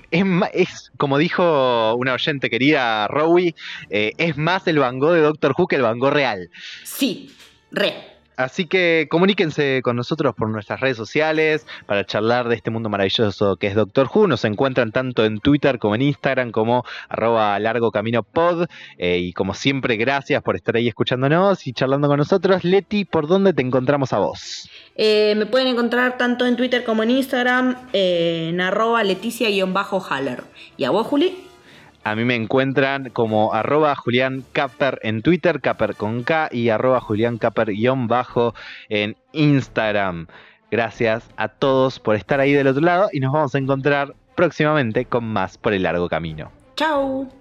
es, 0.52 0.92
como 0.98 1.16
dijo 1.16 1.94
una 1.94 2.12
oyente 2.12 2.50
querida, 2.50 3.08
Rowie, 3.08 3.54
eh, 3.88 4.12
es 4.18 4.36
más 4.36 4.66
el 4.66 4.78
Van 4.78 4.98
Gogh 4.98 5.14
de 5.14 5.22
Doctor 5.22 5.54
Who 5.56 5.68
que 5.68 5.76
el 5.76 5.82
Van 5.82 5.98
Gogh 5.98 6.12
real. 6.12 6.50
Sí, 6.84 7.34
re. 7.70 8.09
Así 8.40 8.64
que 8.64 9.06
comuníquense 9.10 9.82
con 9.82 9.96
nosotros 9.96 10.34
por 10.34 10.48
nuestras 10.48 10.80
redes 10.80 10.96
sociales 10.96 11.66
para 11.84 12.06
charlar 12.06 12.48
de 12.48 12.56
este 12.56 12.70
mundo 12.70 12.88
maravilloso 12.88 13.56
que 13.56 13.66
es 13.66 13.74
Doctor 13.74 14.08
Who. 14.12 14.28
Nos 14.28 14.46
encuentran 14.46 14.92
tanto 14.92 15.26
en 15.26 15.40
Twitter 15.40 15.78
como 15.78 15.94
en 15.94 16.02
Instagram 16.02 16.50
como 16.50 16.84
arroba 17.10 17.58
largo 17.58 17.90
camino 17.90 18.22
pod. 18.22 18.66
Eh, 18.96 19.18
y 19.18 19.32
como 19.34 19.52
siempre, 19.52 19.96
gracias 19.96 20.42
por 20.42 20.56
estar 20.56 20.76
ahí 20.76 20.88
escuchándonos 20.88 21.66
y 21.66 21.74
charlando 21.74 22.08
con 22.08 22.16
nosotros. 22.16 22.64
Leti, 22.64 23.04
¿por 23.04 23.26
dónde 23.26 23.52
te 23.52 23.60
encontramos 23.60 24.14
a 24.14 24.18
vos? 24.18 24.70
Eh, 24.96 25.34
me 25.36 25.44
pueden 25.44 25.68
encontrar 25.68 26.16
tanto 26.16 26.46
en 26.46 26.56
Twitter 26.56 26.84
como 26.84 27.02
en 27.02 27.10
Instagram 27.10 27.76
eh, 27.92 28.48
en 28.48 28.60
arroba 28.62 29.04
leticia-haller. 29.04 30.44
¿Y 30.78 30.84
a 30.84 30.90
vos, 30.90 31.06
Juli? 31.06 31.49
A 32.02 32.14
mí 32.14 32.24
me 32.24 32.34
encuentran 32.34 33.10
como 33.10 33.52
arroba 33.52 33.94
Julián 33.94 34.44
en 35.02 35.22
Twitter, 35.22 35.60
Caper 35.60 35.96
con 35.96 36.22
K 36.22 36.48
y 36.50 36.70
arroba 36.70 37.00
Julián 37.00 37.38
guion 37.66 38.08
bajo 38.08 38.54
en 38.88 39.16
Instagram. 39.32 40.26
Gracias 40.70 41.28
a 41.36 41.48
todos 41.48 41.98
por 41.98 42.16
estar 42.16 42.40
ahí 42.40 42.52
del 42.52 42.68
otro 42.68 42.82
lado 42.82 43.08
y 43.12 43.20
nos 43.20 43.32
vamos 43.32 43.54
a 43.54 43.58
encontrar 43.58 44.14
próximamente 44.34 45.04
con 45.04 45.24
más 45.24 45.58
por 45.58 45.74
el 45.74 45.82
largo 45.82 46.08
camino. 46.08 46.50
Chao. 46.76 47.39